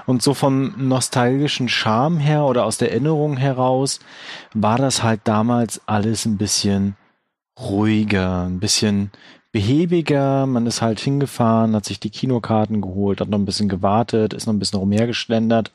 Und 0.04 0.20
so 0.20 0.34
vom 0.34 0.74
nostalgischen 0.88 1.68
Charme 1.68 2.18
her 2.18 2.42
oder 2.42 2.64
aus 2.64 2.76
der 2.76 2.90
Erinnerung 2.90 3.36
heraus 3.36 4.00
war 4.52 4.78
das 4.78 5.04
halt 5.04 5.20
damals 5.22 5.80
alles 5.86 6.26
ein 6.26 6.38
bisschen 6.38 6.96
ruhiger, 7.56 8.46
ein 8.46 8.58
bisschen 8.58 9.12
behäbiger. 9.54 10.46
Man 10.46 10.66
ist 10.66 10.82
halt 10.82 10.98
hingefahren, 10.98 11.76
hat 11.76 11.84
sich 11.84 12.00
die 12.00 12.10
Kinokarten 12.10 12.80
geholt, 12.80 13.20
hat 13.20 13.28
noch 13.28 13.38
ein 13.38 13.44
bisschen 13.44 13.68
gewartet, 13.68 14.34
ist 14.34 14.46
noch 14.46 14.52
ein 14.52 14.58
bisschen 14.58 14.80
rumhergeschlendert. 14.80 15.70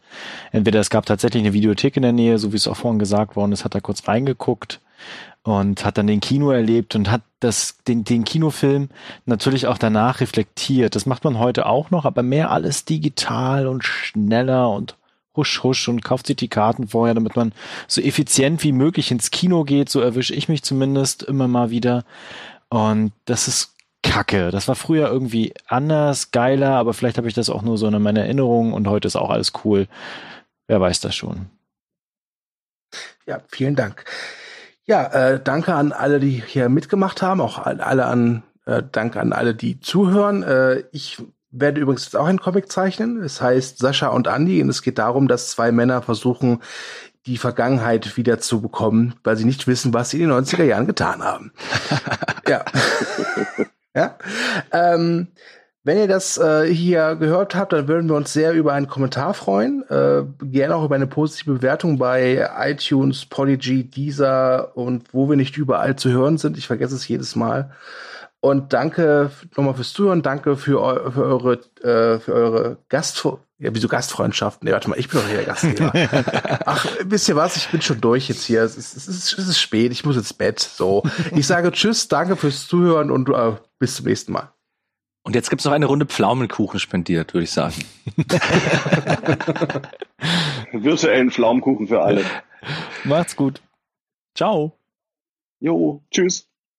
Entweder 0.52 0.82
es 0.82 0.90
gab 0.90 1.06
tatsächlich 1.06 1.44
eine 1.44 1.54
Videothek 1.54 1.96
in 1.96 2.04
der 2.04 2.12
Nähe, 2.12 2.40
so 2.40 2.52
wie 2.52 2.58
es 2.58 2.68
auch 2.68 2.76
vorhin 2.76 3.00
gesagt 3.00 3.38
worden 3.38 3.54
ist, 3.54 3.64
hat 3.64 3.76
er 3.76 3.82
kurz 3.82 4.06
reingeguckt 4.06 4.82
und 5.44 5.86
hat 5.86 5.98
dann 5.98 6.08
den 6.08 6.20
Kino 6.20 6.52
erlebt 6.52 6.94
und 6.98 7.10
hat 7.10 7.22
das, 7.40 7.78
den, 7.88 8.04
den 8.04 8.26
Kinofilm 8.26 8.90
natürlich 9.26 9.66
auch 9.66 9.78
danach 9.78 10.20
reflektiert. 10.20 10.94
Das 10.94 11.06
macht 11.06 11.24
man 11.24 11.40
heute 11.40 11.66
auch 11.66 11.90
noch, 11.90 12.04
aber 12.04 12.22
mehr 12.22 12.52
alles 12.52 12.84
digital 12.84 13.66
und 13.66 13.86
schneller 13.86 14.70
und 14.70 14.98
husch 15.38 15.64
husch 15.64 15.88
und 15.88 16.04
kauft 16.04 16.28
sich 16.28 16.36
die 16.36 16.50
Karten 16.50 16.90
vorher, 16.90 17.14
damit 17.14 17.38
man 17.38 17.54
so 17.88 18.02
effizient 18.02 18.62
wie 18.66 18.74
möglich 18.74 19.10
ins 19.10 19.32
Kino 19.32 19.64
geht. 19.64 19.88
So 19.88 20.02
erwische 20.02 20.36
ich 20.36 20.50
mich 20.50 20.64
zumindest 20.64 21.24
immer 21.24 21.48
mal 21.48 21.70
wieder. 21.70 22.04
Und 22.70 23.12
das 23.26 23.48
ist 23.48 23.76
Kacke. 24.04 24.52
Das 24.52 24.68
war 24.68 24.76
früher 24.76 25.10
irgendwie 25.10 25.54
anders, 25.68 26.32
geiler, 26.32 26.72
aber 26.72 26.94
vielleicht 26.94 27.18
habe 27.18 27.28
ich 27.28 27.34
das 27.34 27.50
auch 27.50 27.62
nur 27.62 27.78
so 27.78 27.88
in 27.88 28.02
meiner 28.02 28.22
Erinnerung 28.22 28.74
und 28.74 28.88
heute 28.88 29.08
ist 29.08 29.16
auch 29.16 29.30
alles 29.30 29.52
cool. 29.64 29.88
Wer 30.68 30.80
weiß 30.80 31.02
das 31.02 31.16
schon. 31.16 31.48
Ja, 33.26 33.42
vielen 33.48 33.76
Dank. 33.76 34.06
Ja, 34.86 35.06
äh, 35.08 35.40
danke 35.44 35.74
an 35.74 35.92
alle, 35.92 36.20
die 36.20 36.42
hier 36.46 36.70
mitgemacht 36.70 37.22
haben, 37.22 37.42
auch 37.42 37.60
alle 37.60 38.06
an, 38.06 38.44
äh, 38.66 38.82
danke 38.92 39.20
an 39.20 39.34
alle, 39.34 39.54
die 39.54 39.80
zuhören. 39.80 40.42
Äh, 40.44 40.84
ich 40.92 41.22
werde 41.52 41.82
übrigens 41.82 42.06
jetzt 42.06 42.16
auch 42.16 42.26
einen 42.26 42.40
Comic 42.40 42.72
zeichnen. 42.72 43.22
Es 43.22 43.42
heißt 43.42 43.80
Sascha 43.80 44.08
und 44.08 44.28
Andy 44.28 44.62
und 44.62 44.70
es 44.70 44.82
geht 44.82 44.98
darum, 44.98 45.28
dass 45.28 45.52
zwei 45.52 45.72
Männer 45.72 46.02
versuchen, 46.02 46.62
die 47.26 47.38
Vergangenheit 47.38 48.18
wieder 48.18 48.40
zu 48.40 48.62
bekommen, 48.62 49.16
weil 49.24 49.38
sie 49.38 49.46
nicht 49.46 49.68
wissen, 49.68 49.94
was 49.94 50.10
sie 50.10 50.22
in 50.22 50.30
den 50.30 50.38
90er 50.38 50.64
Jahren 50.64 50.88
getan 50.88 51.24
haben. 51.24 51.52
ja. 52.48 52.66
ja. 53.96 54.18
Ähm, 54.72 55.28
wenn 55.84 55.98
ihr 55.98 56.08
das 56.08 56.38
äh, 56.38 56.66
hier 56.74 57.16
gehört 57.16 57.56
habt, 57.56 57.74
dann 57.74 57.88
würden 57.88 58.10
wir 58.10 58.16
uns 58.16 58.34
sehr 58.34 58.54
über 58.54 58.74
einen 58.74 58.88
Kommentar 58.88 59.34
freuen. 59.34 59.84
Äh, 59.90 60.24
gerne 60.46 60.76
auch 60.76 60.84
über 60.84 60.96
eine 60.96 61.08
positive 61.08 61.54
Bewertung 61.54 61.98
bei 61.98 62.50
iTunes, 62.60 63.26
Polygy, 63.26 63.90
Deezer 63.90 64.76
und 64.76 65.14
wo 65.14 65.30
wir 65.30 65.38
nicht 65.38 65.58
überall 65.58 65.96
zu 65.96 66.10
hören 66.10 66.38
sind. 66.38 66.58
Ich 66.58 66.68
vergesse 66.68 66.96
es 66.96 67.08
jedes 67.08 67.36
Mal. 67.36 67.72
Und 68.42 68.72
danke 68.74 69.32
nochmal 69.56 69.74
fürs 69.74 69.94
Zuhören. 69.94 70.22
Danke 70.22 70.56
für, 70.56 70.82
eu 70.82 71.12
für 71.12 71.24
eure, 71.24 71.54
äh, 71.82 72.20
für 72.20 72.34
eure 72.34 72.78
Gast 72.88 73.26
ja, 73.62 73.76
wieso 73.76 73.90
Gastfreundschaften? 73.90 74.66
Nee, 74.66 74.72
warte 74.72 74.90
mal, 74.90 74.98
ich 74.98 75.10
bin 75.10 75.20
doch 75.20 75.28
hier 75.28 75.36
der 75.36 75.46
Gastgeber. 75.46 75.92
Ach, 76.66 76.86
wisst 77.04 77.28
ihr 77.28 77.36
was? 77.36 77.58
Ich 77.58 77.68
bin 77.68 77.82
schon 77.82 78.00
durch 78.00 78.30
jetzt 78.30 78.46
hier. 78.46 78.64
Es 78.64 78.78
ist, 78.78 78.96
es 78.96 79.10
ist, 79.10 79.38
es 79.38 79.50
ist 79.50 79.60
spät, 79.60 79.92
ich 79.92 80.06
muss 80.06 80.16
ins 80.16 80.34
Bett. 80.34 80.62
So. 80.62 81.04
Ich 81.36 81.46
sage 81.46 81.70
Tschüss, 81.74 82.08
danke 82.08 82.38
fürs 82.38 82.68
Zuhören 82.68 83.12
und 83.12 83.28
äh, 83.28 83.58
bis 83.78 83.98
zum 83.98 84.06
nächsten 84.06 84.32
Mal. 84.32 84.54
Und 85.24 85.36
jetzt 85.36 85.50
gibt's 85.50 85.66
noch 85.66 85.74
eine 85.74 85.88
Runde 85.88 86.06
Pflaumenkuchen 86.06 86.80
spendiert, 86.80 87.34
würde 87.34 87.44
ich 87.44 87.52
sagen. 87.52 87.76
Virtuellen 90.72 91.30
Pflaumenkuchen 91.30 91.90
für 91.90 92.02
alle. 92.02 92.24
Macht's 93.04 93.36
gut. 93.36 93.62
Ciao. 94.36 94.72
Jo, 95.60 96.02
tschüss. 96.12 96.49